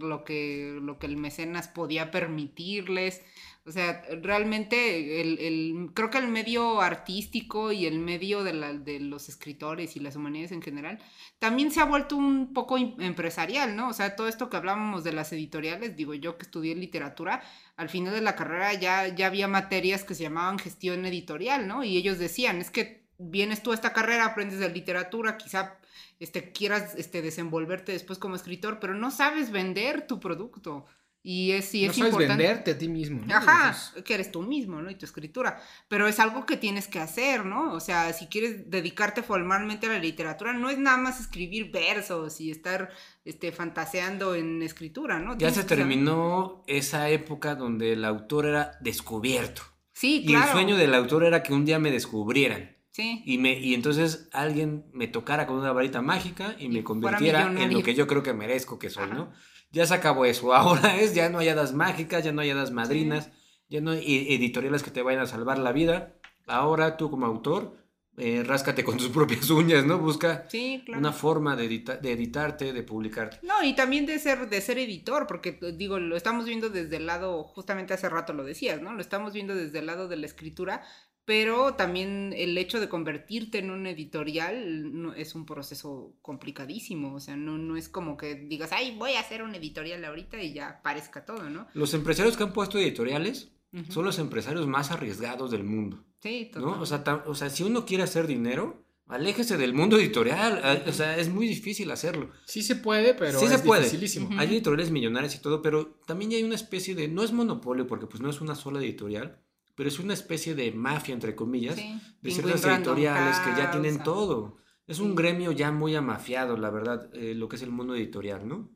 [0.00, 3.22] lo que, lo que el mecenas podía permitirles.
[3.64, 8.72] O sea, realmente el, el- creo que el medio artístico y el medio de, la-
[8.72, 10.98] de los escritores y las humanidades en general
[11.38, 13.88] también se ha vuelto un poco em- empresarial, ¿no?
[13.88, 17.42] O sea, todo esto que hablábamos de las editoriales, digo yo que estudié literatura,
[17.76, 21.84] al final de la carrera ya, ya había materias que se llamaban gestión editorial, ¿no?
[21.84, 25.78] Y ellos decían, es que vienes tú a esta carrera, aprendes de literatura, quizá
[26.20, 30.86] este, quieras este, desenvolverte después como escritor, pero no sabes vender tu producto.
[31.28, 32.40] Y es, y no es sabes importante.
[32.44, 33.20] venderte a ti mismo.
[33.26, 33.34] ¿no?
[33.34, 34.88] Ajá, Entonces, que eres tú mismo, ¿no?
[34.92, 35.60] Y tu escritura.
[35.88, 37.72] Pero es algo que tienes que hacer, ¿no?
[37.72, 42.40] O sea, si quieres dedicarte formalmente a la literatura, no es nada más escribir versos
[42.40, 42.90] y estar
[43.24, 45.32] este, fantaseando en escritura, ¿no?
[45.32, 49.62] Ya Tienes se saber- terminó esa época donde el autor era descubierto.
[49.94, 50.44] Sí, Y claro.
[50.46, 52.75] el sueño del autor era que un día me descubrieran.
[52.96, 53.22] Sí.
[53.26, 57.74] Y, me, y entonces alguien me tocara con una varita mágica y, me convirtiera en
[57.74, 59.14] lo que yo creo que merezco que soy, Ajá.
[59.14, 59.32] ¿no?
[59.70, 60.54] Ya se acabó eso.
[60.54, 63.28] Ahora es, ya no hay hadas mágicas, ya no hay hadas madrinas,
[63.68, 66.14] ya no hay e- editoriales que te vayan a salvar la vida.
[66.46, 67.76] Ahora tú como autor,
[68.16, 69.98] eh, ráscate con tus propias uñas, ¿no?
[69.98, 70.98] Busca Sí, claro.
[70.98, 73.40] una forma de, edita- de editarte, de publicarte.
[73.42, 76.96] No, y también de ser, de ser editor, porque t- digo, lo estamos viendo desde
[76.96, 78.94] el lado, justamente hace rato lo decías, ¿no?
[78.94, 80.82] Lo estamos viendo desde el lado de la escritura,
[81.26, 87.20] pero también el hecho de convertirte en un editorial no- es un proceso complicadísimo, o
[87.20, 90.54] sea, no, no es como que digas, ay, voy a hacer un editorial ahorita y
[90.54, 91.66] ya parezca todo, ¿no?
[91.74, 93.50] Los empresarios que han puesto editoriales
[93.90, 96.02] son los empresarios más arriesgados del mundo.
[96.22, 96.60] Sí, ¿no?
[96.62, 96.82] total.
[96.82, 100.82] O sea, ta- o sea, si uno quiere hacer dinero, aléjese del mundo editorial.
[100.88, 102.30] O sea, es muy difícil hacerlo.
[102.46, 103.82] sí se puede, pero Sí es se puede.
[103.82, 104.30] dificilísimo.
[104.38, 108.06] Hay editoriales millonarias y todo, pero también hay una especie de, no es monopolio porque
[108.06, 109.40] pues no es una sola editorial,
[109.76, 112.00] pero es una especie de mafia, entre comillas, Sí.
[112.22, 114.56] de ciertas editoriales que ya tienen todo.
[114.88, 115.16] Es un Sí.
[115.16, 118.70] gremio ya muy amafiado, la verdad, eh, lo que es el mundo editorial, ¿no?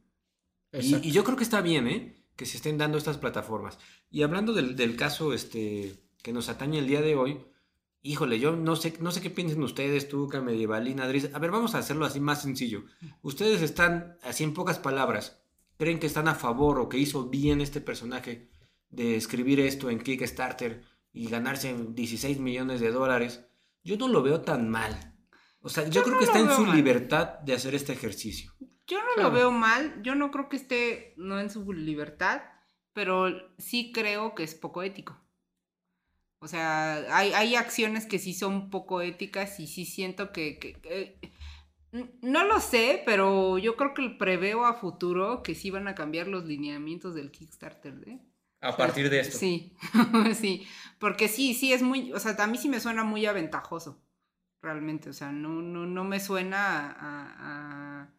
[0.72, 2.24] Y, yo creo que está bien, ¿eh?
[2.36, 3.78] Que se estén dando estas plataformas.
[4.10, 7.40] Y hablando del, del caso este, que nos atañe el día de hoy,
[8.02, 11.30] híjole, yo no sé, no sé qué piensen ustedes, Tuca, Medievalina, Adris.
[11.32, 12.84] A ver, vamos a hacerlo así más sencillo.
[13.22, 15.42] Ustedes están, así en pocas palabras,
[15.76, 18.50] creen que están a favor o que hizo bien este personaje
[18.90, 20.82] de escribir esto en Kickstarter
[21.12, 23.44] y ganarse 16 millones de dólares.
[23.82, 25.14] Yo no lo veo tan mal.
[25.60, 26.76] O sea, yo, Yo creo no que está en su mal.
[26.76, 28.52] libertad de hacer este ejercicio.
[28.86, 29.28] Yo no Claro.
[29.30, 32.42] lo veo mal, yo no creo que esté no en su libertad,
[32.92, 33.26] pero
[33.58, 35.20] sí creo que es poco ético.
[36.40, 40.72] O sea, hay, hay acciones que sí son poco éticas y sí siento que, que-
[40.80, 41.18] que-
[41.92, 45.94] n- no lo sé, pero yo creo que preveo a futuro que sí van a
[45.94, 48.20] cambiar los lineamientos del Kickstarter, ¿eh?
[48.62, 49.38] A partir de esto.
[49.38, 49.74] Sí,
[50.34, 50.66] sí,
[51.00, 54.00] porque sí, sí es muy, o sea, a mí sí me suena muy aventajoso,
[54.62, 58.12] realmente, o sea, no, no, no me suena a,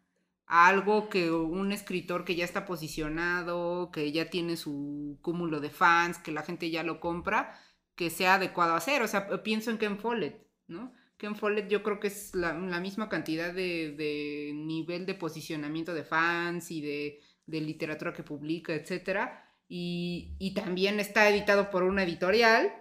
[0.47, 6.17] algo que un escritor que ya está posicionado, que ya tiene su cúmulo de fans,
[6.17, 7.57] que la gente ya lo compra,
[7.95, 10.91] que sea adecuado a hacer, o sea, pienso en Ken Follett, ¿no?
[11.17, 16.03] Ken Follett yo creo que es la, misma cantidad de, de nivel de posicionamiento de
[16.03, 22.03] fans y de, de literatura que publica, etcétera, y, y también está editado por una
[22.03, 22.73] editorial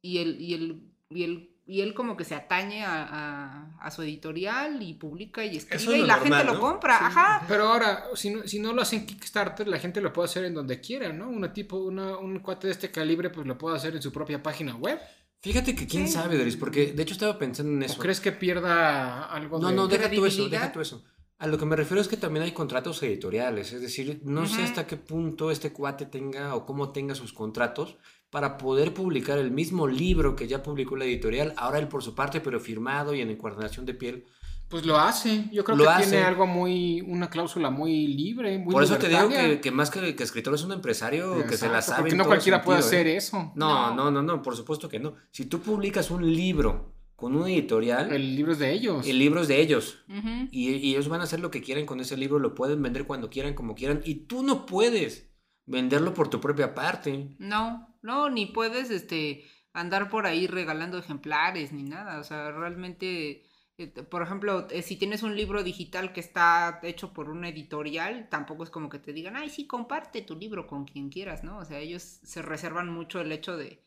[0.00, 3.90] y él, y él, y él, y él como que se atañe a, a- a
[3.90, 6.54] su editorial y publica y escribe es y la normal, gente ¿no?
[6.54, 7.04] lo compra, Sí.
[7.06, 7.44] ajá.
[7.48, 10.54] Pero ahora, si no, si no lo hacen Kickstarter, la gente lo puede hacer en
[10.54, 11.28] donde quiera, ¿no?
[11.28, 14.40] Una tipo, una, un cuate de este calibre, pues lo puede hacer en su propia
[14.42, 15.00] página web.
[15.40, 16.14] Fíjate que quién Sí.
[16.14, 17.98] sabe, Doris, porque de hecho estaba pensando en ¿O eso.
[18.00, 19.74] crees que pierda algo No, de...
[19.74, 21.04] no, deja tú eso, deja tú eso.
[21.42, 24.54] A lo que me refiero es que también hay contratos editoriales, es decir, no sé
[24.54, 24.62] Ujú.
[24.62, 27.96] hasta qué punto este cuate tenga o cómo tenga sus contratos
[28.30, 32.14] para poder publicar el mismo libro que ya publicó la editorial, ahora él por su
[32.14, 34.24] parte, pero firmado y en encuadernación de piel.
[34.68, 35.48] Pues lo hace.
[35.52, 36.10] Yo creo Lo que hace.
[36.10, 37.00] tiene algo muy...
[37.02, 40.54] Una cláusula muy libre, muy por eso te digo que, que más que, que escritor
[40.54, 42.02] es un empresario que se la Exacto, sabe.
[42.02, 43.16] Porque no cualquiera puede sentido, hacer ¿eh?
[43.16, 43.52] eso.
[43.56, 45.14] No, no, no, no, por supuesto que no.
[45.32, 49.06] Si tú publicas un libro con una editorial, el, El libro es de ellos.
[49.06, 50.04] libro es de ellos.
[50.50, 53.06] Y, y ellos van a hacer lo que quieran con ese libro, lo pueden vender
[53.06, 55.32] cuando quieran, como quieran, y tú no puedes
[55.64, 57.36] venderlo por tu propia parte.
[57.38, 62.18] No, no, ni puedes este andar por ahí regalando ejemplares ni nada.
[62.18, 63.44] O sea, realmente,
[63.78, 68.30] eh, por ejemplo, eh, si tienes un libro digital que está hecho por una editorial,
[68.30, 71.58] tampoco es como que te digan, ay, sí, comparte tu libro con quien quieras, ¿no?
[71.58, 73.84] O sea, ellos se reservan mucho el hecho de,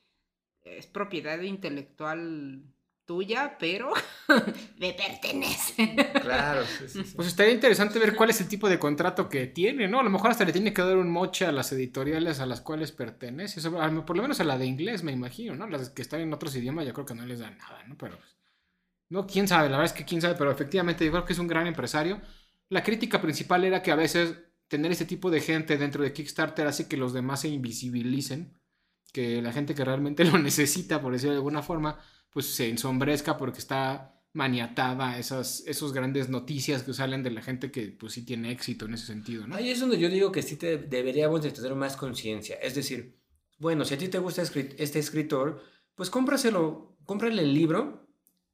[0.61, 2.71] es propiedad intelectual
[3.05, 3.91] tuya, pero
[4.77, 5.95] me pertenece.
[6.21, 7.13] Claro, sí, sí, sí.
[7.15, 9.99] Pues estaría interesante ver cuál es el tipo de contrato que tiene, ¿no?
[9.99, 12.61] A lo mejor hasta le tiene que dar un moche a las editoriales a las
[12.61, 13.61] cuales pertenece.
[13.69, 15.67] Por lo menos a la de inglés, me imagino, ¿no?
[15.67, 17.97] Las que están en otros idiomas, yo creo que no les dan nada, ¿no?
[17.97, 18.17] Pero.
[18.17, 18.35] pues,
[19.09, 21.39] No, quién sabe, la verdad es que quién sabe, pero efectivamente yo creo que es
[21.39, 22.21] un gran empresario.
[22.69, 24.35] La crítica principal era que a veces
[24.67, 28.59] tener este tipo de gente dentro de Kickstarter hace que los demás se invisibilicen,
[29.13, 31.99] que la gente que realmente lo necesita, por decirlo de alguna forma,
[32.35, 37.71] pues se ensombrezca porque está maniatada esas esos grandes noticias que salen de la gente
[37.71, 39.55] que pues sí tiene éxito en ese sentido, ¿no?
[39.55, 42.57] Ahí es donde yo digo que sí deberíamos de tener más conciencia.
[42.57, 43.21] Es decir,
[43.57, 45.63] bueno, si a ti te gusta este escritor,
[45.95, 48.04] pues cómpraselo, cómprale el libro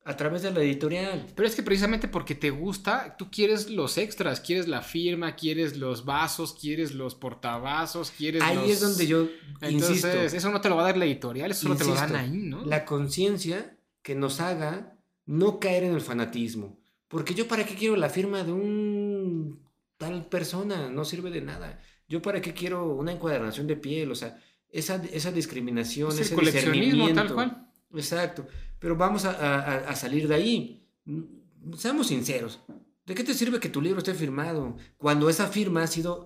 [0.03, 1.27] a través de la editorial.
[1.35, 5.77] Pero es que precisamente porque te gusta, tú quieres los extras, quieres la firma, quieres
[5.77, 8.69] los vasos, quieres los portavasos, quieres Ahí los...
[8.69, 9.27] es donde yo
[9.61, 10.37] Entonces, insisto.
[10.37, 12.31] eso no te lo va a dar la editorial, eso solo te lo dan ahí,
[12.31, 12.65] ¿no?
[12.65, 16.79] La conciencia que nos haga no caer en el fanatismo.
[17.07, 19.59] Porque yo para qué quiero la firma de un
[19.97, 21.79] tal persona, no sirve de nada.
[22.07, 26.21] Yo para qué quiero una encuadernación de piel, o sea, esa, esa discriminación, Es el
[26.23, 27.70] ese coleccionismo, tal cual.
[27.93, 28.47] Exacto.
[28.79, 30.87] Pero vamos a, a- a salir de ahí.
[31.05, 32.59] Mm, Seamos sinceros.
[33.05, 36.25] ¿De qué te sirve que tu libro esté firmado cuando esa firma ha sido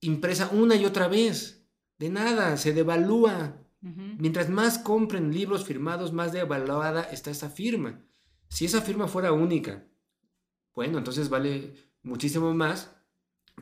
[0.00, 1.66] impresa una y otra vez?
[1.98, 3.62] De nada, se devalúa.
[3.80, 8.04] Mientras más compren libros firmados, más devaluada está esa firma.
[8.48, 9.86] Si esa firma fuera única,
[10.74, 12.95] bueno, entonces vale muchísimo más.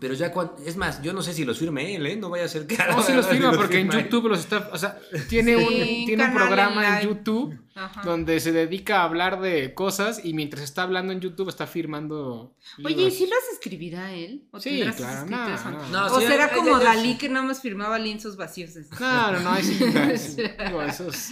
[0.01, 0.57] Pero ya cuando...
[0.67, 2.17] Es más, yo no sé si los firme él, ¿eh?
[2.17, 2.77] No vaya a ser que...
[2.77, 3.91] No, sí los firma porque en.
[3.91, 4.99] YouTube los está, o sea,
[5.29, 7.09] tiene Sí, un, tiene un programa en.
[7.09, 8.03] YouTube Ajá.
[8.03, 12.57] donde se dedica a hablar de cosas y mientras está hablando en YouTube está firmando.
[12.85, 14.49] Oye, ¿y si los escribirá él?
[14.51, 15.65] ¿O Sí, claro, no, antes?
[15.65, 15.89] no.
[15.91, 18.71] No, ¿O sí, será como Dalí que nada más firmaba lienzos vacíos?
[18.99, 19.85] No, no, no, ahí sí.
[20.67, 21.29] digo, esos.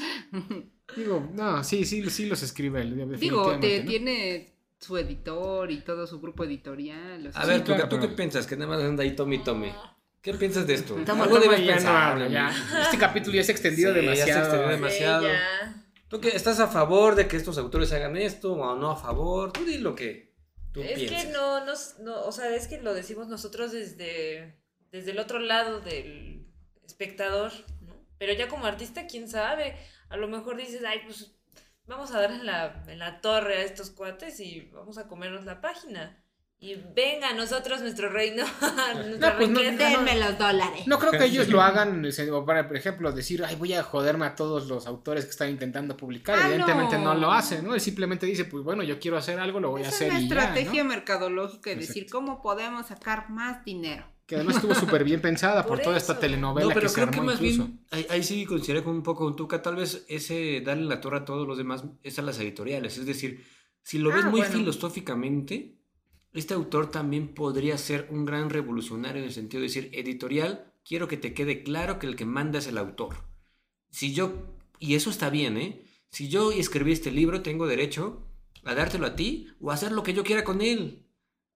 [0.96, 3.18] Digo, no, sí, sí, sí los escribe él.
[3.18, 4.51] Digo, te, tiene
[4.82, 7.26] su editor y todo su grupo editorial.
[7.28, 8.46] o sea, A ver, Sí, ¿tú, claro, ¿tú pero- qué piensas?
[8.46, 9.74] Que nada más anda ahí tome y tome.
[10.20, 10.94] ¿Qué piensas de esto?
[11.06, 12.82] Toma, Algo toma, debes Ya no pensar, ya.
[12.82, 14.40] Este capítulo ya se ha extendido Sí, ya se demasiado.
[14.42, 15.22] extendió demasiado.
[15.28, 15.84] ya.
[16.08, 19.52] ¿Tú qué, estás a favor de que estos autores hagan esto o no a favor?
[19.52, 20.34] Tú di lo que
[20.72, 21.24] tú Es piensas.
[21.26, 24.58] que no, nos, no, o sea, es que lo decimos nosotros desde,
[24.90, 26.46] desde el otro lado del
[26.84, 27.50] espectador,
[27.80, 27.94] ¿no?
[28.18, 29.74] Pero ya como artista, quién sabe,
[30.08, 31.34] a lo mejor dices, ay, pues
[31.86, 35.44] vamos a dar en la, en la torre a estos cuates y vamos a comernos
[35.44, 36.18] la página.
[36.58, 38.44] Y venga, a nosotros nuestro reino,
[39.18, 39.60] No, pues no.
[39.60, 40.86] Denme los dólares.
[40.86, 44.26] No creo que ellos lo hagan, o para, por ejemplo, decir, ay, voy a joderme
[44.26, 46.38] a todos los autores que están intentando publicar.
[46.38, 47.14] Ah, Evidentemente no.
[47.14, 47.20] no.
[47.20, 47.74] lo hace, ¿no?
[47.74, 50.20] Él simplemente dice, pues bueno, yo quiero hacer algo, lo voy a Es hacer una
[50.20, 50.88] y ya, estrategia ¿no?
[50.90, 51.94] mercadológica de Exacto.
[51.94, 54.06] decir cómo podemos sacar más dinero.
[54.32, 56.94] Que además estuvo súper bien pensada por, Por toda esta telenovela No, pero que se
[56.94, 57.66] creo armó que más incluso.
[57.66, 61.00] bien, ahí, ahí sí consideré como un poco un tuca, tal vez ese darle la
[61.00, 62.96] torre a todos los demás es a las editoriales.
[62.98, 63.44] Es decir,
[63.82, 64.54] si lo ves Ah, muy bueno.
[64.58, 65.76] filosóficamente,
[66.32, 71.08] este autor también podría ser un gran revolucionario en el sentido de decir, editorial, quiero
[71.08, 73.16] que te quede claro que el que manda es el autor.
[73.90, 75.84] Si yo, y eso está bien, ¿eh?
[76.10, 78.26] Si yo escribí este libro, tengo derecho
[78.64, 81.01] a dártelo a ti o a hacer lo que yo quiera con él.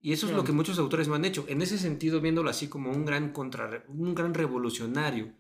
[0.07, 1.45] Y eso es lo que muchos autores no han hecho.
[1.49, 5.35] En ese sentido, viéndolo así como un gran, contra, un gran revolucionario,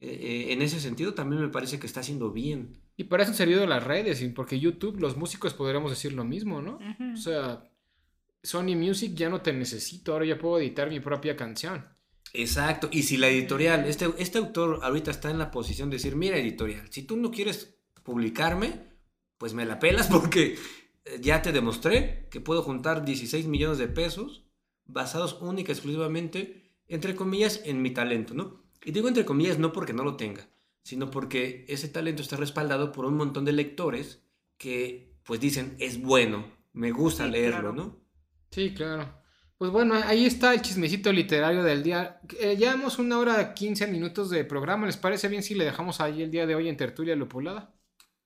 [0.00, 2.80] eh, eh, en ese sentido también me parece que está haciendo bien.
[2.96, 6.60] Y para eso han servido las redes, porque YouTube, los músicos podríamos decir lo mismo,
[6.60, 6.80] ¿no?
[7.14, 7.70] O sea,
[8.42, 11.86] Sony Music ya no te necesito, ahora ya puedo editar mi propia canción.
[12.32, 12.88] Exacto.
[12.90, 16.36] Y si la editorial, este, este autor ahorita está en la posición de decir, mira
[16.36, 18.98] editorial, si tú no quieres publicarme,
[19.38, 20.56] pues me la pelas porque
[21.20, 24.44] ya te demostré que puedo juntar 16 millones de pesos
[24.86, 28.62] basados única y exclusivamente, entre comillas, en mi talento, ¿no?
[28.84, 30.48] Y digo entre comillas no porque no lo tenga,
[30.82, 34.22] sino porque ese talento está respaldado por un montón de lectores
[34.56, 37.74] que pues dicen, es bueno, me gusta Sí, leerlo, claro.
[37.74, 38.00] ¿no?
[38.50, 39.14] Sí, claro.
[39.58, 42.20] Pues bueno, ahí está el chismecito literario del día.
[42.40, 44.86] Eh, llevamos una hora 15 minutos de programa.
[44.86, 47.74] ¿Les parece bien si le dejamos ahí el día de hoy en Tertulia Lupulada?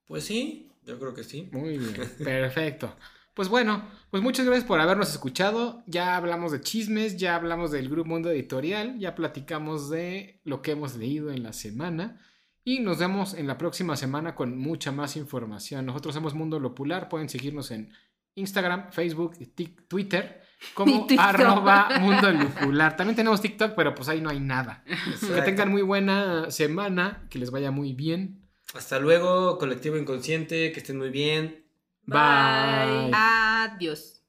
[0.06, 1.48] Pues sí, yo creo que sí.
[1.52, 1.94] Muy bien,
[2.24, 2.96] perfecto.
[3.34, 5.82] Pues bueno, pues muchas gracias por habernos escuchado.
[5.86, 10.72] Ya hablamos de chismes, ya hablamos del Grupo Mundo Editorial, ya platicamos de lo que
[10.72, 12.20] hemos leído en la semana.
[12.64, 15.86] Y nos vemos en la próxima semana con mucha más información.
[15.86, 17.08] Nosotros somos Mundo Lopular.
[17.08, 17.90] Pueden seguirnos en
[18.34, 20.42] Instagram, Facebook, y Tik- Twitter
[20.74, 22.96] como arroba Mundo Lupular.
[22.96, 24.84] También tenemos TikTok, pero pues ahí no hay nada.
[25.34, 28.41] Que tengan muy buena semana, que les vaya muy bien.
[28.74, 31.64] Hasta luego, colectivo inconsciente, que estén muy bien.
[32.06, 33.10] Bye.
[33.12, 34.21] Adiós.